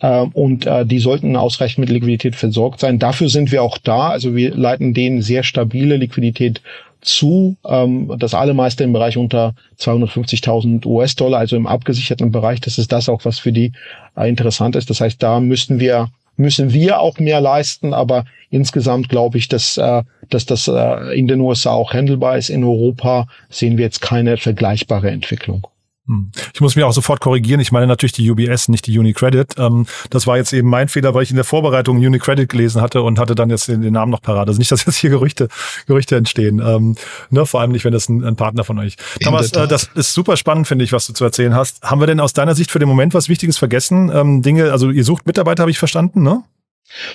äh, 0.00 0.20
und 0.32 0.66
äh, 0.66 0.84
die 0.86 0.98
sollten 0.98 1.36
ausreichend 1.36 1.78
mit 1.78 1.90
Liquidität 1.90 2.36
versorgt 2.36 2.80
sein. 2.80 2.98
Dafür 2.98 3.28
sind 3.28 3.52
wir 3.52 3.62
auch 3.62 3.78
da. 3.78 4.08
Also 4.08 4.34
wir 4.34 4.54
leiten 4.54 4.94
denen 4.94 5.22
sehr 5.22 5.42
stabile 5.42 5.96
Liquidität 5.96 6.60
zu. 7.00 7.56
Ähm, 7.66 8.12
das 8.18 8.34
allermeiste 8.34 8.84
im 8.84 8.92
Bereich 8.92 9.16
unter 9.16 9.54
250.000 9.78 10.86
US-Dollar, 10.86 11.38
also 11.38 11.56
im 11.56 11.66
abgesicherten 11.66 12.30
Bereich. 12.30 12.60
Das 12.60 12.78
ist 12.78 12.92
das 12.92 13.08
auch, 13.08 13.24
was 13.24 13.38
für 13.38 13.52
die 13.52 13.72
äh, 14.16 14.28
interessant 14.28 14.76
ist. 14.76 14.90
Das 14.90 15.00
heißt, 15.00 15.22
da 15.22 15.40
müssten 15.40 15.80
wir 15.80 16.08
müssen 16.36 16.72
wir 16.72 17.00
auch 17.00 17.18
mehr 17.18 17.40
leisten, 17.40 17.92
aber 17.92 18.24
insgesamt 18.50 19.08
glaube 19.08 19.38
ich, 19.38 19.48
dass, 19.48 19.76
äh, 19.76 20.02
dass 20.30 20.46
das 20.46 20.68
äh, 20.68 21.18
in 21.18 21.28
den 21.28 21.40
USA 21.40 21.72
auch 21.72 21.92
handelbar 21.92 22.38
ist. 22.38 22.48
In 22.48 22.64
Europa 22.64 23.28
sehen 23.50 23.76
wir 23.76 23.84
jetzt 23.84 24.00
keine 24.00 24.36
vergleichbare 24.38 25.10
Entwicklung. 25.10 25.66
Hm. 26.10 26.32
Ich 26.52 26.60
muss 26.60 26.74
mich 26.74 26.84
auch 26.84 26.92
sofort 26.92 27.20
korrigieren. 27.20 27.60
Ich 27.60 27.70
meine 27.70 27.86
natürlich 27.86 28.12
die 28.12 28.28
UBS, 28.28 28.68
nicht 28.68 28.86
die 28.88 28.98
UniCredit. 28.98 29.54
Ähm, 29.58 29.86
das 30.10 30.26
war 30.26 30.36
jetzt 30.36 30.52
eben 30.52 30.68
mein 30.68 30.88
Fehler, 30.88 31.14
weil 31.14 31.22
ich 31.22 31.30
in 31.30 31.36
der 31.36 31.44
Vorbereitung 31.44 31.98
UniCredit 31.98 32.48
gelesen 32.48 32.82
hatte 32.82 33.02
und 33.02 33.20
hatte 33.20 33.36
dann 33.36 33.48
jetzt 33.48 33.68
den, 33.68 33.90
Namen 33.92 34.10
noch 34.10 34.20
parat. 34.20 34.48
Also 34.48 34.58
nicht, 34.58 34.72
dass 34.72 34.84
jetzt 34.86 34.96
hier 34.96 35.10
Gerüchte, 35.10 35.48
Gerüchte 35.86 36.16
entstehen. 36.16 36.60
Ähm, 36.64 36.96
ne, 37.30 37.46
vor 37.46 37.60
allem 37.60 37.70
nicht, 37.70 37.84
wenn 37.84 37.92
das 37.92 38.08
ein, 38.08 38.34
Partner 38.34 38.64
von 38.64 38.78
euch. 38.80 38.96
Thomas, 39.22 39.52
äh, 39.52 39.68
das 39.68 39.90
ist 39.94 40.14
super 40.14 40.36
spannend, 40.36 40.66
finde 40.66 40.84
ich, 40.84 40.92
was 40.92 41.06
du 41.06 41.12
zu 41.12 41.24
erzählen 41.24 41.54
hast. 41.54 41.82
Haben 41.82 42.00
wir 42.00 42.06
denn 42.06 42.18
aus 42.18 42.32
deiner 42.32 42.56
Sicht 42.56 42.72
für 42.72 42.78
den 42.80 42.88
Moment 42.88 43.14
was 43.14 43.28
Wichtiges 43.28 43.58
vergessen? 43.58 44.10
Ähm, 44.12 44.42
Dinge, 44.42 44.72
also 44.72 44.90
ihr 44.90 45.04
sucht 45.04 45.26
Mitarbeiter, 45.26 45.62
habe 45.62 45.70
ich 45.70 45.78
verstanden, 45.78 46.22
ne? 46.22 46.42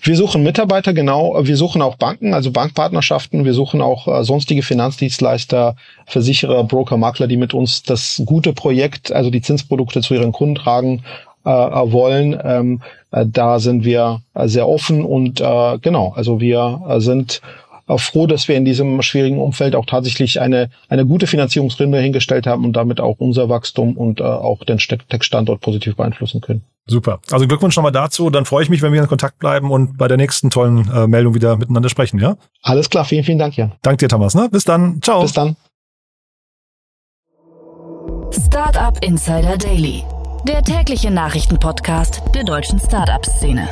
Wir 0.02 0.16
suchen 0.16 0.44
Mitarbeiter, 0.44 0.94
genau. 0.94 1.38
Wir 1.44 1.58
suchen 1.58 1.82
auch 1.82 1.96
Banken, 1.96 2.34
also 2.34 2.52
Bankpartnerschaften. 2.52 3.46
Wir 3.46 3.54
suchen 3.54 3.82
auch 3.82 4.08
äh, 4.08 4.24
sonstige 4.24 4.64
Finanzdienstleister, 4.64 5.76
Versicherer, 6.06 6.64
Broker, 6.64 6.98
Makler, 6.98 7.28
die 7.28 7.38
mit 7.38 7.54
uns 7.54 7.84
das 7.84 8.22
gute 8.26 8.54
Projekt, 8.54 9.12
also 9.12 9.30
die 9.30 9.42
Zinsprodukte 9.42 10.02
zu 10.02 10.14
ihren 10.14 10.32
Kunden 10.32 10.56
tragen 10.56 11.04
äh, 11.44 11.50
wollen. 11.50 12.40
Ähm, 12.44 12.82
äh, 13.12 13.26
da 13.28 13.60
sind 13.60 13.86
wir 13.86 14.22
äh, 14.34 14.48
sehr 14.48 14.68
offen 14.68 15.04
und 15.04 15.42
äh, 15.42 15.78
genau, 15.80 16.14
also 16.16 16.40
wir 16.40 16.82
äh, 16.88 17.00
sind 17.88 18.00
froh, 18.00 18.28
dass 18.28 18.48
wir 18.48 18.56
in 18.56 18.66
diesem 18.66 19.02
schwierigen 19.02 19.40
Umfeld 19.40 19.76
auch 19.76 19.86
tatsächlich 19.86 20.42
eine, 20.42 20.70
eine 20.90 21.06
gute 21.06 21.28
Finanzierungsrinde 21.28 22.00
hingestellt 22.00 22.48
haben 22.48 22.66
und 22.66 22.74
damit 22.74 23.00
auch 23.00 23.18
unser 23.20 23.50
Wachstum 23.50 23.98
und 23.98 24.20
äh, 24.20 24.24
auch 24.24 24.64
den 24.64 24.78
Tech-Standort 24.78 25.62
positiv 25.62 25.96
beeinflussen 25.96 26.42
können. 26.42 26.64
Super. 26.88 27.20
Also 27.32 27.48
Glückwunsch 27.48 27.76
nochmal 27.76 27.92
dazu. 27.92 28.30
Dann 28.30 28.46
freue 28.46 28.64
ich 28.64 28.70
mich, 28.70 28.82
wenn 28.82 28.94
wir 28.94 29.02
in 29.02 29.08
Kontakt 29.08 29.40
bleiben 29.40 29.72
und 29.72 29.98
bei 29.98 30.08
der 30.08 30.18
nächsten 30.18 30.50
tollen 30.50 30.90
äh, 30.94 31.08
Meldung 31.08 31.34
wieder 31.34 31.58
miteinander 31.58 31.90
sprechen, 31.90 32.20
ja? 32.20 32.38
Alles 32.62 32.90
klar. 32.90 33.06
Vielen, 33.06 33.24
vielen 33.24 33.40
Dank, 33.40 33.58
Jan. 33.58 33.72
Dank 33.82 33.98
dir, 34.00 34.08
Thomas. 34.10 34.36
Ne? 34.36 34.50
Bis 34.52 34.66
dann. 34.66 35.02
Ciao. 35.02 35.22
Bis 35.22 35.34
dann. 35.34 35.56
Startup 38.32 38.98
Insider 39.04 39.58
Daily. 39.58 40.04
Der 40.48 40.62
tägliche 40.62 41.10
Nachrichtenpodcast 41.10 42.22
der 42.36 42.44
deutschen 42.44 42.80
Startup-Szene. 42.80 43.68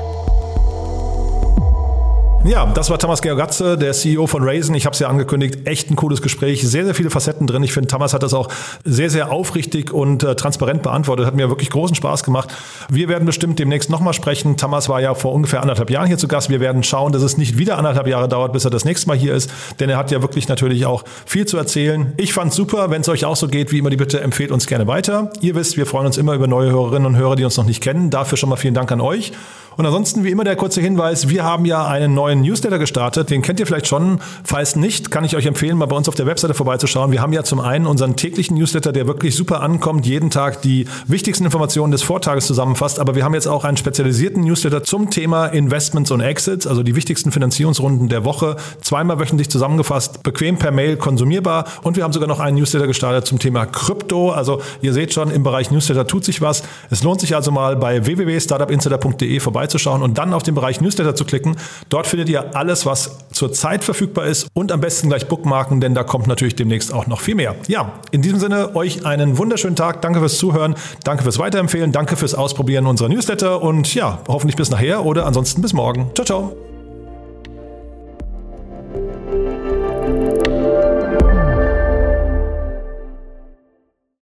Ja, 2.46 2.66
das 2.66 2.90
war 2.90 3.00
Thomas 3.00 3.22
Georgatze, 3.22 3.78
der 3.78 3.94
CEO 3.94 4.28
von 4.28 4.44
Raisin. 4.44 4.76
Ich 4.76 4.86
habe 4.86 4.94
es 4.94 5.00
ja 5.00 5.08
angekündigt, 5.08 5.60
echt 5.66 5.90
ein 5.90 5.96
cooles 5.96 6.22
Gespräch, 6.22 6.62
sehr, 6.68 6.84
sehr 6.84 6.94
viele 6.94 7.10
Facetten 7.10 7.48
drin. 7.48 7.64
Ich 7.64 7.72
finde, 7.72 7.88
Thomas 7.88 8.14
hat 8.14 8.22
das 8.22 8.34
auch 8.34 8.50
sehr, 8.84 9.10
sehr 9.10 9.32
aufrichtig 9.32 9.94
und 9.94 10.24
äh, 10.24 10.36
transparent 10.36 10.84
beantwortet. 10.84 11.26
Hat 11.26 11.36
mir 11.36 11.48
wirklich 11.48 11.70
großen 11.70 11.96
Spaß 11.96 12.26
gemacht. 12.26 12.54
Wir 12.90 13.08
werden 13.08 13.26
bestimmt 13.26 13.60
demnächst 13.60 13.90
nochmal 13.90 14.14
sprechen. 14.14 14.58
Thomas 14.58 14.90
war 14.90 15.00
ja 15.00 15.16
vor 15.16 15.32
ungefähr 15.32 15.62
anderthalb 15.62 15.90
Jahren 15.90 16.08
hier 16.08 16.18
zu 16.18 16.28
Gast. 16.28 16.50
Wir 16.50 16.60
werden 16.60 16.84
schauen, 16.84 17.14
dass 17.14 17.22
es 17.22 17.38
nicht 17.38 17.58
wieder 17.58 17.78
anderthalb 17.78 18.08
Jahre 18.08 18.28
dauert, 18.28 18.52
bis 18.52 18.66
er 18.66 18.72
das 18.72 18.84
nächste 18.84 19.08
Mal 19.08 19.16
hier 19.16 19.34
ist, 19.34 19.50
denn 19.80 19.90
er 19.90 19.96
hat 19.96 20.12
ja 20.12 20.22
wirklich 20.22 20.50
natürlich 20.50 20.86
auch 20.86 21.06
viel 21.26 21.46
zu 21.46 21.56
erzählen. 21.56 22.12
Ich 22.18 22.34
fand's 22.34 22.58
super. 22.58 22.90
Wenn 22.90 23.02
es 23.02 23.10
euch 23.10 23.24
auch 23.24 23.38
so 23.38 23.48
geht, 23.48 23.72
wie 23.72 23.78
immer 23.78 23.90
die 23.90 23.96
Bitte, 23.96 24.20
empfehlt 24.20 24.52
uns 24.52 24.68
gerne 24.68 24.86
weiter. 24.86 25.32
Ihr 25.40 25.56
wisst, 25.56 25.78
wir 25.78 25.86
freuen 25.86 26.08
uns 26.08 26.18
immer 26.18 26.34
über 26.34 26.48
neue 26.48 26.72
Hörerinnen 26.72 27.06
und 27.06 27.16
Hörer, 27.16 27.38
die 27.38 27.46
uns 27.46 27.56
noch 27.56 27.66
nicht 27.66 27.82
kennen. 27.82 28.10
Dafür 28.10 28.38
schon 28.38 28.50
mal 28.50 28.58
vielen 28.58 28.74
Dank 28.74 28.92
an 28.92 29.00
euch. 29.00 29.32
Und 29.78 29.86
ansonsten, 29.86 30.24
wie 30.24 30.30
immer, 30.30 30.44
der 30.44 30.56
kurze 30.56 30.82
Hinweis, 30.82 31.30
wir 31.30 31.44
haben 31.44 31.66
ja 31.66 31.88
einen 31.88 32.14
neuen 32.14 32.42
Newsletter 32.42 32.80
gestartet. 32.80 33.30
Den 33.30 33.42
kennt 33.42 33.60
ihr 33.60 33.66
vielleicht 33.66 33.88
schon. 33.88 34.20
Falls 34.44 34.76
nicht, 34.76 35.10
kann 35.10 35.24
ich 35.24 35.36
euch 35.36 35.46
empfehlen, 35.46 35.78
mal 35.78 35.88
bei 35.88 35.96
uns 35.96 36.08
auf 36.08 36.16
der 36.16 36.26
Webseite 36.26 36.54
vorbeizuschauen. 36.54 37.12
Wir 37.12 37.22
haben 37.22 37.34
ja 37.34 37.44
zum 37.44 37.60
einen 37.60 37.88
unseren 37.88 38.16
täglichen 38.16 38.58
Newsletter, 38.58 38.92
der 38.92 39.08
wirklich 39.08 39.36
super 39.36 39.62
ankommt, 39.62 40.06
jeden 40.06 40.30
Tag 40.30 40.62
die 40.62 40.86
wichtigsten 41.08 41.46
Informationen 41.46 41.92
des 41.92 42.04
Vortages 42.04 42.46
zusammenfasst. 42.46 43.00
Aber 43.00 43.16
wir 43.16 43.24
haben 43.24 43.34
jetzt 43.34 43.48
auch 43.48 43.64
einen 43.64 43.78
spezialisierten 43.78 44.44
Newsletter 44.44 44.84
zum 44.84 45.10
Thema 45.10 45.48
Investments 45.48 46.12
und 46.12 46.22
Exits, 46.22 46.68
also 46.68 46.84
die 46.84 46.96
wichtigsten 46.96 47.32
Finanzierungsrunden 47.32 48.10
der 48.10 48.26
Woche, 48.26 48.58
zweimal 48.82 49.20
wöchentlich 49.20 49.50
zusammengefasst, 49.50 50.22
bequem 50.24 50.58
per 50.58 50.72
Mail 50.72 50.98
konsumierbar. 50.98 51.66
Und 51.82 51.98
wir 51.98 52.04
haben 52.04 52.14
sogar 52.14 52.28
noch 52.28 52.40
einen 52.40 52.58
Newsletter 52.58 52.88
gestartet 52.88 53.26
zum 53.26 53.40
Thema 53.40 53.66
Krypto. 53.66 54.32
Also 54.32 54.62
ihr 54.82 54.94
seht 54.94 55.14
schon, 55.14 55.32
im 55.32 55.44
Bereich 55.44 55.72
Newsletter 55.72 56.06
tut 56.06 56.26
sich 56.26 56.42
was. 56.42 56.64
Es 56.92 57.04
lohnt 57.04 57.22
sich 57.22 57.36
also 57.36 57.52
mal 57.52 57.76
bei 57.76 58.06
www.startupinsider.de 58.06 59.40
vorbei 59.40 59.63
vorbeizuschauen 59.64 60.02
und 60.02 60.18
dann 60.18 60.34
auf 60.34 60.44
den 60.44 60.56
Bereich 60.56 60.82
Newsletter 60.82 61.16
zu 61.16 61.26
klicken. 61.26 61.56
Dort 61.90 62.08
findet 62.08 62.30
ihr 62.30 62.56
alles, 62.56 62.86
was 62.86 63.18
zurzeit 63.32 63.84
verfügbar 63.84 64.26
ist 64.26 64.48
und 64.54 64.72
am 64.72 64.82
besten 64.82 65.10
gleich 65.10 65.28
bookmarken, 65.28 65.80
denn 65.80 65.96
da 65.96 66.04
kommt 66.04 66.28
natürlich 66.28 66.56
demnächst 66.56 66.94
auch 66.94 67.08
noch 67.08 67.22
viel 67.22 67.36
mehr. 67.36 67.56
Ja, 67.68 67.94
in 68.12 68.22
diesem 68.22 68.40
Sinne 68.40 68.76
euch 68.76 69.06
einen 69.06 69.38
wunderschönen 69.38 69.76
Tag. 69.76 70.02
Danke 70.02 70.20
fürs 70.20 70.38
Zuhören, 70.38 70.76
danke 71.04 71.24
fürs 71.24 71.40
Weiterempfehlen, 71.40 71.92
danke 71.92 72.16
fürs 72.16 72.36
Ausprobieren 72.36 72.86
unserer 72.86 73.10
Newsletter 73.10 73.62
und 73.62 73.94
ja, 73.96 74.20
hoffentlich 74.28 74.56
bis 74.56 74.70
nachher 74.70 75.06
oder 75.06 75.26
ansonsten 75.26 75.62
bis 75.62 75.74
morgen. 75.74 76.12
Ciao, 76.14 76.26
ciao. 76.26 76.73